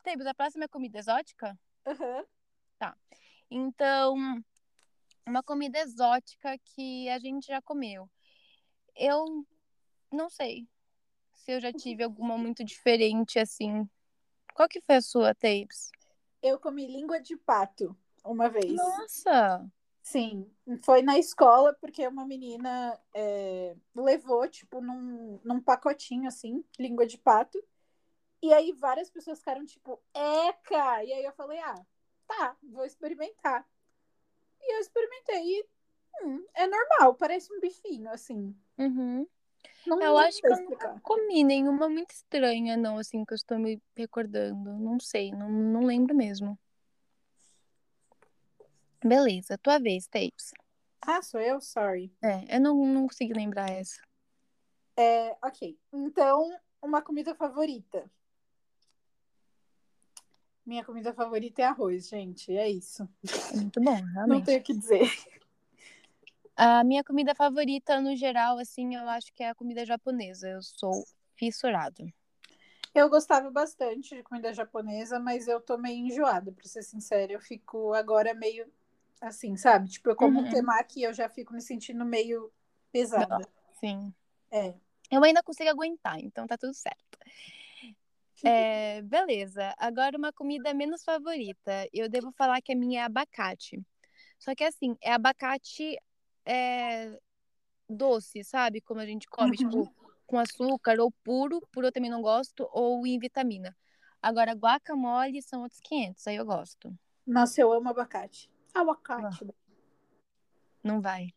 Temos 0.02 0.26
a 0.26 0.34
próxima 0.34 0.64
é 0.64 0.68
comida 0.68 0.98
exótica? 0.98 1.58
Uhum. 1.86 2.24
Tá. 2.78 2.96
Então, 3.50 4.16
uma 5.26 5.42
comida 5.42 5.78
exótica 5.80 6.56
que 6.64 7.08
a 7.08 7.18
gente 7.18 7.48
já 7.48 7.60
comeu. 7.60 8.08
Eu 8.96 9.44
não 10.10 10.30
sei 10.30 10.68
se 11.44 11.52
eu 11.52 11.60
já 11.60 11.70
tive 11.70 12.02
alguma 12.02 12.38
muito 12.38 12.64
diferente 12.64 13.38
assim. 13.38 13.86
Qual 14.54 14.66
que 14.66 14.80
foi 14.80 14.96
a 14.96 15.02
sua, 15.02 15.34
Tapes? 15.34 15.90
Eu 16.42 16.58
comi 16.58 16.86
língua 16.86 17.20
de 17.20 17.36
pato 17.36 17.94
uma 18.24 18.48
vez. 18.48 18.72
Nossa! 18.72 19.70
Sim, 20.02 20.50
foi 20.82 21.02
na 21.02 21.18
escola, 21.18 21.74
porque 21.74 22.06
uma 22.06 22.26
menina 22.26 22.98
é, 23.14 23.74
levou, 23.94 24.46
tipo, 24.48 24.80
num, 24.80 25.40
num 25.42 25.60
pacotinho, 25.60 26.28
assim, 26.28 26.62
língua 26.78 27.06
de 27.06 27.16
pato. 27.18 27.62
E 28.42 28.52
aí 28.52 28.72
várias 28.72 29.10
pessoas 29.10 29.38
ficaram, 29.38 29.64
tipo, 29.64 29.98
eca! 30.12 31.02
E 31.04 31.12
aí 31.12 31.24
eu 31.24 31.32
falei, 31.32 31.58
ah, 31.60 31.86
tá, 32.26 32.56
vou 32.62 32.84
experimentar. 32.84 33.66
E 34.60 34.76
eu 34.76 34.80
experimentei 34.80 35.42
e 35.42 35.66
hum, 36.22 36.44
é 36.54 36.66
normal, 36.66 37.14
parece 37.14 37.52
um 37.52 37.60
bifinho, 37.60 38.10
assim. 38.10 38.54
Uhum. 38.78 39.26
Não, 39.86 40.00
eu 40.00 40.16
acho 40.16 40.40
que 40.40 40.46
eu 40.46 40.56
não 40.56 40.98
comi 41.00 41.44
nenhuma 41.44 41.88
muito 41.88 42.10
estranha, 42.10 42.76
não, 42.76 42.98
assim, 42.98 43.24
que 43.24 43.32
eu 43.32 43.36
estou 43.36 43.58
me 43.58 43.80
recordando. 43.96 44.72
Não 44.78 44.98
sei, 44.98 45.30
não, 45.30 45.50
não 45.50 45.84
lembro 45.84 46.14
mesmo. 46.14 46.58
Beleza, 49.04 49.58
tua 49.58 49.78
vez, 49.78 50.06
Tapes. 50.06 50.52
Ah, 51.02 51.20
sou 51.20 51.40
eu? 51.40 51.60
Sorry. 51.60 52.10
É, 52.22 52.56
eu 52.56 52.60
não, 52.60 52.86
não 52.86 53.06
consegui 53.06 53.34
lembrar 53.34 53.70
essa. 53.70 54.00
É, 54.96 55.36
ok. 55.42 55.78
Então, 55.92 56.50
uma 56.80 57.02
comida 57.02 57.34
favorita. 57.34 58.10
Minha 60.64 60.82
comida 60.82 61.12
favorita 61.12 61.60
é 61.60 61.66
arroz, 61.66 62.08
gente. 62.08 62.56
É 62.56 62.68
isso. 62.70 63.06
Muito 63.54 63.80
bom, 63.82 63.94
realmente. 63.94 64.28
Não 64.28 64.40
tenho 64.42 64.60
o 64.60 64.62
que 64.62 64.72
dizer. 64.72 65.10
A 66.56 66.84
minha 66.84 67.02
comida 67.02 67.34
favorita, 67.34 68.00
no 68.00 68.14
geral, 68.14 68.58
assim, 68.58 68.94
eu 68.94 69.08
acho 69.08 69.32
que 69.32 69.42
é 69.42 69.50
a 69.50 69.54
comida 69.54 69.84
japonesa. 69.84 70.48
Eu 70.48 70.62
sou 70.62 71.04
fissurado. 71.36 72.06
Eu 72.94 73.10
gostava 73.10 73.50
bastante 73.50 74.14
de 74.14 74.22
comida 74.22 74.52
japonesa, 74.52 75.18
mas 75.18 75.48
eu 75.48 75.60
tô 75.60 75.76
meio 75.76 76.06
enjoada, 76.06 76.52
pra 76.52 76.64
ser 76.64 76.82
sincera. 76.82 77.32
Eu 77.32 77.40
fico 77.40 77.92
agora 77.92 78.32
meio 78.34 78.70
assim, 79.20 79.56
sabe? 79.56 79.88
Tipo, 79.88 80.10
eu 80.10 80.16
como 80.16 80.40
uhum. 80.40 80.46
um 80.46 80.50
temaki 80.50 81.00
e 81.00 81.02
eu 81.02 81.12
já 81.12 81.28
fico 81.28 81.52
me 81.52 81.60
sentindo 81.60 82.04
meio 82.04 82.52
pesada. 82.92 83.38
Não, 83.38 83.48
sim. 83.80 84.14
É. 84.50 84.74
Eu 85.10 85.24
ainda 85.24 85.42
consigo 85.42 85.68
aguentar, 85.70 86.20
então 86.20 86.46
tá 86.46 86.56
tudo 86.56 86.74
certo. 86.74 87.18
É, 88.46 89.00
beleza. 89.00 89.74
Agora 89.78 90.18
uma 90.18 90.30
comida 90.30 90.74
menos 90.74 91.02
favorita. 91.02 91.88
Eu 91.90 92.10
devo 92.10 92.30
falar 92.32 92.60
que 92.60 92.72
a 92.72 92.76
minha 92.76 93.00
é 93.00 93.04
abacate. 93.04 93.80
Só 94.38 94.54
que 94.54 94.62
assim, 94.62 94.94
é 95.00 95.14
abacate 95.14 95.96
é, 96.44 97.18
doce, 97.88 98.44
sabe? 98.44 98.80
Como 98.80 99.00
a 99.00 99.06
gente 99.06 99.28
come, 99.28 99.56
tipo, 99.56 99.76
uhum. 99.76 99.84
tipo, 99.84 100.04
com 100.26 100.38
açúcar 100.38 101.00
ou 101.00 101.10
puro, 101.22 101.60
puro 101.72 101.86
eu 101.88 101.92
também 101.92 102.10
não 102.10 102.22
gosto, 102.22 102.68
ou 102.72 103.06
em 103.06 103.18
vitamina. 103.18 103.76
Agora, 104.20 104.52
guacamole 104.52 105.42
são 105.42 105.62
outros 105.62 105.80
500, 105.80 106.26
aí 106.26 106.36
eu 106.36 106.46
gosto. 106.46 106.92
Nossa, 107.26 107.60
eu 107.60 107.72
amo 107.72 107.88
abacate. 107.88 108.50
Abacate. 108.72 109.46
Não 110.82 111.00
vai. 111.00 111.28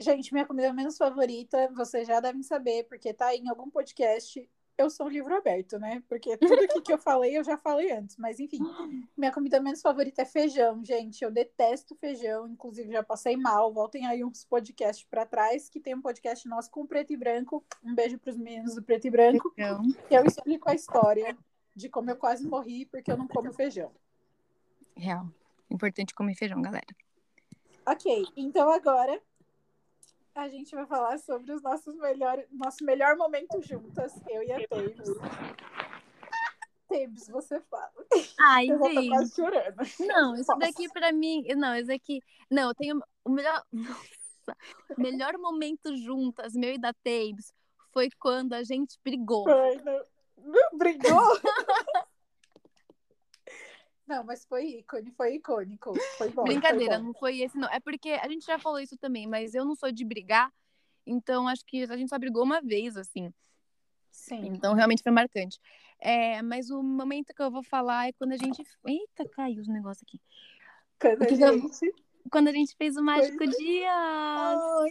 Gente, 0.00 0.32
minha 0.32 0.46
comida 0.46 0.72
menos 0.72 0.96
favorita, 0.96 1.70
vocês 1.74 2.08
já 2.08 2.18
devem 2.20 2.42
saber, 2.42 2.84
porque 2.88 3.12
tá 3.14 3.34
em 3.34 3.48
algum 3.48 3.70
podcast. 3.70 4.48
Eu 4.76 4.88
sou 4.88 5.06
um 5.06 5.10
livro 5.10 5.34
aberto, 5.34 5.78
né? 5.78 6.02
Porque 6.08 6.36
tudo 6.38 6.64
aqui 6.64 6.80
que 6.80 6.92
eu 6.92 6.98
falei, 6.98 7.36
eu 7.36 7.44
já 7.44 7.56
falei 7.56 7.92
antes. 7.92 8.16
Mas, 8.16 8.40
enfim, 8.40 8.58
minha 9.16 9.30
comida 9.30 9.60
menos 9.60 9.82
favorita 9.82 10.22
é 10.22 10.24
feijão, 10.24 10.84
gente. 10.84 11.22
Eu 11.22 11.30
detesto 11.30 11.94
feijão. 11.96 12.48
Inclusive, 12.48 12.90
já 12.90 13.02
passei 13.02 13.36
mal. 13.36 13.72
Voltem 13.72 14.06
aí 14.06 14.24
uns 14.24 14.44
podcasts 14.44 15.06
para 15.08 15.26
trás, 15.26 15.68
que 15.68 15.80
tem 15.80 15.94
um 15.94 16.02
podcast 16.02 16.48
nosso 16.48 16.70
com 16.70 16.86
preto 16.86 17.12
e 17.12 17.16
branco. 17.16 17.64
Um 17.82 17.94
beijo 17.94 18.18
pros 18.18 18.36
meninos 18.36 18.74
do 18.74 18.82
preto 18.82 19.06
e 19.06 19.10
branco. 19.10 19.52
Feijão. 19.54 19.82
Que 20.08 20.14
eu 20.14 20.24
explico 20.24 20.70
a 20.70 20.74
história 20.74 21.36
de 21.74 21.88
como 21.88 22.10
eu 22.10 22.16
quase 22.16 22.46
morri 22.46 22.86
porque 22.86 23.10
eu 23.10 23.16
não 23.16 23.28
como 23.28 23.52
feijão. 23.52 23.90
Real. 24.96 25.26
Importante 25.70 26.14
comer 26.14 26.34
feijão, 26.34 26.60
galera. 26.60 26.86
Ok, 27.86 28.26
então 28.36 28.70
agora 28.70 29.20
a 30.34 30.48
gente 30.48 30.74
vai 30.74 30.86
falar 30.86 31.18
sobre 31.18 31.52
os 31.52 31.62
nossos 31.62 31.94
melhores, 31.96 32.46
nosso 32.50 32.84
melhor 32.84 33.16
momento 33.16 33.60
juntas, 33.60 34.12
eu 34.28 34.42
e 34.42 34.52
a 34.52 34.66
Tabes. 34.66 35.08
Tabes, 36.88 37.28
você 37.30 37.60
fala. 37.60 37.92
Ai, 38.40 38.70
eu 38.70 38.82
gente. 38.82 39.08
quase 39.08 39.34
chorando. 39.34 39.76
Não, 40.00 40.34
isso 40.34 40.54
daqui 40.58 40.88
pra 40.90 41.12
mim. 41.12 41.44
Não, 41.56 41.76
isso 41.76 41.92
aqui. 41.92 42.20
Não, 42.50 42.68
eu 42.68 42.74
tenho 42.74 43.00
o 43.24 43.30
melhor. 43.30 43.62
Nossa, 43.72 44.56
melhor 44.96 45.36
momento 45.38 45.94
juntas, 45.96 46.54
meu 46.54 46.72
e 46.72 46.78
da 46.78 46.92
Tabes, 46.92 47.52
foi 47.92 48.08
quando 48.18 48.54
a 48.54 48.62
gente 48.62 48.98
brigou. 49.04 49.44
Foi, 49.44 49.80
não... 49.82 50.78
Brigou? 50.78 51.12
Não, 54.12 54.22
mas 54.22 54.44
foi 54.44 54.66
ícone, 54.78 55.10
foi 55.12 55.36
icônico. 55.36 55.94
Foi 56.18 56.28
bom. 56.28 56.44
Brincadeira, 56.44 56.96
foi 56.96 57.02
não 57.02 57.14
foi 57.14 57.40
esse, 57.40 57.56
não. 57.56 57.66
É 57.70 57.80
porque 57.80 58.10
a 58.10 58.28
gente 58.28 58.44
já 58.44 58.58
falou 58.58 58.78
isso 58.78 58.94
também, 58.98 59.26
mas 59.26 59.54
eu 59.54 59.64
não 59.64 59.74
sou 59.74 59.90
de 59.90 60.04
brigar, 60.04 60.52
então 61.06 61.48
acho 61.48 61.64
que 61.64 61.84
a 61.84 61.96
gente 61.96 62.10
só 62.10 62.18
brigou 62.18 62.42
uma 62.42 62.60
vez, 62.60 62.94
assim. 62.94 63.32
Sim. 64.10 64.48
Então 64.48 64.74
realmente 64.74 65.02
foi 65.02 65.10
marcante. 65.10 65.58
É, 65.98 66.42
mas 66.42 66.68
o 66.68 66.82
momento 66.82 67.32
que 67.32 67.40
eu 67.40 67.50
vou 67.50 67.62
falar 67.62 68.08
é 68.08 68.12
quando 68.12 68.32
a 68.32 68.36
gente. 68.36 68.62
Eita, 68.86 69.26
caiu 69.30 69.62
os 69.62 69.68
negócios 69.68 70.02
aqui. 70.06 70.20
Quando 71.00 71.22
a 71.22 71.52
gente. 71.52 71.94
Quando 72.30 72.48
a 72.48 72.52
gente 72.52 72.76
fez 72.76 72.96
o 72.98 73.02
Mágico 73.02 73.38
foi... 73.38 73.46
Dia. 73.48 73.90
Oh, 74.54 74.86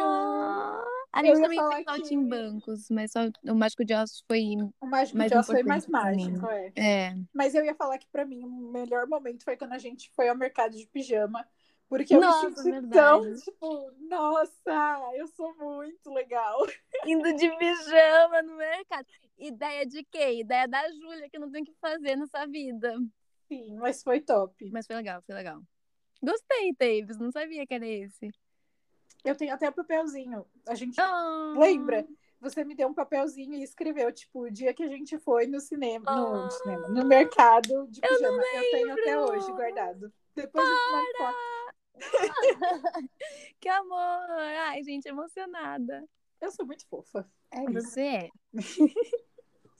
ah. 0.00 0.84
A 1.14 1.22
gente 1.22 1.40
também 1.40 1.68
fez 1.68 1.84
saltimbancos, 1.84 2.88
que... 2.88 2.94
mas 2.94 3.12
só 3.12 3.20
o 3.44 3.54
Mágico 3.54 3.84
de 3.84 3.94
Ossos 3.94 4.24
foi. 4.26 4.42
O 4.80 4.86
Mágico 4.86 5.16
mais 5.16 5.30
de 5.30 5.38
Ossos 5.38 5.52
foi 5.52 5.62
mais 5.62 5.86
mágico, 5.86 6.44
é. 6.48 6.72
é. 6.76 7.14
Mas 7.32 7.54
eu 7.54 7.64
ia 7.64 7.74
falar 7.74 7.98
que 7.98 8.08
pra 8.08 8.24
mim 8.24 8.42
o 8.42 8.72
melhor 8.72 9.06
momento 9.06 9.44
foi 9.44 9.56
quando 9.56 9.74
a 9.74 9.78
gente 9.78 10.10
foi 10.16 10.28
ao 10.28 10.36
mercado 10.36 10.76
de 10.76 10.86
pijama. 10.88 11.46
Porque 11.88 12.16
eu 12.16 12.20
nossa, 12.20 12.48
me 12.48 12.56
senti 12.56 12.88
tão, 12.88 13.36
tipo, 13.36 13.92
nossa, 14.08 15.12
eu 15.14 15.28
sou 15.28 15.54
muito 15.56 16.10
legal. 16.10 16.58
Indo 17.06 17.32
de 17.36 17.48
pijama 17.56 18.42
no 18.42 18.56
mercado. 18.56 19.06
Ideia 19.38 19.86
de 19.86 20.02
quê? 20.04 20.40
Ideia 20.40 20.66
da 20.66 20.82
Júlia, 20.90 21.30
que 21.30 21.38
não 21.38 21.50
tem 21.50 21.62
o 21.62 21.64
que 21.64 21.74
fazer 21.80 22.16
nessa 22.16 22.46
vida. 22.46 22.96
Sim, 23.46 23.76
mas 23.76 24.02
foi 24.02 24.20
top. 24.20 24.68
Mas 24.72 24.86
foi 24.86 24.96
legal, 24.96 25.22
foi 25.24 25.34
legal. 25.36 25.62
Gostei, 26.20 26.74
Davis, 26.76 27.18
não 27.18 27.30
sabia 27.30 27.64
que 27.64 27.74
era 27.74 27.86
esse. 27.86 28.30
Eu 29.24 29.34
tenho 29.34 29.54
até 29.54 29.68
o 29.68 29.72
papelzinho. 29.72 30.44
A 30.68 30.74
gente 30.74 31.00
oh. 31.00 31.58
lembra? 31.58 32.06
Você 32.40 32.62
me 32.62 32.74
deu 32.74 32.88
um 32.88 32.94
papelzinho 32.94 33.54
e 33.54 33.62
escreveu, 33.62 34.12
tipo, 34.12 34.42
o 34.42 34.50
dia 34.50 34.74
que 34.74 34.82
a 34.82 34.88
gente 34.88 35.18
foi 35.18 35.46
no 35.46 35.60
cinema, 35.60 36.04
oh. 36.10 36.44
no, 36.44 36.50
cinema, 36.50 36.88
no 36.88 37.06
mercado 37.06 37.88
de 37.88 38.02
pijama. 38.02 38.42
Eu, 38.52 38.62
eu, 38.62 38.70
tenho 38.70 38.92
até 38.92 39.18
hoje 39.18 39.50
guardado. 39.52 40.12
Depois 40.34 40.68
Para! 40.68 41.30
eu 41.30 41.54
Que 43.60 43.68
amor! 43.68 44.30
Ai, 44.66 44.82
gente, 44.82 45.06
emocionada. 45.06 46.06
Eu 46.40 46.50
sou 46.50 46.66
muito 46.66 46.86
fofa. 46.86 47.26
É 47.50 47.64
você 47.70 48.00
é. 48.02 48.28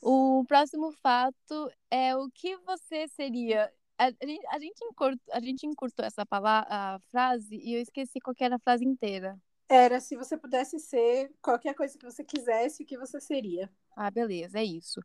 o 0.00 0.44
próximo 0.46 0.90
fato 1.02 1.70
é 1.90 2.16
o 2.16 2.30
que 2.30 2.56
você 2.58 3.06
seria 3.08 3.70
a, 3.98 4.10
gente, 4.10 4.46
a, 4.48 4.58
gente 4.58 4.84
encurtou, 4.84 5.34
a 5.34 5.40
gente 5.40 5.66
encurtou 5.66 6.04
essa 6.04 6.26
palavra, 6.26 6.66
a 6.68 6.98
frase 7.10 7.56
e 7.56 7.74
eu 7.74 7.80
esqueci 7.80 8.20
qual 8.20 8.34
era 8.40 8.56
a 8.56 8.58
frase 8.58 8.84
inteira. 8.84 9.38
Era 9.68 10.00
se 10.00 10.16
você 10.16 10.36
pudesse 10.36 10.78
ser 10.78 11.32
qualquer 11.40 11.74
coisa 11.74 11.96
que 11.96 12.04
você 12.04 12.22
quisesse, 12.22 12.82
o 12.82 12.86
que 12.86 12.98
você 12.98 13.20
seria. 13.20 13.70
Ah, 13.96 14.10
beleza, 14.10 14.58
é 14.58 14.64
isso. 14.64 15.00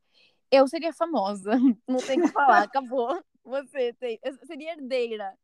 Eu 0.52 0.68
seria 0.68 0.92
famosa, 0.92 1.52
não 1.88 1.98
tem 1.98 2.20
o 2.20 2.24
que 2.24 2.32
falar, 2.32 2.64
acabou. 2.64 3.24
Você 3.44 3.94
tem, 3.94 4.20
eu 4.24 4.34
seria 4.46 4.74
herdeira. 4.74 5.38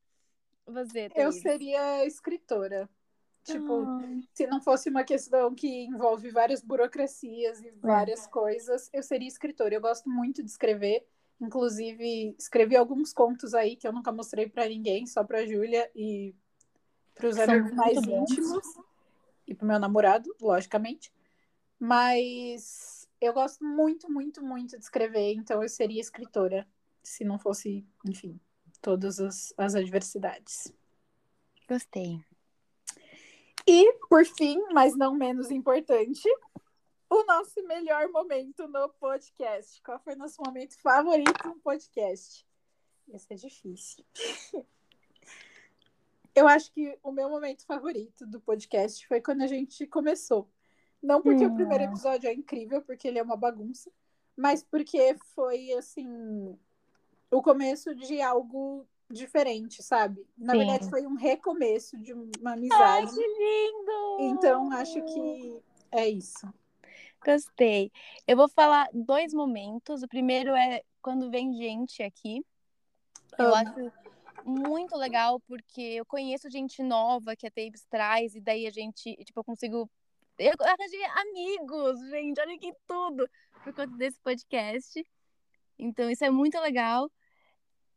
Você 0.66 1.10
tem. 1.10 1.24
Eu 1.24 1.32
seria 1.32 2.06
escritora. 2.06 2.90
Tipo, 3.44 3.84
ah. 3.84 4.02
se 4.34 4.48
não 4.48 4.60
fosse 4.60 4.90
uma 4.90 5.04
questão 5.04 5.54
que 5.54 5.86
envolve 5.86 6.32
várias 6.32 6.64
burocracias 6.64 7.62
e 7.62 7.70
várias 7.70 8.26
é. 8.26 8.30
coisas, 8.30 8.90
eu 8.92 9.04
seria 9.04 9.28
escritora. 9.28 9.76
Eu 9.76 9.82
gosto 9.82 10.10
muito 10.10 10.44
de 10.44 10.50
escrever. 10.50 11.08
Inclusive, 11.40 12.36
escrevi 12.40 12.76
alguns 12.76 13.12
contos 13.12 13.54
aí 13.54 13.76
que 13.76 13.88
eu 13.88 13.94
nunca 13.94 14.12
mostrei 14.12 14.48
para 14.48 14.68
ninguém, 14.68 15.06
só 15.06 15.24
para 15.24 15.46
Júlia 15.46 15.90
e 15.96 16.34
para 17.14 17.28
os 17.28 17.38
amigos 17.38 17.72
mais 17.74 17.98
íntimos. 17.98 18.66
e 19.48 19.54
pro 19.54 19.68
meu 19.68 19.80
namorado, 19.80 20.34
logicamente. 20.42 21.12
Mas 21.80 23.08
eu 23.20 23.34
gosto 23.34 23.64
muito, 23.64 24.12
muito, 24.12 24.44
muito 24.44 24.78
de 24.78 24.84
escrever, 24.84 25.34
então 25.34 25.62
eu 25.62 25.70
seria 25.70 26.02
escritora 26.02 26.68
se 27.04 27.24
não 27.24 27.38
fosse, 27.38 27.86
enfim, 28.06 28.40
todas 28.82 29.20
as, 29.20 29.54
as 29.58 29.76
adversidades. 29.76 30.74
Gostei. 31.68 32.24
E, 33.68 33.94
por 34.10 34.26
fim, 34.26 34.62
mas 34.74 34.96
não 34.96 35.16
menos 35.16 35.50
importante, 35.50 36.28
o 37.16 37.26
nosso 37.26 37.66
melhor 37.66 38.10
momento 38.10 38.68
no 38.68 38.90
podcast. 38.90 39.82
Qual 39.82 40.00
foi 40.00 40.14
o 40.14 40.18
nosso 40.18 40.42
momento 40.46 40.80
favorito 40.82 41.48
no 41.48 41.56
podcast? 41.56 42.46
Esse 43.14 43.34
é 43.34 43.36
difícil. 43.36 44.06
Eu 46.36 46.48
acho 46.50 46.72
que 46.74 47.00
o 47.02 47.14
meu 47.14 47.30
momento 47.30 47.66
favorito 47.66 48.28
do 48.28 48.42
podcast 48.42 49.08
foi 49.08 49.22
quando 49.22 49.42
a 49.44 49.48
gente 49.48 49.88
começou. 49.88 50.50
Não 51.02 51.22
porque 51.22 51.46
hum. 51.46 51.54
o 51.54 51.56
primeiro 51.56 51.86
episódio 51.86 52.28
é 52.28 52.34
incrível, 52.34 52.82
porque 52.82 53.08
ele 53.08 53.20
é 53.20 53.24
uma 53.24 53.38
bagunça, 53.38 53.90
mas 54.36 54.62
porque 54.62 55.16
foi 55.34 55.72
assim 55.74 56.58
o 57.32 57.42
começo 57.42 57.96
de 57.96 58.22
algo 58.22 58.86
diferente, 59.10 59.82
sabe? 59.82 60.28
Na 60.38 60.54
Sim. 60.54 60.60
verdade, 60.60 60.90
foi 60.90 61.06
um 61.06 61.16
recomeço 61.16 61.98
de 61.98 62.12
uma 62.12 62.54
amizade. 62.54 63.08
Ai, 63.08 63.14
que 63.14 63.28
lindo! 63.28 64.18
Então, 64.20 64.72
acho 64.74 65.02
que 65.04 65.62
é 65.92 66.10
isso. 66.10 66.46
Gostei. 67.26 67.92
Eu 68.28 68.38
vou 68.38 68.48
falar 68.48 68.88
dois 68.94 69.34
momentos. 69.34 70.04
O 70.04 70.08
primeiro 70.08 70.52
é 70.56 70.84
quando 71.02 71.32
vem 71.32 71.54
gente 71.54 72.04
aqui. 72.04 72.46
Eu 73.38 73.56
acho 73.56 73.92
muito 74.46 74.96
legal 74.96 75.40
porque 75.42 75.82
eu 75.82 76.06
conheço 76.06 76.50
gente 76.52 76.84
nova 76.84 77.36
que 77.36 77.48
a 77.48 77.52
Tabes 77.52 77.84
traz 77.90 78.36
e 78.36 78.42
daí 78.42 78.68
a 78.68 78.72
gente, 78.72 79.16
tipo, 79.26 79.40
eu 79.40 79.44
consigo 79.44 79.90
eu 80.38 80.54
arranjei 80.60 81.06
amigos, 81.06 82.10
gente, 82.10 82.42
olha 82.42 82.60
que 82.60 82.74
tudo 82.86 83.28
por 83.64 83.74
conta 83.74 83.98
desse 83.98 84.20
podcast. 84.20 85.04
Então 85.80 86.10
isso 86.10 86.26
é 86.26 86.30
muito 86.30 86.60
legal. 86.60 87.10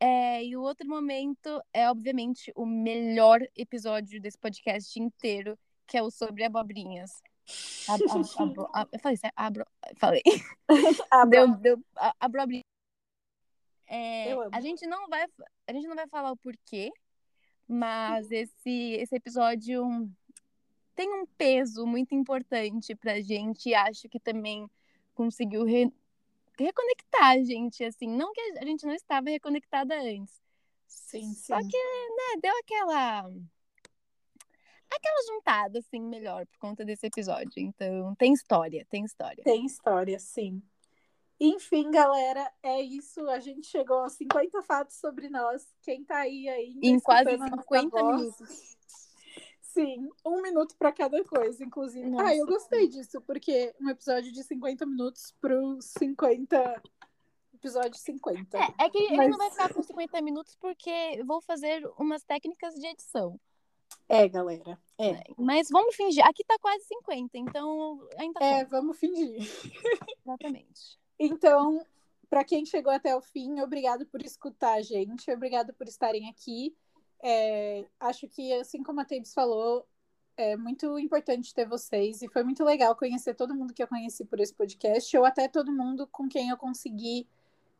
É, 0.01 0.45
e 0.45 0.57
o 0.57 0.63
outro 0.63 0.89
momento 0.89 1.61
é, 1.73 1.91
obviamente, 1.91 2.53
o 2.55 2.65
melhor 2.65 3.41
episódio 3.57 4.21
desse 4.21 4.39
podcast 4.39 4.99
inteiro, 4.99 5.59
que 5.87 5.99
é 5.99 6.03
o 6.03 6.11
sobre 6.11 6.45
abobrinhas. 6.45 7.11
A, 7.89 7.95
a, 7.95 8.83
a, 8.83 8.89
eu 8.93 8.99
falei, 9.01 9.19
abro, 9.35 9.67
falei. 9.97 10.23
deu, 11.31 11.57
deu, 11.57 11.85
abobrinha. 12.21 12.63
É, 13.87 14.35
a 14.53 14.61
gente 14.61 14.87
não 14.87 15.09
vai 15.09 15.25
a 15.67 15.73
gente 15.73 15.87
não 15.87 15.97
vai 15.97 16.07
falar 16.09 16.31
o 16.31 16.37
porquê, 16.37 16.91
mas 17.67 18.31
esse 18.33 18.93
esse 18.93 19.17
episódio 19.17 19.83
tem 20.95 21.09
um 21.15 21.25
peso 21.25 21.87
muito 21.87 22.15
importante 22.15 22.95
pra 22.95 23.21
gente 23.21 23.71
e 23.71 23.75
acho 23.75 24.09
que 24.09 24.21
também 24.21 24.69
conseguiu 25.15 25.65
re, 25.65 25.93
reconectar 26.59 27.31
a 27.31 27.43
gente, 27.43 27.83
assim, 27.85 28.09
não 28.09 28.33
que 28.33 28.41
a 28.41 28.65
gente 28.65 28.85
não 28.85 28.95
estava 28.95 29.31
reconectada 29.31 29.95
antes. 29.95 30.43
Sim, 30.87 31.33
sim. 31.33 31.35
Só 31.35 31.57
que, 31.59 31.77
né, 31.77 32.41
deu 32.43 32.53
aquela 32.59 33.31
aquela 34.91 35.35
juntada 35.35 35.79
assim 35.79 36.01
melhor 36.01 36.47
por 36.47 36.59
conta 36.59 36.85
desse 36.85 37.07
episódio. 37.07 37.53
Então, 37.57 38.15
tem 38.17 38.33
história, 38.33 38.87
tem 38.91 39.05
história. 39.05 39.45
Tem 39.45 39.65
história, 39.65 40.19
sim. 40.19 40.63
Enfim, 41.41 41.91
galera, 41.91 42.51
é 42.63 42.81
isso. 42.83 43.29
A 43.29 43.39
gente 43.39 43.67
chegou 43.67 44.01
a 44.01 44.09
50 44.09 44.63
fatos 44.63 44.97
sobre 44.97 45.29
nós. 45.29 45.65
Quem 45.83 46.05
tá 46.05 46.19
aí 46.19 46.49
ainda 46.49 46.87
em 46.87 46.99
quase 46.99 47.31
50 47.31 48.03
minutos. 48.03 48.77
Sim, 49.61 50.09
um 50.27 50.43
minuto 50.43 50.75
para 50.77 50.91
cada 50.91 51.23
coisa, 51.23 51.63
inclusive. 51.63 52.11
Nossa. 52.11 52.25
Ah, 52.25 52.37
eu 52.37 52.47
gostei 52.47 52.89
disso, 52.89 53.21
porque 53.21 53.73
um 53.81 53.89
episódio 53.89 54.33
de 54.33 54.43
50 54.43 54.85
minutos 54.85 55.33
pro 55.41 55.81
50. 55.81 56.83
Episódio 57.55 57.95
50. 57.95 58.59
É, 58.59 58.85
é 58.87 58.91
que 58.91 58.99
Mas... 59.11 59.19
ele 59.19 59.29
não 59.29 59.39
vai 59.39 59.51
ficar 59.51 59.73
com 59.73 59.83
50 59.83 60.21
minutos 60.23 60.57
porque 60.57 61.23
vou 61.25 61.41
fazer 61.41 61.89
umas 61.99 62.25
técnicas 62.25 62.75
de 62.75 62.87
edição. 62.87 63.39
É, 64.09 64.27
galera. 64.29 64.79
É. 64.99 65.11
é. 65.11 65.25
Mas 65.37 65.69
vamos 65.71 65.95
fingir. 65.95 66.25
Aqui 66.27 66.43
tá 66.45 66.57
quase 66.61 66.85
50, 66.85 67.37
então 67.39 68.09
ainda. 68.17 68.41
É, 68.43 68.65
vamos 68.65 68.99
fingir. 68.99 69.37
Exatamente. 70.25 70.99
Então, 71.19 71.85
para 72.31 72.45
quem 72.45 72.65
chegou 72.65 72.93
até 72.93 73.15
o 73.15 73.21
fim, 73.21 73.61
obrigado 73.61 74.07
por 74.07 74.23
escutar 74.23 74.75
a 74.75 74.83
gente, 74.83 75.31
obrigado 75.31 75.73
por 75.75 75.87
estarem 75.89 76.29
aqui. 76.29 76.75
É, 77.23 77.85
acho 77.99 78.29
que, 78.29 78.53
assim 78.55 78.83
como 78.83 79.01
a 79.01 79.05
Tabes 79.05 79.35
falou, 79.35 79.87
é 80.37 80.57
muito 80.57 80.99
importante 80.99 81.53
ter 81.53 81.67
vocês 81.67 82.23
e 82.23 82.29
foi 82.29 82.45
muito 82.45 82.63
legal 82.65 82.95
conhecer 82.95 83.35
todo 83.35 83.55
mundo 83.55 83.75
que 83.75 83.83
eu 83.83 83.89
conheci 83.89 84.25
por 84.25 84.39
esse 84.39 84.55
podcast, 84.55 85.17
ou 85.17 85.25
até 85.25 85.49
todo 85.49 85.73
mundo 85.73 86.07
com 86.07 86.29
quem 86.29 86.51
eu 86.51 86.57
consegui 86.57 87.27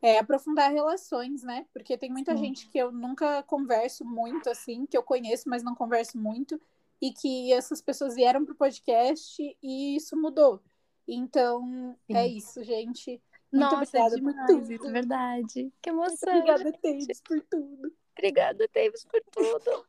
é, 0.01 0.19
aprofundar 0.19 0.71
relações, 0.71 1.43
né? 1.43 1.65
Porque 1.73 1.97
tem 1.97 2.09
muita 2.09 2.35
Sim. 2.35 2.45
gente 2.45 2.69
que 2.69 2.77
eu 2.77 2.91
nunca 2.91 3.43
converso 3.43 4.05
muito, 4.05 4.49
assim, 4.49 4.85
que 4.85 4.97
eu 4.97 5.03
conheço, 5.03 5.49
mas 5.49 5.63
não 5.63 5.75
converso 5.75 6.17
muito, 6.17 6.59
e 7.01 7.11
que 7.11 7.53
essas 7.53 7.81
pessoas 7.81 8.15
vieram 8.15 8.45
pro 8.45 8.55
podcast 8.55 9.57
e 9.61 9.95
isso 9.95 10.15
mudou. 10.17 10.61
Então, 11.07 11.97
é 12.07 12.13
Sim. 12.13 12.19
é 12.19 12.27
isso, 12.27 12.63
gente. 12.63 13.21
Muito 13.51 13.63
Nossa, 13.63 13.97
obrigada 13.97 14.15
é 14.15 14.19
demais, 14.19 14.37
por 14.37 14.45
tudo. 14.45 14.73
Isso, 14.73 14.91
verdade. 14.91 15.73
Que 15.81 15.89
emoção. 15.89 16.33
Muito 16.33 16.51
obrigada, 16.51 16.77
Tabes, 16.81 17.21
por 17.21 17.41
tudo. 17.41 17.93
Obrigada, 18.17 18.69
Davis, 18.73 19.05
por 19.05 19.21
tudo. 19.31 19.85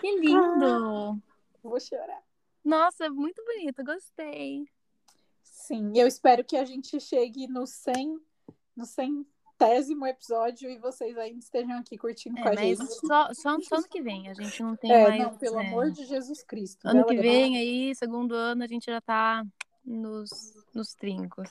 Que 0.00 0.16
lindo! 0.16 0.64
Ah, 0.64 1.16
vou 1.62 1.78
chorar. 1.78 2.22
Nossa, 2.64 3.10
muito 3.10 3.44
bonito, 3.44 3.84
gostei. 3.84 4.64
Sim, 5.70 5.92
eu 5.94 6.08
espero 6.08 6.42
que 6.42 6.56
a 6.56 6.64
gente 6.64 6.98
chegue 6.98 7.46
no 7.46 7.64
100, 7.64 8.18
no 8.76 8.84
centésimo 8.84 10.04
episódio 10.04 10.68
e 10.68 10.76
vocês 10.78 11.16
ainda 11.16 11.38
estejam 11.38 11.78
aqui 11.78 11.96
curtindo 11.96 12.36
é, 12.40 12.42
com 12.42 12.48
a 12.48 12.56
gente. 12.56 12.84
Só, 12.84 13.32
só, 13.32 13.56
só 13.60 13.76
ano 13.76 13.88
que 13.88 14.02
vem, 14.02 14.28
a 14.28 14.34
gente 14.34 14.60
não 14.64 14.74
tem 14.74 14.90
é, 14.90 15.08
mais. 15.08 15.22
Não, 15.22 15.38
pelo 15.38 15.60
é... 15.60 15.66
amor 15.68 15.92
de 15.92 16.04
Jesus 16.06 16.42
Cristo. 16.42 16.88
Ano 16.88 17.06
que 17.06 17.16
vem, 17.16 17.56
aí, 17.56 17.94
segundo 17.94 18.34
ano, 18.34 18.64
a 18.64 18.66
gente 18.66 18.86
já 18.86 19.00
tá 19.00 19.46
nos, 19.84 20.30
nos 20.74 20.92
trincos. 20.94 21.48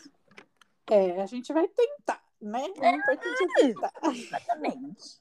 É, 0.91 1.21
a 1.21 1.25
gente 1.25 1.53
vai 1.53 1.69
tentar 1.69 2.21
né? 2.41 2.65
É 2.81 2.95
importante 2.95 3.43
aceitar. 3.55 3.93
Exatamente. 4.03 5.19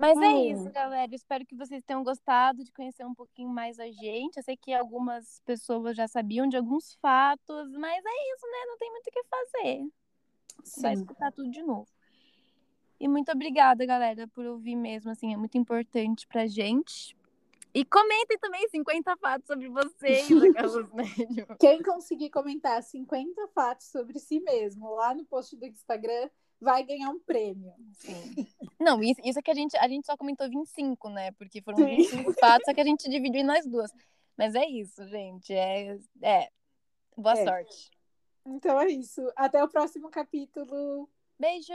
Mas 0.00 0.16
é 0.16 0.28
hum. 0.28 0.52
isso, 0.52 0.70
galera. 0.70 1.14
Espero 1.14 1.44
que 1.44 1.54
vocês 1.54 1.84
tenham 1.84 2.02
gostado 2.02 2.64
de 2.64 2.72
conhecer 2.72 3.04
um 3.04 3.14
pouquinho 3.14 3.50
mais 3.50 3.78
a 3.78 3.86
gente. 3.86 4.38
Eu 4.38 4.42
sei 4.42 4.56
que 4.56 4.72
algumas 4.72 5.42
pessoas 5.44 5.94
já 5.94 6.08
sabiam 6.08 6.48
de 6.48 6.56
alguns 6.56 6.94
fatos, 7.02 7.70
mas 7.72 8.02
é 8.04 8.34
isso, 8.34 8.46
né? 8.46 8.58
Não 8.66 8.78
tem 8.78 8.90
muito 8.90 9.06
o 9.06 9.10
que 9.10 9.24
fazer. 9.24 9.90
Sim. 10.64 10.82
Vai 10.82 10.94
escutar 10.94 11.30
tudo 11.32 11.50
de 11.50 11.62
novo. 11.62 11.86
E 12.98 13.06
muito 13.08 13.30
obrigada, 13.30 13.84
galera, 13.84 14.26
por 14.28 14.46
ouvir 14.46 14.74
mesmo. 14.74 15.10
Assim, 15.10 15.34
é 15.34 15.36
muito 15.36 15.58
importante 15.58 16.26
pra 16.26 16.46
gente. 16.46 17.14
E 17.74 17.84
comentem 17.84 18.38
também 18.38 18.68
50 18.68 19.16
fatos 19.18 19.46
sobre 19.46 19.68
vocês, 19.68 20.28
né? 20.94 21.56
Quem 21.58 21.82
conseguir 21.82 22.30
comentar 22.30 22.82
50 22.82 23.48
fatos 23.48 23.86
sobre 23.88 24.18
si 24.18 24.40
mesmo 24.40 24.94
lá 24.94 25.14
no 25.14 25.26
post 25.26 25.54
do 25.56 25.66
Instagram 25.66 26.30
vai 26.60 26.84
ganhar 26.84 27.10
um 27.10 27.18
prêmio. 27.18 27.72
Sim. 27.94 28.12
Não, 28.78 29.02
isso, 29.02 29.20
isso 29.24 29.38
é 29.38 29.42
que 29.42 29.50
a 29.50 29.54
gente, 29.54 29.76
a 29.76 29.88
gente 29.88 30.06
só 30.06 30.16
comentou 30.16 30.48
25, 30.48 31.08
né? 31.08 31.32
Porque 31.32 31.62
foram 31.62 31.78
Sim. 31.78 31.96
25 31.96 32.32
fatos, 32.34 32.66
só 32.66 32.74
que 32.74 32.80
a 32.80 32.84
gente 32.84 33.08
dividiu 33.08 33.40
em 33.40 33.44
nós 33.44 33.66
duas. 33.66 33.90
Mas 34.36 34.54
é 34.54 34.64
isso, 34.66 35.06
gente. 35.08 35.52
É, 35.52 35.98
é. 36.22 36.48
Boa 37.16 37.38
é. 37.38 37.44
sorte. 37.44 37.90
Então 38.46 38.80
é 38.80 38.88
isso. 38.88 39.30
Até 39.36 39.62
o 39.62 39.68
próximo 39.68 40.10
capítulo. 40.10 41.08
Beijo! 41.38 41.72